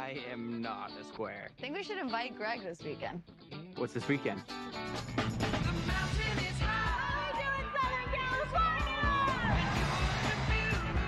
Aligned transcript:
I 0.00 0.16
am 0.32 0.62
not 0.62 0.92
a 0.98 1.04
square. 1.04 1.50
I 1.58 1.60
think 1.60 1.76
we 1.76 1.82
should 1.82 1.98
invite 1.98 2.34
Greg 2.34 2.62
this 2.62 2.82
weekend. 2.82 3.22
What's 3.76 3.92
this 3.92 4.08
weekend? 4.08 4.42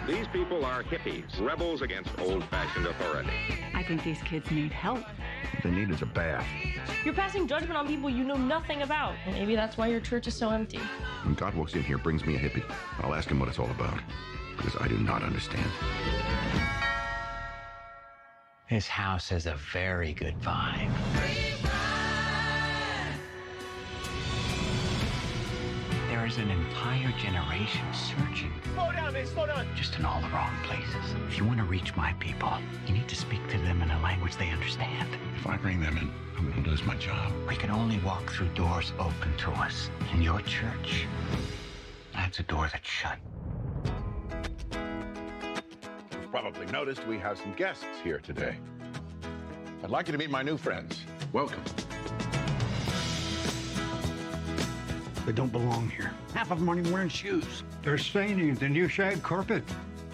These 0.07 0.27
people 0.29 0.67
are 0.67 0.83
hippies, 0.83 1.41
rebels 1.41 1.81
against 1.81 2.11
old-fashioned 2.19 2.87
authority. 2.87 3.31
I 3.75 3.83
think 3.83 4.05
these 4.05 4.21
kids 4.23 4.51
need 4.51 4.73
help. 4.73 4.99
What 4.99 5.63
they 5.63 5.71
need 5.71 5.89
is 5.89 6.03
a 6.03 6.07
bath. 6.07 6.47
You're 7.03 7.15
passing 7.15 7.49
judgment 7.49 7.79
on 7.79 7.89
people 7.89 8.11
you 8.11 8.25
know 8.25 8.37
nothing 8.37 8.83
about. 8.83 9.15
Maybe 9.27 9.57
that's 9.57 9.79
why 9.79 9.87
your 9.87 10.01
church 10.01 10.27
is 10.27 10.35
so 10.35 10.51
empty. 10.51 10.81
When 11.25 11.33
God 11.33 11.55
walks 11.55 11.73
in 11.73 11.83
here, 11.83 11.97
brings 11.97 12.27
me 12.27 12.37
a 12.37 12.39
hippie, 12.39 12.65
I'll 13.01 13.15
ask 13.15 13.31
him 13.31 13.39
what 13.39 13.49
it's 13.49 13.59
all 13.59 13.71
about. 13.71 13.99
Because 14.55 14.77
I 14.79 14.87
do 14.87 14.99
not 14.99 15.23
understand. 15.23 15.71
This 18.73 18.89
house 18.89 19.29
has 19.29 19.45
a 19.45 19.55
very 19.71 20.15
good 20.15 20.35
vibe. 20.41 20.91
There 26.09 26.25
is 26.25 26.39
an 26.39 26.51
entire 26.51 27.13
generation 27.19 27.85
searching. 27.93 28.51
Slow 28.73 28.91
down, 28.93 29.13
man, 29.13 29.27
slow 29.27 29.45
down. 29.45 29.67
Just 29.77 29.99
in 29.99 30.07
all 30.07 30.23
the 30.23 30.29
wrong 30.29 30.57
places. 30.65 31.15
If 31.29 31.37
you 31.37 31.45
want 31.45 31.59
to 31.59 31.65
reach 31.65 31.95
my 31.97 32.15
people, 32.15 32.51
you 32.87 32.95
need 32.95 33.09
to 33.09 33.15
speak 33.15 33.47
to 33.49 33.59
them 33.59 33.83
in 33.83 33.91
a 33.91 34.01
language 34.01 34.37
they 34.37 34.49
understand. 34.49 35.07
If 35.37 35.47
I 35.47 35.59
bring 35.59 35.79
them 35.79 35.99
in, 35.99 36.11
I'm 36.39 36.51
going 36.51 36.65
to 36.65 36.71
lose 36.71 36.83
my 36.83 36.97
job. 36.97 37.31
We 37.47 37.57
can 37.57 37.69
only 37.69 37.99
walk 37.99 38.33
through 38.33 38.49
doors 38.55 38.95
open 38.99 39.37
to 39.37 39.51
us. 39.51 39.91
In 40.15 40.23
your 40.23 40.41
church, 40.41 41.05
that's 42.15 42.39
a 42.39 42.43
door 42.45 42.71
that's 42.73 42.89
shut. 42.89 43.19
Probably 46.53 46.73
noticed 46.73 47.07
we 47.07 47.19
have 47.19 47.39
some 47.39 47.53
guests 47.55 47.87
here 48.05 48.19
today. 48.19 48.57
I'd 49.83 49.91
like 49.91 50.07
you 50.07 50.13
to 50.13 50.19
meet 50.19 50.31
my 50.31 50.43
new 50.43 50.57
friends. 50.57 51.05
Welcome. 51.33 51.63
They 55.25 55.33
don't 55.33 55.53
belong 55.53 55.89
here. 55.89 56.13
Half 56.35 56.51
of 56.51 56.59
them 56.59 56.69
aren't 56.69 56.81
even 56.81 56.93
wearing 56.93 57.09
shoes. 57.09 57.63
They're 57.83 57.97
staining 57.97 58.55
the 58.55 58.69
new 58.69 58.89
shag 58.89 59.23
carpet. 59.23 59.63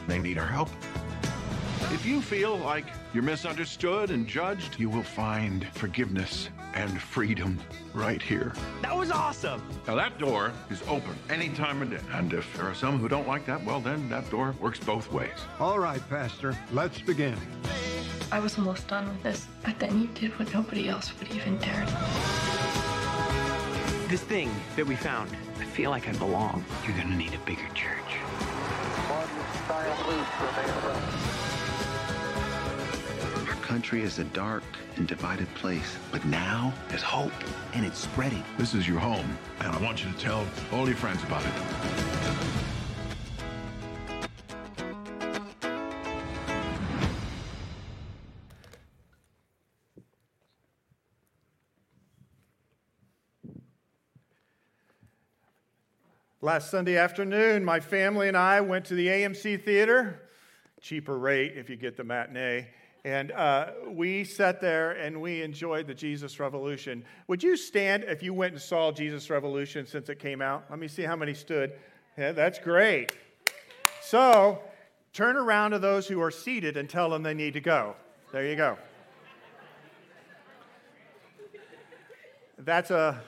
They 0.06 0.19
need 0.19 0.39
our 0.39 0.47
help. 0.47 0.69
If 1.92 2.05
you 2.06 2.20
feel 2.20 2.56
like 2.56 2.86
you're 3.19 3.24
misunderstood 3.24 4.12
and 4.12 4.28
judged, 4.28 4.78
you 4.78 4.88
will 4.88 5.02
find 5.02 5.66
forgiveness 5.72 6.50
and 6.74 7.02
freedom 7.02 7.58
right 7.92 8.22
here. 8.22 8.52
That 8.80 8.97
was 8.97 9.11
awesome. 9.11 9.61
Now, 9.88 9.97
that 9.97 10.20
door 10.20 10.52
is 10.70 10.83
open 10.86 11.16
any 11.28 11.48
time 11.48 11.83
of 11.83 11.91
day. 11.91 11.98
And 12.12 12.33
if 12.33 12.46
there 12.56 12.66
are 12.66 12.74
some 12.74 13.00
who 13.00 13.08
don't 13.08 13.27
like 13.27 13.44
that, 13.46 13.64
well, 13.64 13.80
then 13.80 14.08
that 14.08 14.30
door 14.30 14.55
works 14.61 14.78
both 14.78 15.11
ways. 15.11 15.33
All 15.58 15.80
right, 15.80 16.00
Pastor, 16.08 16.56
let's 16.70 17.00
begin. 17.00 17.36
I 18.30 18.39
was 18.39 18.56
almost 18.56 18.86
done 18.86 19.08
with 19.08 19.20
this, 19.24 19.48
but 19.64 19.80
then 19.80 20.00
you 20.00 20.06
did 20.14 20.39
what 20.39 20.55
nobody 20.55 20.89
else 20.89 21.12
would 21.19 21.28
even 21.33 21.58
dare. 21.58 21.86
This 24.06 24.22
thing 24.22 24.48
that 24.77 24.86
we 24.86 24.94
found, 24.94 25.28
I 25.58 25.64
feel 25.64 25.91
like 25.91 26.08
I 26.08 26.12
belong. 26.12 26.64
You're 26.86 26.96
going 26.96 27.08
to 27.08 27.16
need 27.16 27.34
a 27.34 27.39
bigger 27.39 27.66
church. 27.74 28.14
Our 33.69 33.74
country 33.74 34.00
is 34.00 34.19
a 34.19 34.24
dark 34.24 34.62
and 34.97 35.06
divided 35.06 35.47
place, 35.55 35.98
but 36.11 36.24
now 36.24 36.72
there's 36.88 37.02
hope, 37.02 37.33
and 37.74 37.84
it's 37.84 37.98
spreading. 37.98 38.42
This 38.56 38.72
is 38.72 38.88
your 38.88 38.98
home, 38.98 39.36
and 39.61 39.70
I 39.70 39.78
want 39.83 40.02
you 40.02 40.11
to 40.11 40.19
tell 40.19 40.47
all 40.72 40.86
your 40.86 40.97
friends 40.97 41.22
about 41.22 41.44
it. 41.44 41.52
Last 56.40 56.70
Sunday 56.70 56.96
afternoon, 56.96 57.67
my 57.67 57.80
family 57.80 58.28
and 58.28 58.36
I 58.36 58.62
went 58.62 58.86
to 58.86 58.95
the 58.95 59.08
AMC 59.08 59.62
Theater, 59.62 60.23
cheaper 60.80 61.18
rate 61.18 61.52
if 61.57 61.68
you 61.68 61.77
get 61.77 61.98
the 61.98 62.05
matinee. 62.05 62.68
And 63.08 63.33
uh, 63.33 63.70
we 63.86 64.23
sat 64.23 64.61
there 64.61 64.91
and 64.91 65.19
we 65.23 65.41
enjoyed 65.41 65.86
the 65.86 65.95
Jesus 65.95 66.39
Revolution. 66.39 67.02
Would 67.27 67.42
you 67.42 67.57
stand 67.57 68.05
if 68.05 68.23
you 68.23 68.35
went 68.35 68.52
and 68.52 68.61
saw 68.61 68.92
Jesus 68.92 69.30
Revolution 69.30 69.86
since 69.86 70.11
it 70.11 70.19
came 70.19 70.42
out? 70.42 70.67
Let 70.69 70.79
me 70.79 70.89
see 70.89 71.05
how 71.05 71.17
many 71.17 71.33
stood. 71.33 71.73
Yeah, 72.19 72.33
that's 72.33 72.58
great. 72.58 73.17
So 74.02 74.61
turn 75.14 75.39
around 75.39 75.70
to 75.70 75.79
those 75.79 76.07
who 76.07 76.20
are 76.20 76.30
seated 76.30 76.77
and 76.77 76.86
tell 76.86 77.08
them 77.08 77.23
they 77.23 77.33
need 77.33 77.55
to 77.55 77.63
go. 77.63 77.96
There 78.30 78.46
you 78.46 78.57
go. 78.57 78.77
That's 82.58 82.90
a 82.90 83.23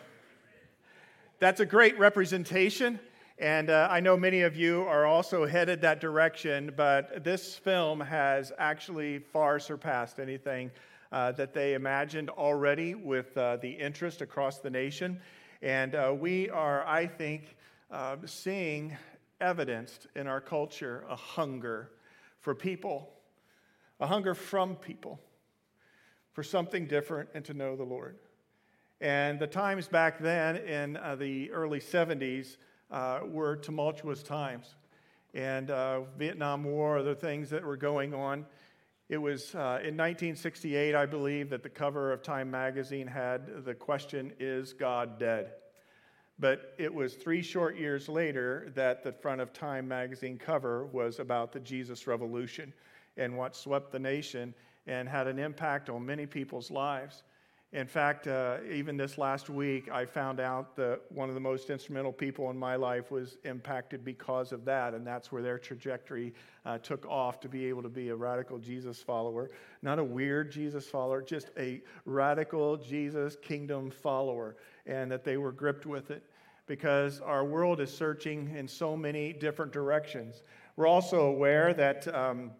that's 1.38 1.60
a 1.60 1.66
great 1.66 1.98
representation. 1.98 3.00
And 3.40 3.70
uh, 3.70 3.88
I 3.90 4.00
know 4.00 4.18
many 4.18 4.42
of 4.42 4.54
you 4.54 4.82
are 4.82 5.06
also 5.06 5.46
headed 5.46 5.80
that 5.80 5.98
direction, 5.98 6.74
but 6.76 7.24
this 7.24 7.54
film 7.54 7.98
has 7.98 8.52
actually 8.58 9.20
far 9.20 9.58
surpassed 9.58 10.20
anything 10.20 10.70
uh, 11.10 11.32
that 11.32 11.54
they 11.54 11.72
imagined 11.72 12.28
already 12.28 12.94
with 12.94 13.34
uh, 13.38 13.56
the 13.56 13.70
interest 13.70 14.20
across 14.20 14.58
the 14.58 14.68
nation. 14.68 15.18
And 15.62 15.94
uh, 15.94 16.14
we 16.14 16.50
are, 16.50 16.86
I 16.86 17.06
think, 17.06 17.56
uh, 17.90 18.16
seeing 18.26 18.94
evidenced 19.40 20.06
in 20.14 20.26
our 20.26 20.42
culture 20.42 21.06
a 21.08 21.16
hunger 21.16 21.92
for 22.40 22.54
people, 22.54 23.08
a 24.00 24.06
hunger 24.06 24.34
from 24.34 24.76
people 24.76 25.18
for 26.34 26.42
something 26.42 26.86
different 26.86 27.30
and 27.32 27.42
to 27.46 27.54
know 27.54 27.74
the 27.74 27.84
Lord. 27.84 28.18
And 29.00 29.40
the 29.40 29.46
times 29.46 29.88
back 29.88 30.18
then 30.18 30.56
in 30.58 30.98
uh, 30.98 31.16
the 31.16 31.50
early 31.52 31.80
70s 31.80 32.58
uh, 32.90 33.20
were 33.24 33.56
tumultuous 33.56 34.22
times. 34.22 34.74
And 35.34 35.70
uh, 35.70 36.02
Vietnam 36.18 36.64
War, 36.64 36.98
other 36.98 37.14
things 37.14 37.50
that 37.50 37.64
were 37.64 37.76
going 37.76 38.14
on. 38.14 38.46
It 39.08 39.18
was 39.18 39.54
uh, 39.54 39.82
in 39.82 39.96
1968, 39.96 40.94
I 40.94 41.06
believe, 41.06 41.50
that 41.50 41.62
the 41.62 41.68
cover 41.68 42.12
of 42.12 42.22
Time 42.22 42.50
magazine 42.50 43.06
had 43.06 43.64
the 43.64 43.74
question, 43.74 44.32
Is 44.38 44.72
God 44.72 45.18
dead? 45.18 45.52
But 46.38 46.74
it 46.78 46.92
was 46.92 47.14
three 47.14 47.42
short 47.42 47.76
years 47.76 48.08
later 48.08 48.72
that 48.74 49.02
the 49.02 49.12
front 49.12 49.40
of 49.40 49.52
Time 49.52 49.86
magazine 49.86 50.38
cover 50.38 50.86
was 50.86 51.18
about 51.18 51.52
the 51.52 51.60
Jesus 51.60 52.06
Revolution 52.06 52.72
and 53.16 53.36
what 53.36 53.54
swept 53.54 53.92
the 53.92 53.98
nation 53.98 54.54
and 54.86 55.08
had 55.08 55.26
an 55.26 55.38
impact 55.38 55.90
on 55.90 56.06
many 56.06 56.26
people's 56.26 56.70
lives. 56.70 57.22
In 57.72 57.86
fact, 57.86 58.26
uh, 58.26 58.56
even 58.68 58.96
this 58.96 59.16
last 59.16 59.48
week, 59.48 59.88
I 59.92 60.04
found 60.04 60.40
out 60.40 60.74
that 60.74 61.02
one 61.08 61.28
of 61.28 61.36
the 61.36 61.40
most 61.40 61.70
instrumental 61.70 62.12
people 62.12 62.50
in 62.50 62.58
my 62.58 62.74
life 62.74 63.12
was 63.12 63.38
impacted 63.44 64.04
because 64.04 64.50
of 64.50 64.64
that, 64.64 64.92
and 64.92 65.06
that's 65.06 65.30
where 65.30 65.40
their 65.40 65.56
trajectory 65.56 66.34
uh, 66.66 66.78
took 66.78 67.06
off 67.06 67.38
to 67.40 67.48
be 67.48 67.66
able 67.66 67.82
to 67.84 67.88
be 67.88 68.08
a 68.08 68.16
radical 68.16 68.58
Jesus 68.58 69.00
follower. 69.00 69.52
Not 69.82 70.00
a 70.00 70.04
weird 70.04 70.50
Jesus 70.50 70.86
follower, 70.86 71.22
just 71.22 71.50
a 71.56 71.80
radical 72.06 72.76
Jesus 72.76 73.36
kingdom 73.36 73.92
follower, 73.92 74.56
and 74.86 75.08
that 75.12 75.22
they 75.22 75.36
were 75.36 75.52
gripped 75.52 75.86
with 75.86 76.10
it 76.10 76.24
because 76.66 77.20
our 77.20 77.44
world 77.44 77.80
is 77.80 77.96
searching 77.96 78.52
in 78.56 78.66
so 78.66 78.96
many 78.96 79.32
different 79.32 79.70
directions. 79.70 80.42
We're 80.74 80.88
also 80.88 81.26
aware 81.26 81.72
that. 81.74 82.12
Um, 82.12 82.50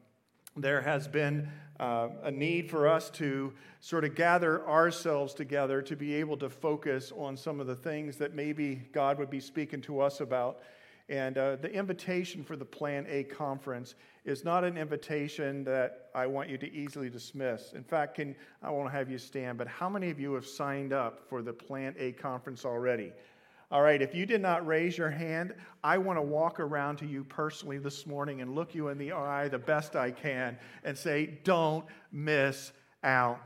there 0.56 0.80
has 0.80 1.06
been 1.08 1.48
uh, 1.78 2.08
a 2.22 2.30
need 2.30 2.68
for 2.68 2.86
us 2.86 3.08
to 3.10 3.52
sort 3.80 4.04
of 4.04 4.14
gather 4.14 4.66
ourselves 4.68 5.32
together 5.32 5.80
to 5.80 5.96
be 5.96 6.14
able 6.14 6.36
to 6.36 6.50
focus 6.50 7.12
on 7.16 7.36
some 7.36 7.60
of 7.60 7.66
the 7.66 7.74
things 7.74 8.16
that 8.16 8.34
maybe 8.34 8.82
God 8.92 9.18
would 9.18 9.30
be 9.30 9.40
speaking 9.40 9.80
to 9.82 10.00
us 10.00 10.20
about. 10.20 10.60
And 11.08 11.38
uh, 11.38 11.56
the 11.56 11.72
invitation 11.72 12.44
for 12.44 12.54
the 12.54 12.64
Plan 12.64 13.04
A 13.08 13.24
conference 13.24 13.96
is 14.24 14.44
not 14.44 14.62
an 14.62 14.76
invitation 14.76 15.64
that 15.64 16.10
I 16.14 16.26
want 16.26 16.48
you 16.48 16.58
to 16.58 16.72
easily 16.72 17.10
dismiss. 17.10 17.72
In 17.72 17.82
fact, 17.82 18.16
can, 18.16 18.36
I 18.62 18.70
won't 18.70 18.92
have 18.92 19.10
you 19.10 19.18
stand, 19.18 19.58
but 19.58 19.66
how 19.66 19.88
many 19.88 20.10
of 20.10 20.20
you 20.20 20.34
have 20.34 20.46
signed 20.46 20.92
up 20.92 21.20
for 21.28 21.42
the 21.42 21.52
Plan 21.52 21.96
A 21.98 22.12
conference 22.12 22.64
already? 22.64 23.12
All 23.72 23.82
right, 23.82 24.02
if 24.02 24.16
you 24.16 24.26
did 24.26 24.40
not 24.40 24.66
raise 24.66 24.98
your 24.98 25.10
hand, 25.10 25.54
I 25.84 25.96
want 25.98 26.18
to 26.18 26.22
walk 26.22 26.58
around 26.58 26.96
to 26.96 27.06
you 27.06 27.22
personally 27.22 27.78
this 27.78 28.04
morning 28.04 28.40
and 28.40 28.56
look 28.56 28.74
you 28.74 28.88
in 28.88 28.98
the 28.98 29.12
eye 29.12 29.46
the 29.46 29.60
best 29.60 29.94
I 29.94 30.10
can 30.10 30.58
and 30.82 30.98
say, 30.98 31.38
don't 31.44 31.84
miss 32.10 32.72
out. 33.04 33.40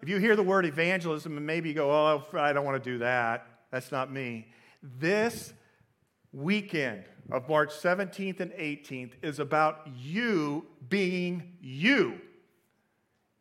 If 0.00 0.08
you 0.08 0.18
hear 0.18 0.36
the 0.36 0.44
word 0.44 0.64
evangelism 0.64 1.36
and 1.36 1.44
maybe 1.44 1.70
you 1.70 1.74
go, 1.74 1.90
oh, 1.90 2.24
I 2.38 2.52
don't 2.52 2.64
want 2.64 2.82
to 2.82 2.90
do 2.90 2.98
that, 2.98 3.46
that's 3.72 3.90
not 3.90 4.12
me. 4.12 4.46
This 4.80 5.52
weekend 6.32 7.04
of 7.32 7.48
March 7.48 7.70
17th 7.70 8.38
and 8.38 8.52
18th 8.52 9.12
is 9.22 9.40
about 9.40 9.88
you 9.96 10.66
being 10.88 11.56
you 11.60 12.20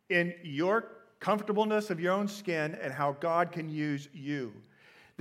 in 0.10 0.34
your 0.44 0.88
comfortableness 1.20 1.92
of 1.92 2.00
your 2.00 2.14
own 2.14 2.28
skin 2.28 2.76
and 2.82 2.92
how 2.92 3.12
God 3.14 3.52
can 3.52 3.70
use 3.70 4.10
you. 4.14 4.52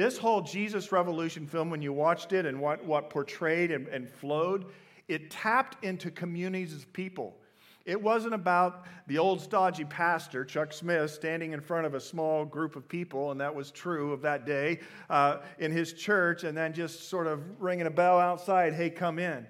This 0.01 0.17
whole 0.17 0.41
Jesus 0.41 0.93
Revolution 0.93 1.47
film, 1.47 1.69
when 1.69 1.83
you 1.83 1.93
watched 1.93 2.33
it 2.33 2.47
and 2.47 2.59
what, 2.59 2.83
what 2.83 3.11
portrayed 3.11 3.71
and, 3.71 3.87
and 3.89 4.09
flowed, 4.09 4.65
it 5.09 5.31
tapped 5.31 5.85
into 5.85 6.11
communities 6.11 6.73
of 6.73 6.91
people. 6.95 7.37
It 7.85 8.01
wasn't 8.01 8.33
about 8.33 8.87
the 9.09 9.19
old 9.19 9.43
stodgy 9.43 9.85
pastor, 9.85 10.43
Chuck 10.47 10.73
Smith, 10.73 11.11
standing 11.11 11.53
in 11.53 11.61
front 11.61 11.85
of 11.85 11.93
a 11.93 12.01
small 12.01 12.47
group 12.47 12.77
of 12.77 12.89
people, 12.89 13.31
and 13.31 13.39
that 13.43 13.55
was 13.55 13.71
true 13.71 14.15
of 14.15 14.23
that 14.23 14.47
day 14.47 14.81
uh, 15.11 15.41
in 15.59 15.71
his 15.71 15.93
church, 15.93 16.45
and 16.45 16.57
then 16.57 16.73
just 16.73 17.11
sort 17.11 17.27
of 17.27 17.43
ringing 17.61 17.87
a 17.87 17.91
bell 17.91 18.19
outside, 18.19 18.73
hey, 18.73 18.89
come 18.89 19.19
in. 19.19 19.47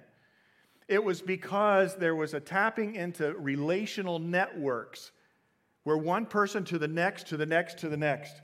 It 0.89 1.01
was 1.01 1.21
because 1.21 1.95
there 1.95 2.13
was 2.13 2.33
a 2.33 2.41
tapping 2.41 2.95
into 2.95 3.33
relational 3.35 4.19
networks 4.19 5.11
where 5.85 5.97
one 5.97 6.25
person 6.25 6.65
to 6.65 6.77
the 6.77 6.89
next, 6.89 7.27
to 7.27 7.37
the 7.37 7.45
next, 7.45 7.77
to 7.77 7.87
the 7.87 7.95
next. 7.95 8.41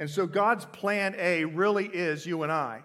And 0.00 0.08
so 0.08 0.26
God's 0.26 0.64
plan 0.64 1.14
A 1.18 1.44
really 1.44 1.84
is 1.84 2.24
you 2.24 2.42
and 2.42 2.50
I. 2.50 2.80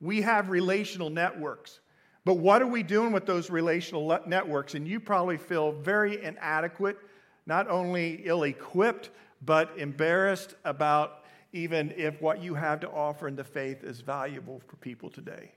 We 0.00 0.22
have 0.22 0.50
relational 0.50 1.08
networks. 1.08 1.78
But 2.24 2.34
what 2.34 2.60
are 2.60 2.66
we 2.66 2.82
doing 2.82 3.12
with 3.12 3.26
those 3.26 3.48
relational 3.48 4.20
networks? 4.26 4.74
And 4.74 4.86
you 4.86 4.98
probably 4.98 5.36
feel 5.36 5.70
very 5.70 6.22
inadequate, 6.22 6.98
not 7.46 7.70
only 7.70 8.22
ill 8.24 8.42
equipped, 8.42 9.10
but 9.40 9.70
embarrassed 9.78 10.56
about 10.64 11.24
even 11.52 11.94
if 11.96 12.20
what 12.20 12.42
you 12.42 12.54
have 12.54 12.80
to 12.80 12.90
offer 12.90 13.28
in 13.28 13.36
the 13.36 13.44
faith 13.44 13.84
is 13.84 14.00
valuable 14.00 14.60
for 14.66 14.76
people 14.76 15.08
today. 15.08 15.52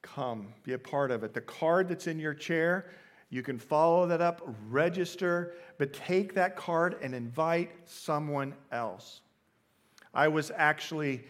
Come, 0.00 0.54
be 0.62 0.72
a 0.72 0.78
part 0.78 1.10
of 1.10 1.24
it. 1.24 1.34
The 1.34 1.42
card 1.42 1.90
that's 1.90 2.06
in 2.06 2.18
your 2.18 2.34
chair, 2.34 2.86
you 3.28 3.42
can 3.42 3.58
follow 3.58 4.06
that 4.06 4.22
up, 4.22 4.40
register, 4.70 5.52
but 5.76 5.92
take 5.92 6.32
that 6.34 6.56
card 6.56 6.96
and 7.02 7.14
invite 7.14 7.70
someone 7.84 8.54
else. 8.72 9.20
I 10.14 10.28
was 10.28 10.52
actually 10.54 11.24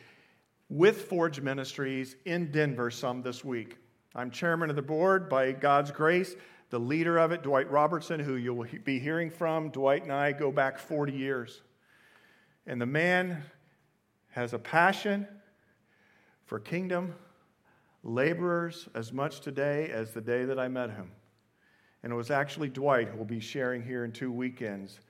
with 0.68 1.02
Forge 1.02 1.40
Ministries 1.40 2.16
in 2.26 2.50
Denver 2.50 2.90
some 2.90 3.22
this 3.22 3.44
week. 3.44 3.78
I'm 4.14 4.30
chairman 4.30 4.70
of 4.70 4.76
the 4.76 4.82
board 4.82 5.28
by 5.28 5.52
God's 5.52 5.90
grace. 5.90 6.36
The 6.70 6.78
leader 6.78 7.18
of 7.18 7.32
it, 7.32 7.42
Dwight 7.42 7.70
Robertson, 7.70 8.20
who 8.20 8.36
you'll 8.36 8.66
be 8.84 8.98
hearing 8.98 9.30
from, 9.30 9.70
Dwight 9.70 10.02
and 10.02 10.12
I 10.12 10.32
go 10.32 10.52
back 10.52 10.78
40 10.78 11.12
years. 11.12 11.62
And 12.66 12.80
the 12.80 12.86
man 12.86 13.42
has 14.30 14.52
a 14.52 14.58
passion 14.58 15.26
for 16.44 16.58
kingdom 16.58 17.14
laborers 18.02 18.88
as 18.94 19.12
much 19.12 19.40
today 19.40 19.90
as 19.90 20.12
the 20.12 20.20
day 20.20 20.44
that 20.44 20.58
I 20.58 20.68
met 20.68 20.90
him. 20.90 21.10
And 22.02 22.12
it 22.12 22.16
was 22.16 22.30
actually 22.30 22.68
Dwight 22.68 23.08
who 23.08 23.16
will 23.16 23.24
be 23.24 23.40
sharing 23.40 23.82
here 23.82 24.04
in 24.04 24.12
two 24.12 24.30
weekends 24.30 25.00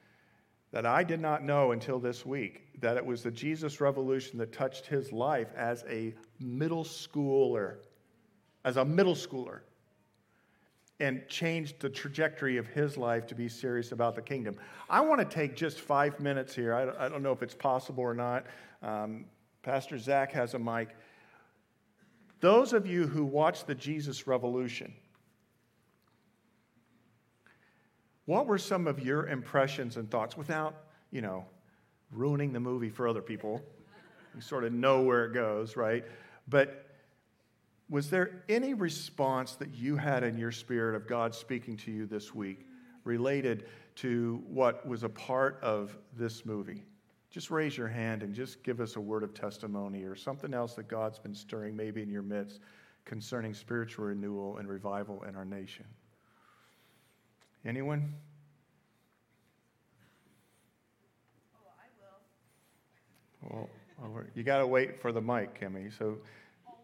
that 0.74 0.84
I 0.84 1.04
did 1.04 1.20
not 1.20 1.44
know 1.44 1.70
until 1.70 2.00
this 2.00 2.26
week 2.26 2.62
that 2.80 2.96
it 2.96 3.06
was 3.06 3.22
the 3.22 3.30
Jesus 3.30 3.80
Revolution 3.80 4.40
that 4.40 4.52
touched 4.52 4.86
his 4.86 5.12
life 5.12 5.46
as 5.56 5.84
a 5.88 6.12
middle 6.40 6.82
schooler, 6.82 7.76
as 8.64 8.76
a 8.76 8.84
middle 8.84 9.14
schooler, 9.14 9.60
and 10.98 11.22
changed 11.28 11.78
the 11.78 11.88
trajectory 11.88 12.56
of 12.56 12.66
his 12.66 12.96
life 12.96 13.24
to 13.28 13.36
be 13.36 13.48
serious 13.48 13.92
about 13.92 14.16
the 14.16 14.22
kingdom. 14.22 14.56
I 14.90 15.00
want 15.00 15.20
to 15.20 15.24
take 15.24 15.54
just 15.54 15.80
five 15.80 16.18
minutes 16.18 16.56
here. 16.56 16.74
I, 16.74 17.08
don't 17.08 17.22
know 17.22 17.32
if 17.32 17.44
it's 17.44 17.54
possible 17.54 18.02
or 18.02 18.14
not. 18.14 18.44
Um, 18.82 19.26
Pastor 19.62 19.96
Zach 19.96 20.32
has 20.32 20.54
a 20.54 20.58
mic. 20.58 20.88
Those 22.40 22.72
of 22.72 22.84
you 22.84 23.06
who 23.06 23.24
watched 23.24 23.68
the 23.68 23.76
Jesus 23.76 24.26
Revolution, 24.26 24.92
What 28.26 28.46
were 28.46 28.58
some 28.58 28.86
of 28.86 29.00
your 29.00 29.26
impressions 29.26 29.96
and 29.96 30.10
thoughts 30.10 30.36
without, 30.36 30.74
you 31.10 31.20
know, 31.20 31.44
ruining 32.10 32.52
the 32.52 32.60
movie 32.60 32.90
for 32.90 33.06
other 33.06 33.22
people? 33.22 33.60
You 34.34 34.40
sort 34.40 34.64
of 34.64 34.72
know 34.72 35.02
where 35.02 35.26
it 35.26 35.34
goes, 35.34 35.76
right? 35.76 36.04
But 36.48 36.86
was 37.88 38.10
there 38.10 38.42
any 38.48 38.74
response 38.74 39.56
that 39.56 39.74
you 39.74 39.96
had 39.96 40.24
in 40.24 40.38
your 40.38 40.50
spirit 40.50 40.96
of 40.96 41.06
God 41.06 41.34
speaking 41.34 41.76
to 41.78 41.92
you 41.92 42.06
this 42.06 42.34
week 42.34 42.66
related 43.04 43.66
to 43.96 44.42
what 44.48 44.86
was 44.88 45.02
a 45.02 45.08
part 45.08 45.58
of 45.62 45.96
this 46.16 46.46
movie? 46.46 46.82
Just 47.30 47.50
raise 47.50 47.76
your 47.76 47.88
hand 47.88 48.22
and 48.22 48.34
just 48.34 48.62
give 48.62 48.80
us 48.80 48.96
a 48.96 49.00
word 49.00 49.22
of 49.22 49.34
testimony 49.34 50.04
or 50.04 50.14
something 50.14 50.54
else 50.54 50.74
that 50.74 50.88
God's 50.88 51.18
been 51.18 51.34
stirring 51.34 51.76
maybe 51.76 52.00
in 52.00 52.08
your 52.08 52.22
midst 52.22 52.60
concerning 53.04 53.52
spiritual 53.52 54.06
renewal 54.06 54.56
and 54.56 54.68
revival 54.68 55.22
in 55.28 55.36
our 55.36 55.44
nation. 55.44 55.84
Anyone? 57.66 58.12
Oh, 63.50 63.68
I 64.02 64.02
will. 64.02 64.10
Well, 64.12 64.24
you 64.34 64.42
got 64.42 64.58
to 64.58 64.66
wait 64.66 65.00
for 65.00 65.12
the 65.12 65.22
mic, 65.22 65.58
Kimmy. 65.58 65.96
So 65.96 66.18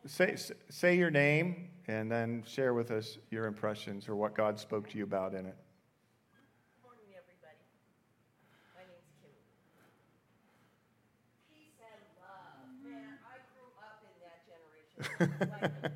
say, 0.06 0.37
say 0.71 0.97
your 0.97 1.11
name 1.11 1.69
and 1.87 2.11
then 2.11 2.43
share 2.47 2.73
with 2.73 2.91
us 2.91 3.19
your 3.31 3.44
impressions 3.44 4.09
or 4.09 4.17
what 4.17 4.35
God 4.35 4.59
spoke 4.59 4.88
to 4.91 4.97
you 4.97 5.05
about 5.05 5.35
in 5.35 5.44
it. 5.44 5.56
Good 6.32 6.83
morning, 6.83 7.12
everybody. 7.12 7.61
My 8.75 8.81
name's 8.88 9.12
Kimmy. 9.21 9.37
Peace 11.53 11.76
and 11.85 12.00
love. 12.25 12.73
Man, 12.83 13.19
I 13.29 13.37
grew 13.53 13.69
up 13.85 14.00
in 14.09 14.17
that 14.25 14.49
generation. 14.49 15.50
like, 15.61 15.93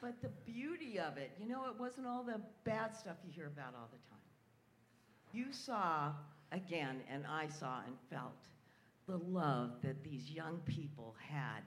But 0.00 0.22
the 0.22 0.30
beauty 0.50 0.98
of 0.98 1.18
it, 1.18 1.32
you 1.38 1.46
know, 1.46 1.66
it 1.66 1.78
wasn't 1.78 2.06
all 2.06 2.22
the 2.22 2.40
bad 2.64 2.96
stuff 2.96 3.16
you 3.24 3.32
hear 3.34 3.46
about 3.46 3.74
all 3.74 3.88
the 3.92 3.98
time. 4.08 4.18
You 5.32 5.52
saw, 5.52 6.12
again, 6.52 7.02
and 7.10 7.24
I 7.26 7.48
saw 7.48 7.80
and 7.86 7.94
felt 8.10 8.46
the 9.06 9.18
love 9.18 9.72
that 9.82 10.02
these 10.02 10.30
young 10.30 10.58
people 10.64 11.14
had 11.18 11.62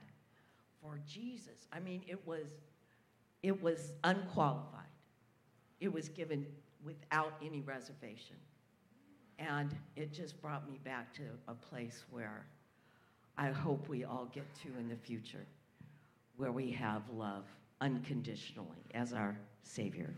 for 0.82 1.00
Jesus. 1.06 1.68
I 1.72 1.78
mean, 1.78 2.02
it 2.08 2.26
was, 2.26 2.48
it 3.42 3.62
was 3.62 3.92
unqualified. 4.02 4.82
It 5.80 5.92
was 5.92 6.08
given 6.08 6.46
without 6.84 7.34
any 7.44 7.60
reservation. 7.60 8.36
And 9.38 9.74
it 9.96 10.12
just 10.12 10.40
brought 10.42 10.68
me 10.68 10.78
back 10.84 11.14
to 11.14 11.22
a 11.48 11.54
place 11.54 12.04
where 12.10 12.46
I 13.38 13.50
hope 13.50 13.88
we 13.88 14.04
all 14.04 14.28
get 14.32 14.46
to 14.62 14.68
in 14.78 14.88
the 14.88 14.96
future, 14.96 15.46
where 16.36 16.52
we 16.52 16.70
have 16.72 17.02
love 17.12 17.44
unconditionally 17.80 18.84
as 18.94 19.12
our 19.12 19.38
Savior. 19.62 20.14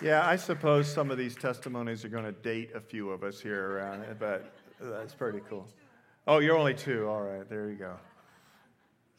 Yeah, 0.00 0.26
I 0.26 0.36
suppose 0.36 0.92
some 0.92 1.10
of 1.10 1.18
these 1.18 1.34
testimonies 1.34 2.04
are 2.04 2.08
going 2.08 2.24
to 2.24 2.32
date 2.32 2.70
a 2.74 2.80
few 2.80 3.10
of 3.10 3.24
us 3.24 3.40
here 3.40 3.72
around 3.72 4.02
it, 4.02 4.16
but 4.18 4.54
that's 4.80 5.14
pretty 5.14 5.40
cool. 5.48 5.66
Oh, 6.26 6.38
you're 6.38 6.56
only 6.56 6.74
two. 6.74 7.08
All 7.08 7.22
right, 7.22 7.48
there 7.48 7.68
you 7.68 7.76
go. 7.76 7.96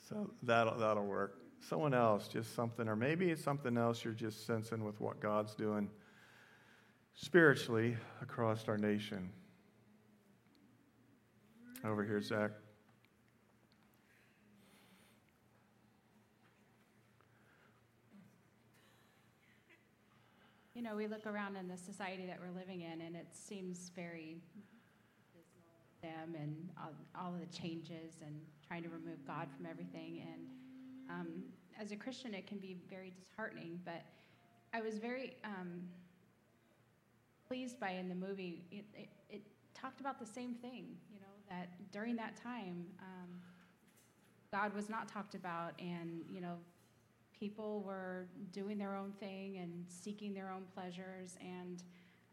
So 0.07 0.29
that'll, 0.43 0.77
that'll 0.77 1.05
work. 1.05 1.41
Someone 1.59 1.93
else, 1.93 2.27
just 2.27 2.55
something, 2.55 2.87
or 2.87 2.95
maybe 2.95 3.29
it's 3.29 3.43
something 3.43 3.77
else 3.77 4.05
you're 4.05 4.13
just 4.13 4.47
sensing 4.47 4.85
with 4.85 5.01
what 5.01 5.19
God's 5.19 5.53
doing 5.53 5.89
spiritually 7.13 7.97
across 8.21 8.67
our 8.69 8.77
nation. 8.77 9.29
Over 11.83 12.05
here, 12.05 12.21
Zach. 12.21 12.51
You 20.79 20.85
know, 20.85 20.95
we 20.95 21.07
look 21.07 21.27
around 21.27 21.57
in 21.57 21.67
the 21.67 21.75
society 21.75 22.25
that 22.25 22.39
we're 22.39 22.57
living 22.57 22.83
in, 22.83 23.01
and 23.01 23.13
it 23.13 23.27
seems 23.33 23.91
very 23.93 24.39
dismal 25.33 25.75
them 26.01 26.41
and 26.41 26.69
all, 26.81 26.93
all, 27.21 27.33
of 27.33 27.41
the 27.41 27.53
changes 27.53 28.21
and 28.25 28.33
trying 28.65 28.81
to 28.83 28.87
remove 28.87 29.27
God 29.27 29.49
from 29.53 29.65
everything. 29.65 30.21
And 30.21 30.41
um, 31.09 31.27
as 31.77 31.91
a 31.91 31.97
Christian, 31.97 32.33
it 32.33 32.47
can 32.47 32.59
be 32.59 32.77
very 32.89 33.11
disheartening. 33.11 33.81
But 33.83 34.03
I 34.73 34.79
was 34.79 34.99
very 34.99 35.35
um, 35.43 35.81
pleased 37.45 37.77
by 37.77 37.89
in 37.89 38.07
the 38.07 38.15
movie. 38.15 38.63
It, 38.71 38.85
it, 38.95 39.09
it, 39.29 39.41
talked 39.73 39.99
about 39.99 40.17
the 40.17 40.25
same 40.25 40.53
thing. 40.53 40.95
You 41.13 41.19
know 41.19 41.35
that 41.49 41.91
during 41.91 42.15
that 42.15 42.41
time, 42.41 42.85
um, 43.01 43.29
God 44.49 44.73
was 44.73 44.87
not 44.87 45.09
talked 45.09 45.35
about, 45.35 45.73
and 45.77 46.23
you 46.29 46.39
know 46.39 46.55
people 47.39 47.81
were 47.81 48.27
doing 48.51 48.77
their 48.77 48.95
own 48.95 49.11
thing 49.19 49.57
and 49.57 49.85
seeking 49.87 50.33
their 50.33 50.51
own 50.51 50.63
pleasures. 50.73 51.37
And 51.41 51.83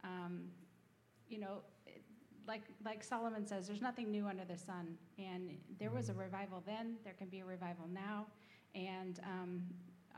um, 0.04 0.42
you 1.28 1.38
know 1.38 1.62
like 2.46 2.62
like 2.84 3.02
solomon 3.02 3.44
says 3.44 3.66
there's 3.66 3.82
nothing 3.82 4.10
new 4.10 4.26
under 4.26 4.44
the 4.44 4.58
sun. 4.58 4.96
And 5.18 5.50
there 5.78 5.90
was 5.90 6.08
a 6.08 6.12
mm-hmm. 6.12 6.22
revival 6.22 6.62
then. 6.66 6.96
There 7.04 7.14
can 7.14 7.28
be 7.28 7.40
a 7.40 7.44
revival 7.44 7.86
now. 7.92 8.26
And 8.74 9.20
um, 9.24 9.62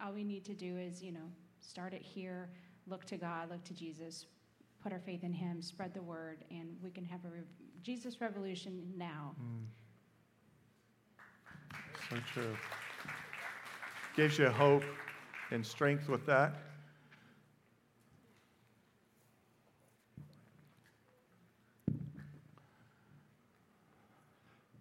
all 0.02 0.12
we 0.12 0.24
need 0.24 0.44
to 0.44 0.54
do 0.54 0.76
is 0.76 1.02
you 1.02 1.12
know 1.12 1.30
start 1.60 1.92
it 1.92 2.02
here 2.02 2.50
look 2.86 3.04
to 3.04 3.16
god 3.16 3.50
look 3.50 3.62
to 3.64 3.74
jesus 3.74 4.26
put 4.82 4.92
our 4.92 5.00
faith 5.00 5.24
in 5.24 5.32
him 5.32 5.60
spread 5.60 5.92
the 5.92 6.02
word 6.02 6.44
and 6.50 6.76
we 6.82 6.90
can 6.90 7.04
have 7.04 7.24
a 7.24 7.28
re- 7.28 7.40
jesus 7.82 8.20
revolution 8.20 8.92
now. 8.96 9.34
Mm. 9.42 9.64
so 12.10 12.16
true 12.32 12.56
gives 14.18 14.36
you 14.36 14.48
hope 14.48 14.82
and 15.52 15.64
strength 15.64 16.08
with 16.08 16.26
that. 16.26 16.56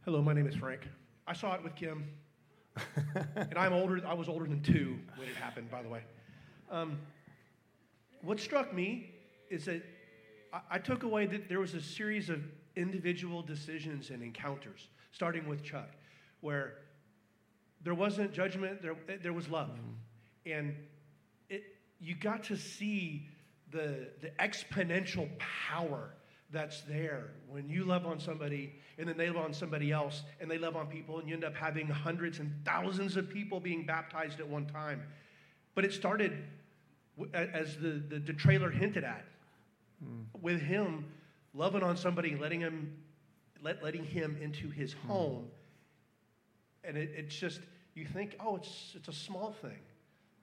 Hello, 0.04 0.24
my 0.24 0.34
name 0.34 0.48
is 0.48 0.56
Frank. 0.56 0.88
I 1.28 1.34
saw 1.34 1.54
it 1.54 1.64
with 1.64 1.76
Kim. 1.76 2.06
and 3.36 3.60
I'm 3.60 3.74
older. 3.74 4.02
I 4.08 4.16
was 4.16 4.28
older 4.28 4.48
than 4.48 4.64
two 4.64 4.98
when 5.18 5.28
it 5.28 5.36
happened, 5.36 5.70
by 5.70 5.84
the 5.84 5.90
way. 5.90 6.02
Um, 6.72 6.98
what 8.24 8.40
struck 8.40 8.74
me 8.74 9.12
is 9.52 9.66
that 9.66 9.84
I, 10.52 10.62
I 10.72 10.80
took 10.80 11.04
away 11.04 11.28
that 11.28 11.48
there 11.48 11.60
was 11.60 11.76
a 11.76 11.82
series 11.82 12.32
of 12.32 12.42
individual 12.76 13.44
decisions 13.44 14.10
and 14.10 14.24
encounters, 14.24 14.88
starting 15.12 15.48
with 15.48 15.62
Chuck, 15.62 15.92
where 16.42 16.87
there 17.88 17.96
wasn't 17.96 18.34
judgment, 18.34 18.82
there, 18.82 18.98
there 19.24 19.32
was 19.32 19.48
love. 19.48 19.70
Mm-hmm. 19.70 20.52
And 20.52 20.76
it, 21.50 21.64
you 22.02 22.16
got 22.16 22.44
to 22.44 22.58
see 22.58 23.30
the, 23.72 24.10
the 24.20 24.30
exponential 24.42 25.30
power 25.40 26.10
that's 26.52 26.82
there 26.82 27.32
when 27.48 27.70
you 27.70 27.86
love 27.86 28.06
on 28.06 28.20
somebody 28.20 28.74
and 28.98 29.08
then 29.08 29.16
they 29.16 29.30
love 29.30 29.46
on 29.46 29.54
somebody 29.54 29.94
else 29.94 30.24
and 30.42 30.52
they 30.52 30.58
love 30.58 30.76
on 30.76 30.88
people 30.88 31.20
and 31.20 31.30
you 31.30 31.34
end 31.34 31.46
up 31.46 31.56
having 31.56 31.88
hundreds 31.88 32.40
and 32.40 32.54
thousands 32.66 33.16
of 33.16 33.30
people 33.30 33.62
being 33.62 33.86
baptized 33.86 34.42
at 34.42 34.48
one 34.50 34.66
time. 34.66 35.02
But 35.74 35.86
it 35.86 35.94
started 35.94 36.44
as 37.34 37.78
the, 37.78 38.04
the, 38.10 38.20
the 38.20 38.34
trailer 38.34 38.70
hinted 38.70 39.06
at 39.06 39.24
mm. 40.04 40.26
with 40.42 40.60
him 40.60 41.06
loving 41.54 41.84
on 41.84 41.96
somebody, 41.96 42.36
letting 42.36 42.60
him, 42.60 42.98
let, 43.62 43.82
letting 43.82 44.04
him 44.04 44.38
into 44.42 44.70
his 44.72 44.94
mm. 44.94 45.08
home. 45.08 45.48
And 46.84 46.98
it, 46.98 47.12
it's 47.16 47.34
just, 47.34 47.62
you 47.98 48.06
think, 48.06 48.36
oh, 48.40 48.58
it's, 48.58 48.94
it's 48.96 49.08
a 49.08 49.14
small 49.14 49.56
thing. 49.62 49.80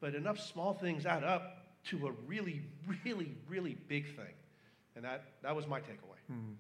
But 0.01 0.15
enough 0.15 0.41
small 0.41 0.75
things 0.75 1.07
add 1.07 1.23
up 1.23 1.65
to 1.91 2.09
a 2.09 2.13
really, 2.27 2.63
really, 3.05 3.37
really 3.49 3.77
big 3.89 4.07
thing. 4.17 4.35
And 4.97 5.05
that, 5.05 5.25
that 5.43 5.55
was 5.55 5.67
my 5.67 5.81
takeaway. 5.81 6.19
Hmm. 6.29 6.55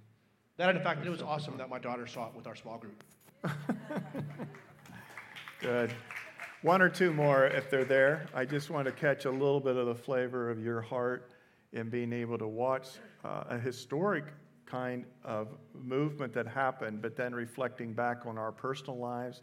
That, 0.56 0.70
and 0.70 0.78
the 0.78 0.82
fact 0.82 1.04
it 1.04 1.10
was 1.10 1.22
awesome 1.22 1.56
that 1.58 1.68
my 1.68 1.80
daughter 1.80 2.06
saw 2.06 2.28
it 2.28 2.34
with 2.36 2.46
our 2.46 2.54
small 2.54 2.78
group. 2.78 3.02
Good. 5.60 5.92
One 6.62 6.80
or 6.80 6.88
two 6.88 7.12
more 7.12 7.46
if 7.46 7.70
they're 7.70 7.84
there. 7.84 8.26
I 8.32 8.44
just 8.44 8.70
want 8.70 8.86
to 8.86 8.92
catch 8.92 9.24
a 9.24 9.30
little 9.30 9.60
bit 9.60 9.76
of 9.76 9.86
the 9.86 9.94
flavor 9.94 10.48
of 10.50 10.62
your 10.62 10.80
heart 10.80 11.32
in 11.72 11.90
being 11.90 12.12
able 12.12 12.38
to 12.38 12.46
watch 12.46 12.86
uh, 13.24 13.44
a 13.50 13.58
historic 13.58 14.24
kind 14.64 15.04
of 15.24 15.48
movement 15.74 16.32
that 16.34 16.46
happened, 16.46 17.02
but 17.02 17.16
then 17.16 17.34
reflecting 17.34 17.92
back 17.92 18.26
on 18.26 18.38
our 18.38 18.52
personal 18.52 18.96
lives, 18.96 19.42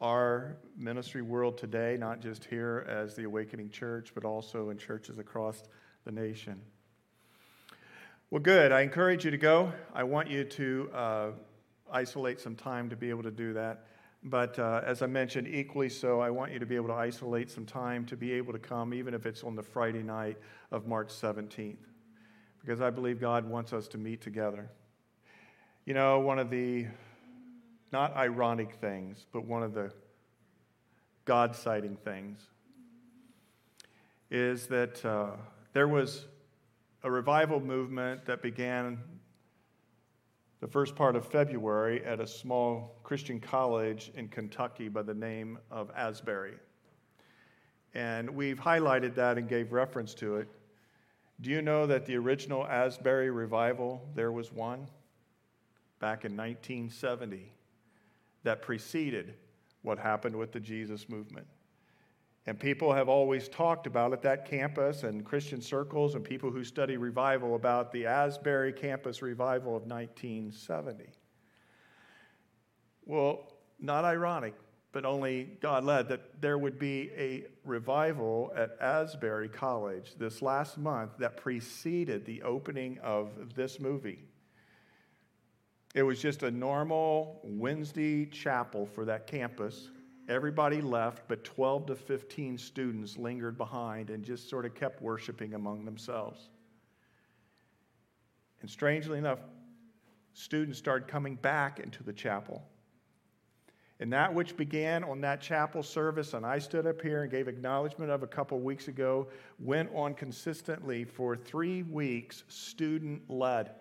our 0.00 0.56
ministry 0.76 1.22
world 1.22 1.58
today, 1.58 1.96
not 1.98 2.20
just 2.20 2.44
here 2.44 2.86
as 2.88 3.14
the 3.14 3.24
Awakening 3.24 3.70
Church, 3.70 4.12
but 4.14 4.24
also 4.24 4.70
in 4.70 4.78
churches 4.78 5.18
across 5.18 5.62
the 6.04 6.12
nation. 6.12 6.60
Well, 8.30 8.40
good. 8.40 8.72
I 8.72 8.80
encourage 8.82 9.24
you 9.24 9.30
to 9.30 9.36
go. 9.36 9.72
I 9.92 10.04
want 10.04 10.30
you 10.30 10.44
to 10.44 10.90
uh, 10.94 11.30
isolate 11.92 12.40
some 12.40 12.54
time 12.56 12.88
to 12.88 12.96
be 12.96 13.10
able 13.10 13.24
to 13.24 13.30
do 13.30 13.52
that. 13.54 13.86
But 14.22 14.58
uh, 14.58 14.82
as 14.84 15.02
I 15.02 15.06
mentioned, 15.06 15.48
equally 15.48 15.88
so, 15.88 16.20
I 16.20 16.30
want 16.30 16.52
you 16.52 16.58
to 16.58 16.66
be 16.66 16.76
able 16.76 16.88
to 16.88 16.94
isolate 16.94 17.50
some 17.50 17.66
time 17.66 18.04
to 18.06 18.16
be 18.16 18.32
able 18.32 18.52
to 18.52 18.58
come, 18.58 18.94
even 18.94 19.14
if 19.14 19.26
it's 19.26 19.42
on 19.42 19.56
the 19.56 19.62
Friday 19.62 20.02
night 20.02 20.36
of 20.70 20.86
March 20.86 21.08
17th, 21.08 21.78
because 22.60 22.80
I 22.80 22.90
believe 22.90 23.18
God 23.20 23.48
wants 23.48 23.72
us 23.72 23.88
to 23.88 23.98
meet 23.98 24.20
together. 24.20 24.70
You 25.86 25.94
know, 25.94 26.20
one 26.20 26.38
of 26.38 26.50
the 26.50 26.86
not 27.92 28.16
ironic 28.16 28.74
things, 28.74 29.26
but 29.32 29.44
one 29.44 29.62
of 29.62 29.74
the 29.74 29.92
God 31.24 31.54
citing 31.54 31.96
things 31.96 32.40
is 34.30 34.66
that 34.68 35.04
uh, 35.04 35.30
there 35.72 35.88
was 35.88 36.26
a 37.02 37.10
revival 37.10 37.60
movement 37.60 38.24
that 38.26 38.42
began 38.42 38.98
the 40.60 40.68
first 40.68 40.94
part 40.94 41.16
of 41.16 41.26
February 41.26 42.04
at 42.04 42.20
a 42.20 42.26
small 42.26 42.98
Christian 43.02 43.40
college 43.40 44.12
in 44.14 44.28
Kentucky 44.28 44.88
by 44.88 45.02
the 45.02 45.14
name 45.14 45.58
of 45.70 45.90
Asbury. 45.96 46.54
And 47.94 48.30
we've 48.30 48.60
highlighted 48.60 49.14
that 49.16 49.38
and 49.38 49.48
gave 49.48 49.72
reference 49.72 50.14
to 50.14 50.36
it. 50.36 50.48
Do 51.40 51.50
you 51.50 51.62
know 51.62 51.86
that 51.86 52.06
the 52.06 52.16
original 52.16 52.66
Asbury 52.66 53.30
revival, 53.30 54.06
there 54.14 54.30
was 54.30 54.52
one 54.52 54.86
back 55.98 56.24
in 56.24 56.36
1970 56.36 57.50
that 58.42 58.62
preceded 58.62 59.34
what 59.82 59.98
happened 59.98 60.36
with 60.36 60.52
the 60.52 60.60
Jesus 60.60 61.08
movement? 61.08 61.46
And 62.46 62.58
people 62.58 62.92
have 62.92 63.08
always 63.08 63.48
talked 63.48 63.86
about 63.86 64.12
at 64.12 64.22
that 64.22 64.46
campus 64.46 65.02
and 65.02 65.24
Christian 65.24 65.60
circles 65.60 66.14
and 66.14 66.24
people 66.24 66.50
who 66.50 66.64
study 66.64 66.96
revival 66.96 67.54
about 67.54 67.92
the 67.92 68.06
Asbury 68.06 68.72
campus 68.72 69.20
revival 69.20 69.76
of 69.76 69.82
1970. 69.82 71.04
Well, 73.04 73.52
not 73.78 74.04
ironic, 74.04 74.54
but 74.92 75.04
only 75.04 75.58
God 75.60 75.84
led 75.84 76.08
that 76.08 76.40
there 76.40 76.58
would 76.58 76.78
be 76.78 77.10
a 77.16 77.44
revival 77.64 78.52
at 78.56 78.76
Asbury 78.80 79.48
College 79.48 80.14
this 80.18 80.42
last 80.42 80.78
month 80.78 81.12
that 81.18 81.36
preceded 81.36 82.24
the 82.24 82.42
opening 82.42 82.98
of 83.00 83.54
this 83.54 83.78
movie. 83.78 84.24
It 85.94 86.02
was 86.02 86.20
just 86.20 86.42
a 86.42 86.50
normal 86.50 87.40
Wednesday 87.42 88.26
chapel 88.26 88.86
for 88.86 89.04
that 89.06 89.26
campus 89.26 89.90
Everybody 90.30 90.80
left, 90.80 91.26
but 91.26 91.42
12 91.42 91.86
to 91.86 91.96
15 91.96 92.56
students 92.56 93.18
lingered 93.18 93.58
behind 93.58 94.10
and 94.10 94.22
just 94.22 94.48
sort 94.48 94.64
of 94.64 94.76
kept 94.76 95.02
worshiping 95.02 95.54
among 95.54 95.84
themselves. 95.84 96.50
And 98.60 98.70
strangely 98.70 99.18
enough, 99.18 99.40
students 100.32 100.78
started 100.78 101.08
coming 101.08 101.34
back 101.34 101.80
into 101.80 102.04
the 102.04 102.12
chapel. 102.12 102.62
And 103.98 104.12
that 104.12 104.32
which 104.32 104.56
began 104.56 105.02
on 105.02 105.20
that 105.22 105.40
chapel 105.40 105.82
service, 105.82 106.32
and 106.34 106.46
I 106.46 106.60
stood 106.60 106.86
up 106.86 107.02
here 107.02 107.22
and 107.22 107.30
gave 107.30 107.48
acknowledgement 107.48 108.12
of 108.12 108.22
a 108.22 108.28
couple 108.28 108.60
weeks 108.60 108.86
ago, 108.86 109.26
went 109.58 109.90
on 109.92 110.14
consistently 110.14 111.04
for 111.04 111.34
three 111.34 111.82
weeks, 111.82 112.44
student 112.46 113.28
led. 113.28 113.72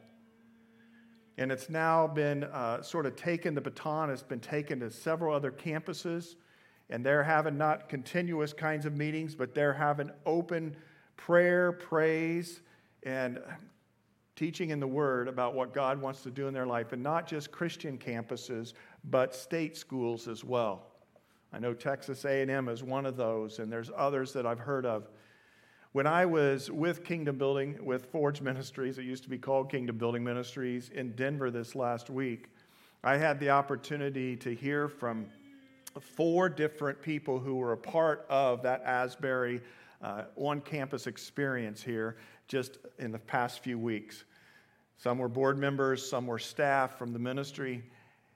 And 1.39 1.53
it's 1.53 1.69
now 1.69 2.05
been 2.05 2.43
uh, 2.43 2.81
sort 2.81 3.05
of 3.05 3.15
taken, 3.15 3.55
the 3.55 3.62
baton 3.62 4.10
It's 4.10 4.22
been 4.22 4.41
taken 4.41 4.81
to 4.81 4.91
several 4.91 5.34
other 5.34 5.51
campuses. 5.51 6.36
And 6.89 7.05
they're 7.05 7.24
having 7.24 7.58
not 7.58 7.88
continuous 7.88 8.51
kinds 8.51 8.86
of 8.86 8.98
meetings, 8.98 9.36
but 9.36 9.55
they're 9.55 9.74
having 9.74 10.12
open 10.25 10.75
prayer, 11.15 11.72
praise, 11.72 12.60
and 13.03 13.39
teaching 14.36 14.72
in 14.72 14.81
the 14.81 14.88
Word 14.88 15.29
about 15.29 15.55
what 15.55 15.74
God 15.74 16.01
wants 16.01 16.24
to 16.24 16.29
do 16.29 16.50
in 16.50 16.53
their 16.53 16.65
life. 16.65 16.91
And 16.91 17.01
not 17.01 17.25
just 17.25 17.51
Christian 17.51 17.98
campuses, 17.98 18.74
but 19.05 19.34
state 19.34 19.77
schools 19.77 20.27
as 20.27 20.43
well. 20.43 20.88
I 21.53 21.60
know 21.60 21.74
Texas 21.74 22.25
A&M 22.25 22.67
is 22.67 22.84
one 22.84 23.05
of 23.05 23.15
those, 23.15 23.60
and 23.60 23.72
there's 23.72 23.91
others 23.96 24.34
that 24.34 24.46
I've 24.46 24.60
heard 24.60 24.86
of. 24.86 25.08
When 25.91 26.05
I 26.05 26.24
was 26.27 26.69
with 26.69 27.03
Kingdom 27.03 27.39
Building, 27.39 27.84
with 27.84 28.12
Forge 28.12 28.41
Ministries, 28.41 29.00
it 29.00 29.05
used 29.05 29.24
to 29.24 29.29
be 29.29 29.39
called 29.39 29.72
Kingdom 29.72 29.98
Building 29.98 30.24
Ministries, 30.24 30.89
in 30.89 31.13
Denver 31.13 31.50
this 31.50 31.74
last 31.74 32.12
week, 32.12 32.50
I 33.03 33.17
had 33.17 33.39
the 33.39 33.50
opportunity 33.50 34.36
to 34.36 34.53
hear 34.53 34.88
from 34.88 35.25
four 36.00 36.48
different 36.48 37.01
people 37.01 37.39
who 37.39 37.55
were 37.55 37.72
a 37.72 37.77
part 37.77 38.27
of 38.29 38.62
that 38.62 38.84
Asbury 38.84 39.62
uh, 40.03 40.25
on 40.36 40.62
campus 40.62 41.08
experience 41.08 41.81
here 41.81 42.17
just 42.48 42.77
in 43.00 43.12
the 43.12 43.17
past 43.17 43.63
few 43.63 43.79
weeks. 43.79 44.25
Some 44.98 45.17
were 45.17 45.27
board 45.27 45.58
members, 45.58 46.08
some 46.08 46.27
were 46.27 46.38
staff 46.38 47.00
from 47.00 47.13
the 47.13 47.19
ministry. 47.19 47.84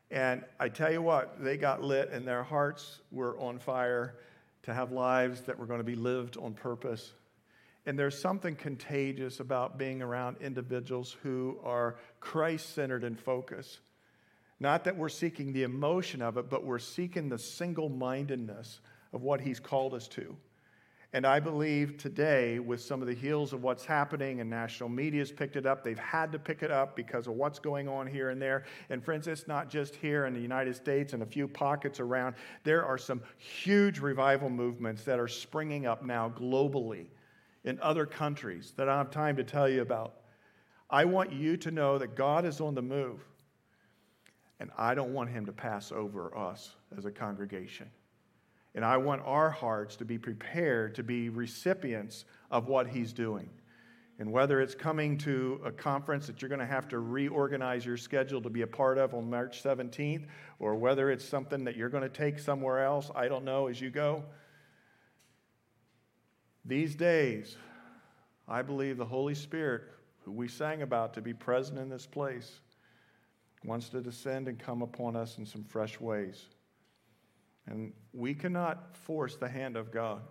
And 0.10 0.44
I 0.60 0.70
tell 0.70 0.92
you 0.92 1.04
what, 1.04 1.44
they 1.44 1.58
got 1.58 1.84
lit 1.84 2.10
and 2.10 2.28
their 2.28 2.42
hearts 2.42 3.02
were 3.12 3.38
on 3.38 3.60
fire 3.60 4.16
to 4.64 4.74
have 4.74 4.92
lives 4.92 5.42
that 5.42 5.60
were 5.60 5.68
going 5.68 5.82
to 5.82 5.84
be 5.84 5.96
lived 5.96 6.36
on 6.38 6.56
purpose 6.56 7.14
and 7.86 8.00
there's 8.00 8.20
something 8.20 8.56
contagious 8.56 9.40
about 9.40 9.78
being 9.78 10.02
around 10.02 10.38
individuals 10.40 11.16
who 11.22 11.58
are 11.64 11.98
Christ 12.20 12.74
centered 12.74 13.04
and 13.04 13.20
focused. 13.20 13.80
Not 14.60 14.86
that 14.86 14.98
we're 14.98 15.10
seeking 15.10 15.52
the 15.52 15.64
emotion 15.64 16.22
of 16.22 16.38
it, 16.38 16.50
but 16.50 16.64
we're 16.64 16.80
seeking 16.80 17.28
the 17.28 17.38
single 17.38 17.90
mindedness 17.90 18.80
of 19.12 19.22
what 19.22 19.42
He's 19.42 19.60
called 19.60 19.94
us 19.94 20.08
to. 20.10 20.38
And 21.16 21.28
I 21.28 21.40
believe 21.40 21.98
today, 21.98 22.58
with 22.58 22.82
some 22.82 23.02
of 23.02 23.08
the 23.08 23.14
heels 23.14 23.54
of 23.54 23.62
what's 23.62 23.86
happening, 23.86 24.42
and 24.42 24.50
national 24.50 24.90
media's 24.90 25.32
picked 25.32 25.58
it 25.58 25.68
up, 25.68 25.84
they've 25.84 26.00
had 26.00 26.32
to 26.32 26.40
pick 26.40 26.64
it 26.64 26.72
up 26.72 26.96
because 26.96 27.28
of 27.28 27.34
what's 27.34 27.60
going 27.60 27.88
on 27.88 28.08
here 28.08 28.32
and 28.32 28.42
there. 28.42 28.64
And 28.90 29.04
friends, 29.04 29.28
it's 29.28 29.48
not 29.48 29.70
just 29.70 29.96
here 29.96 30.26
in 30.26 30.34
the 30.34 30.40
United 30.40 30.76
States 30.76 31.14
and 31.14 31.22
a 31.22 31.26
few 31.26 31.48
pockets 31.48 32.00
around. 32.00 32.34
There 32.64 32.84
are 32.84 32.98
some 32.98 33.22
huge 33.38 34.00
revival 34.00 34.50
movements 34.50 35.04
that 35.04 35.20
are 35.20 35.28
springing 35.28 35.86
up 35.86 36.04
now 36.04 36.34
globally 36.36 37.08
in 37.64 37.80
other 37.82 38.06
countries 38.06 38.74
that 38.78 38.90
I 38.90 38.98
have 38.98 39.12
time 39.12 39.36
to 39.38 39.44
tell 39.44 39.70
you 39.70 39.82
about. 39.82 40.16
I 40.90 41.06
want 41.06 41.32
you 41.32 41.58
to 41.58 41.72
know 41.72 41.98
that 41.98 42.16
God 42.16 42.46
is 42.46 42.62
on 42.62 42.76
the 42.76 42.82
move, 42.82 43.20
and 44.60 44.70
I 44.78 44.94
don't 44.94 45.14
want 45.14 45.30
him 45.30 45.46
to 45.46 45.52
pass 45.52 45.92
over 45.92 46.38
us 46.38 46.76
as 46.98 47.06
a 47.06 47.12
congregation. 47.12 47.90
And 48.76 48.84
I 48.84 48.98
want 48.98 49.22
our 49.26 49.50
hearts 49.50 49.96
to 49.98 50.06
be 50.06 50.18
prepared 50.18 50.96
to 50.96 51.04
be 51.04 51.30
recipients 51.30 52.26
of 52.50 52.68
what 52.68 52.88
he's 52.88 53.14
doing. 53.14 53.50
And 54.20 54.32
whether 54.32 54.62
it's 54.62 54.76
coming 54.76 55.18
to 55.20 55.60
a 55.66 55.72
conference 55.72 56.28
that 56.28 56.42
you're 56.42 56.50
going 56.50 56.60
to 56.60 56.66
have 56.66 56.88
to 56.90 57.00
reorganize 57.00 57.86
your 57.86 57.98
schedule 57.98 58.42
to 58.42 58.50
be 58.50 58.62
a 58.62 58.68
part 58.68 58.98
of 58.98 59.14
on 59.14 59.30
March 59.30 59.64
17th, 59.64 60.28
or 60.60 60.76
whether 60.76 61.10
it's 61.10 61.26
something 61.26 61.64
that 61.64 61.76
you're 61.76 61.90
going 61.90 62.04
to 62.04 62.10
take 62.10 62.38
somewhere 62.40 62.84
else, 62.84 63.10
I 63.16 63.28
don't 63.28 63.44
know 63.44 63.68
as 63.68 63.82
you 63.82 63.90
go. 63.90 64.24
These 66.66 66.96
days, 66.96 67.58
I 68.48 68.62
believe 68.62 68.98
the 68.98 69.06
Holy 69.06 69.36
Spirit, 69.36 69.84
who 70.24 70.32
we 70.32 70.48
sang 70.48 70.82
about 70.82 71.14
to 71.16 71.22
be 71.22 71.34
present 71.34 71.78
in 71.78 71.90
this 71.90 72.06
place, 72.06 72.60
wants 73.66 73.90
to 73.90 74.02
descend 74.02 74.48
and 74.48 74.58
come 74.58 74.82
upon 74.82 75.16
us 75.16 75.38
in 75.38 75.46
some 75.46 75.64
fresh 75.64 76.00
ways. 76.00 76.46
And 77.68 77.94
we 78.14 78.34
cannot 78.34 78.96
force 78.96 79.36
the 79.36 79.48
hand 79.48 79.78
of 79.78 79.92
God. 79.92 80.22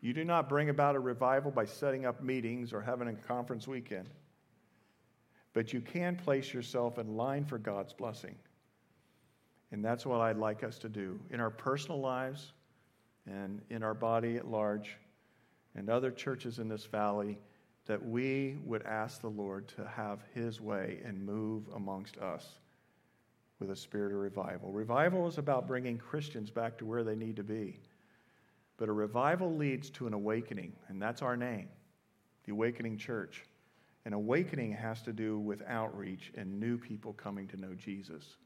You 0.00 0.12
do 0.12 0.24
not 0.24 0.48
bring 0.48 0.68
about 0.68 0.96
a 0.96 1.00
revival 1.00 1.50
by 1.50 1.64
setting 1.64 2.06
up 2.06 2.22
meetings 2.22 2.72
or 2.72 2.80
having 2.80 3.08
a 3.08 3.14
conference 3.14 3.68
weekend. 3.68 4.08
But 5.52 5.72
you 5.72 5.80
can 5.80 6.16
place 6.16 6.52
yourself 6.52 6.98
in 6.98 7.16
line 7.16 7.44
for 7.44 7.58
God's 7.58 7.92
blessing. 7.92 8.34
And 9.70 9.84
that's 9.84 10.04
what 10.04 10.20
I'd 10.20 10.36
like 10.36 10.64
us 10.64 10.78
to 10.78 10.88
do 10.88 11.20
in 11.30 11.40
our 11.40 11.50
personal 11.50 12.00
lives 12.00 12.52
and 13.26 13.60
in 13.70 13.82
our 13.82 13.94
body 13.94 14.36
at 14.36 14.48
large 14.48 14.96
and 15.74 15.88
other 15.88 16.10
churches 16.10 16.58
in 16.58 16.68
this 16.68 16.84
valley 16.84 17.38
that 17.86 18.04
we 18.04 18.58
would 18.64 18.82
ask 18.84 19.20
the 19.20 19.28
Lord 19.28 19.68
to 19.76 19.86
have 19.86 20.20
His 20.34 20.60
way 20.60 21.00
and 21.04 21.24
move 21.24 21.64
amongst 21.74 22.16
us 22.18 22.46
with 23.58 23.70
a 23.70 23.76
spirit 23.76 24.12
of 24.12 24.18
revival. 24.18 24.70
Revival 24.70 25.26
is 25.26 25.38
about 25.38 25.66
bringing 25.66 25.98
Christians 25.98 26.50
back 26.50 26.78
to 26.78 26.86
where 26.86 27.04
they 27.04 27.14
need 27.14 27.36
to 27.36 27.44
be. 27.44 27.80
But 28.76 28.88
a 28.88 28.92
revival 28.92 29.54
leads 29.54 29.90
to 29.90 30.06
an 30.06 30.14
awakening, 30.14 30.72
and 30.88 31.00
that's 31.00 31.22
our 31.22 31.36
name, 31.36 31.68
the 32.44 32.52
Awakening 32.52 32.98
Church. 32.98 33.44
An 34.04 34.12
awakening 34.12 34.72
has 34.72 35.02
to 35.02 35.12
do 35.12 35.38
with 35.38 35.62
outreach 35.68 36.32
and 36.36 36.58
new 36.58 36.76
people 36.76 37.12
coming 37.12 37.46
to 37.48 37.56
know 37.56 37.74
Jesus. 37.74 38.36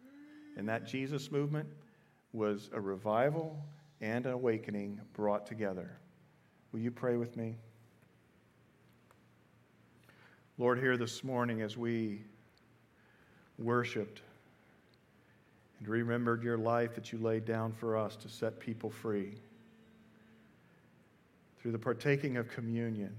And 0.58 0.68
that 0.68 0.86
Jesus 0.86 1.32
movement 1.32 1.68
was 2.32 2.68
a 2.74 2.80
revival 2.80 3.64
and 4.00 4.26
an 4.26 4.32
awakening 4.32 5.00
brought 5.14 5.46
together. 5.46 5.98
Will 6.76 6.82
you 6.82 6.90
pray 6.90 7.16
with 7.16 7.38
me? 7.38 7.54
Lord, 10.58 10.78
here 10.78 10.98
this 10.98 11.24
morning 11.24 11.62
as 11.62 11.74
we 11.74 12.20
worshiped 13.58 14.20
and 15.78 15.88
remembered 15.88 16.42
your 16.42 16.58
life 16.58 16.94
that 16.94 17.12
you 17.12 17.18
laid 17.18 17.46
down 17.46 17.72
for 17.72 17.96
us 17.96 18.14
to 18.16 18.28
set 18.28 18.60
people 18.60 18.90
free 18.90 19.38
through 21.58 21.72
the 21.72 21.78
partaking 21.78 22.36
of 22.36 22.50
communion, 22.50 23.16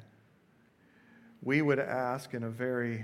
we 1.42 1.64
would 1.64 1.80
ask 1.80 2.36
in 2.36 2.44
a 2.44 2.52
very 2.52 3.04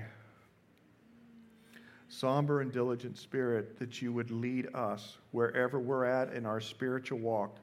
somber 2.10 2.62
and 2.62 2.72
diligent 2.72 3.17
spirit 3.17 3.79
that 3.79 4.03
you 4.03 4.13
would 4.13 4.29
lead 4.29 4.67
us 4.75 5.17
wherever 5.31 5.79
we're 5.79 6.05
at 6.05 6.31
in 6.31 6.45
our 6.45 6.62
spiritual 6.62 7.17
walk. 7.17 7.57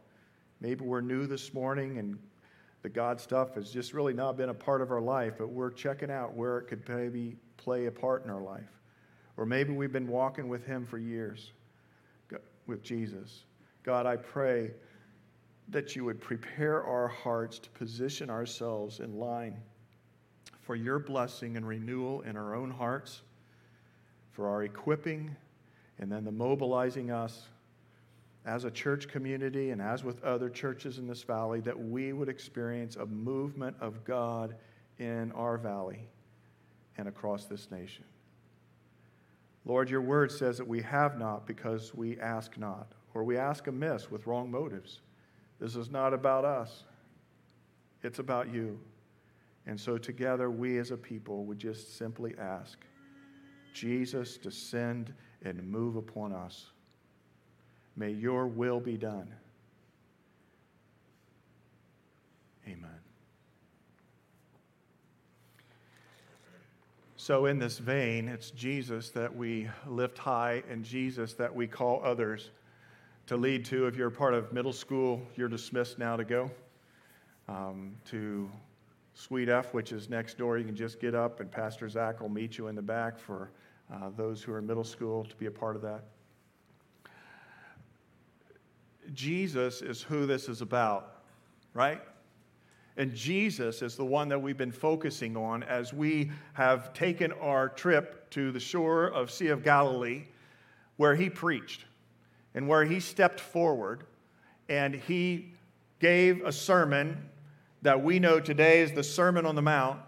Maybe 0.61 0.85
we're 0.85 1.01
new 1.01 1.29
this 1.29 1.55
morning 1.55 1.99
and 1.99 2.19
the 2.83 2.89
God 2.89 3.21
stuff 3.21 3.55
has 3.55 3.71
just 3.71 3.93
really 3.93 4.15
not 4.15 4.37
been 4.37 4.49
a 4.49 4.55
part 4.55 4.81
of 4.81 4.91
our 4.91 5.01
life, 5.01 5.35
but 5.39 5.51
we're 5.51 5.71
checking 5.71 6.11
out 6.11 6.35
where 6.35 6.59
it 6.59 6.69
could 6.69 6.89
maybe 6.89 7.37
play 7.57 7.87
a 7.87 7.91
part 7.91 8.25
in 8.25 8.31
our 8.31 8.41
life. 8.41 8.81
Or 9.37 9.45
maybe 9.45 9.73
we've 9.73 9.93
been 9.93 10.09
walking 10.09 10.49
with 10.49 10.65
Him 10.65 10.87
for 10.87 10.99
years, 10.99 11.53
with 12.67 12.83
Jesus. 12.83 13.45
God, 13.83 14.07
I 14.07 14.17
pray 14.17 14.73
that 15.69 15.95
you 15.95 16.05
would 16.05 16.21
prepare 16.21 16.83
our 16.83 17.09
hearts 17.09 17.59
to 17.61 17.71
position 17.71 18.31
ourselves 18.31 19.01
in 19.01 19.19
line 19.19 19.57
for 20.63 20.75
your 20.75 20.99
blessing 20.99 21.57
and 21.57 21.67
renewal 21.67 22.23
in 22.23 22.37
our 22.37 22.55
own 22.55 22.71
hearts, 22.71 23.23
for 24.33 24.49
our 24.49 24.65
equipping, 24.65 25.35
and 25.99 26.11
then 26.11 26.25
the 26.25 26.33
mobilizing 26.33 27.11
us 27.11 27.49
as 28.47 28.65
a 28.65 28.71
church 28.71 29.09
community 29.09 29.71
and 29.71 29.83
as 29.83 30.03
with 30.03 30.23
other 30.25 30.49
churches 30.49 30.99
in 30.99 31.07
this 31.07 31.23
valley, 31.23 31.61
that 31.61 31.79
we 31.79 32.13
would 32.13 32.29
experience 32.29 32.97
a 32.97 33.07
movement 33.07 33.77
of 33.81 34.05
God 34.05 34.57
in 34.99 35.31
our 35.33 35.59
valley 35.59 36.09
and 36.97 37.09
across 37.09 37.47
this 37.47 37.71
nation. 37.71 38.05
Lord, 39.65 39.91
your 39.91 40.01
word 40.01 40.33
says 40.33 40.57
that 40.57 40.67
we 40.67 40.81
have 40.83 41.19
not 41.19 41.47
because 41.47 41.95
we 41.95 42.19
ask 42.19 42.57
not, 42.57 42.93
or 43.15 43.25
we 43.25 43.37
ask 43.37 43.67
amiss 43.67 44.11
with 44.11 44.27
wrong 44.27 44.51
motives. 44.51 45.01
This 45.59 45.77
is 45.77 45.91
not 45.91 46.15
about 46.15 46.45
us, 46.45 46.85
it's 48.03 48.19
about 48.19 48.53
you. 48.53 48.81
And 49.67 49.79
so, 49.79 49.99
together, 49.99 50.51
we 50.51 50.79
as 50.79 50.91
a 50.91 50.97
people 50.97 51.45
would 51.45 51.59
just 51.59 51.99
simply 51.99 52.35
ask 52.41 52.79
Jesus, 53.75 54.39
descend 54.39 55.13
and 55.43 55.63
move 55.63 55.97
upon 55.97 56.33
us. 56.33 56.71
May 57.97 58.11
your 58.11 58.47
will 58.47 58.81
be 58.81 58.97
done. 58.97 59.29
Amen. 62.67 62.91
So, 67.17 67.47
in 67.47 67.59
this 67.59 67.79
vein, 67.79 68.29
it's 68.29 68.51
Jesus 68.51 69.11
that 69.11 69.35
we 69.35 69.69
lift 69.87 70.19
high 70.19 70.63
and 70.71 70.85
Jesus 70.85 71.35
that 71.35 71.55
we 71.55 71.67
call 71.67 72.01
others 72.05 72.51
to 73.27 73.37
lead 73.37 73.65
to. 73.67 73.87
If 73.87 73.97
you're 73.97 74.09
a 74.09 74.13
part 74.13 74.35
of 74.35 74.53
middle 74.53 74.73
school, 74.73 75.21
you're 75.37 75.49
dismissed 75.49 75.99
now 75.99 76.17
to 76.17 76.25
go 76.25 76.51
um, 77.49 77.97
to 78.11 78.51
Suite 79.15 79.49
F, 79.49 79.75
which 79.75 79.93
is 79.93 80.09
next 80.09 80.39
door. 80.39 80.57
You 80.57 80.65
can 80.65 80.77
just 80.77 81.01
get 81.01 81.15
up, 81.15 81.41
and 81.41 81.51
Pastor 81.51 81.89
Zach 81.89 82.21
will 82.21 82.29
meet 82.29 82.57
you 82.57 82.69
in 82.69 82.75
the 82.75 82.83
back 82.83 83.19
for 83.19 83.51
uh, 83.93 84.11
those 84.17 84.43
who 84.43 84.53
are 84.53 84.59
in 84.59 84.67
middle 84.67 84.85
school 84.85 85.25
to 85.25 85.37
be 85.37 85.47
a 85.47 85.51
part 85.51 85.77
of 85.77 85.83
that. 85.83 86.05
Jesus 89.15 89.83
is 89.83 90.03
who 90.03 90.27
this 90.27 90.49
is 90.49 90.61
about, 90.61 91.23
right? 91.75 92.01
And 92.97 93.15
Jesus 93.15 93.83
is 93.83 93.97
the 93.97 94.05
one 94.05 94.29
that 94.29 94.41
we've 94.41 94.59
been 94.59 94.73
focusing 94.73 95.37
on 95.37 95.63
as 95.63 95.93
we 95.93 96.31
have 96.53 96.93
taken 96.93 97.33
our 97.33 97.69
trip 97.69 98.29
to 98.31 98.53
the 98.53 98.61
shore 98.61 99.07
of 99.07 99.31
Sea 99.31 99.49
of 99.49 99.63
Galilee, 99.63 100.25
where 100.97 101.15
he 101.15 101.31
preached 101.31 101.85
and 102.55 102.69
where 102.69 102.85
he 102.85 103.01
stepped 103.01 103.41
forward 103.41 104.05
and 104.69 104.95
he 104.95 105.55
gave 105.99 106.45
a 106.45 106.53
sermon 106.53 107.29
that 107.83 108.03
we 108.03 108.19
know 108.19 108.41
today 108.41 108.81
is 108.81 108.93
the 108.93 109.03
Sermon 109.03 109.47
on 109.47 109.55
the 109.55 109.63
Mount. 109.63 110.01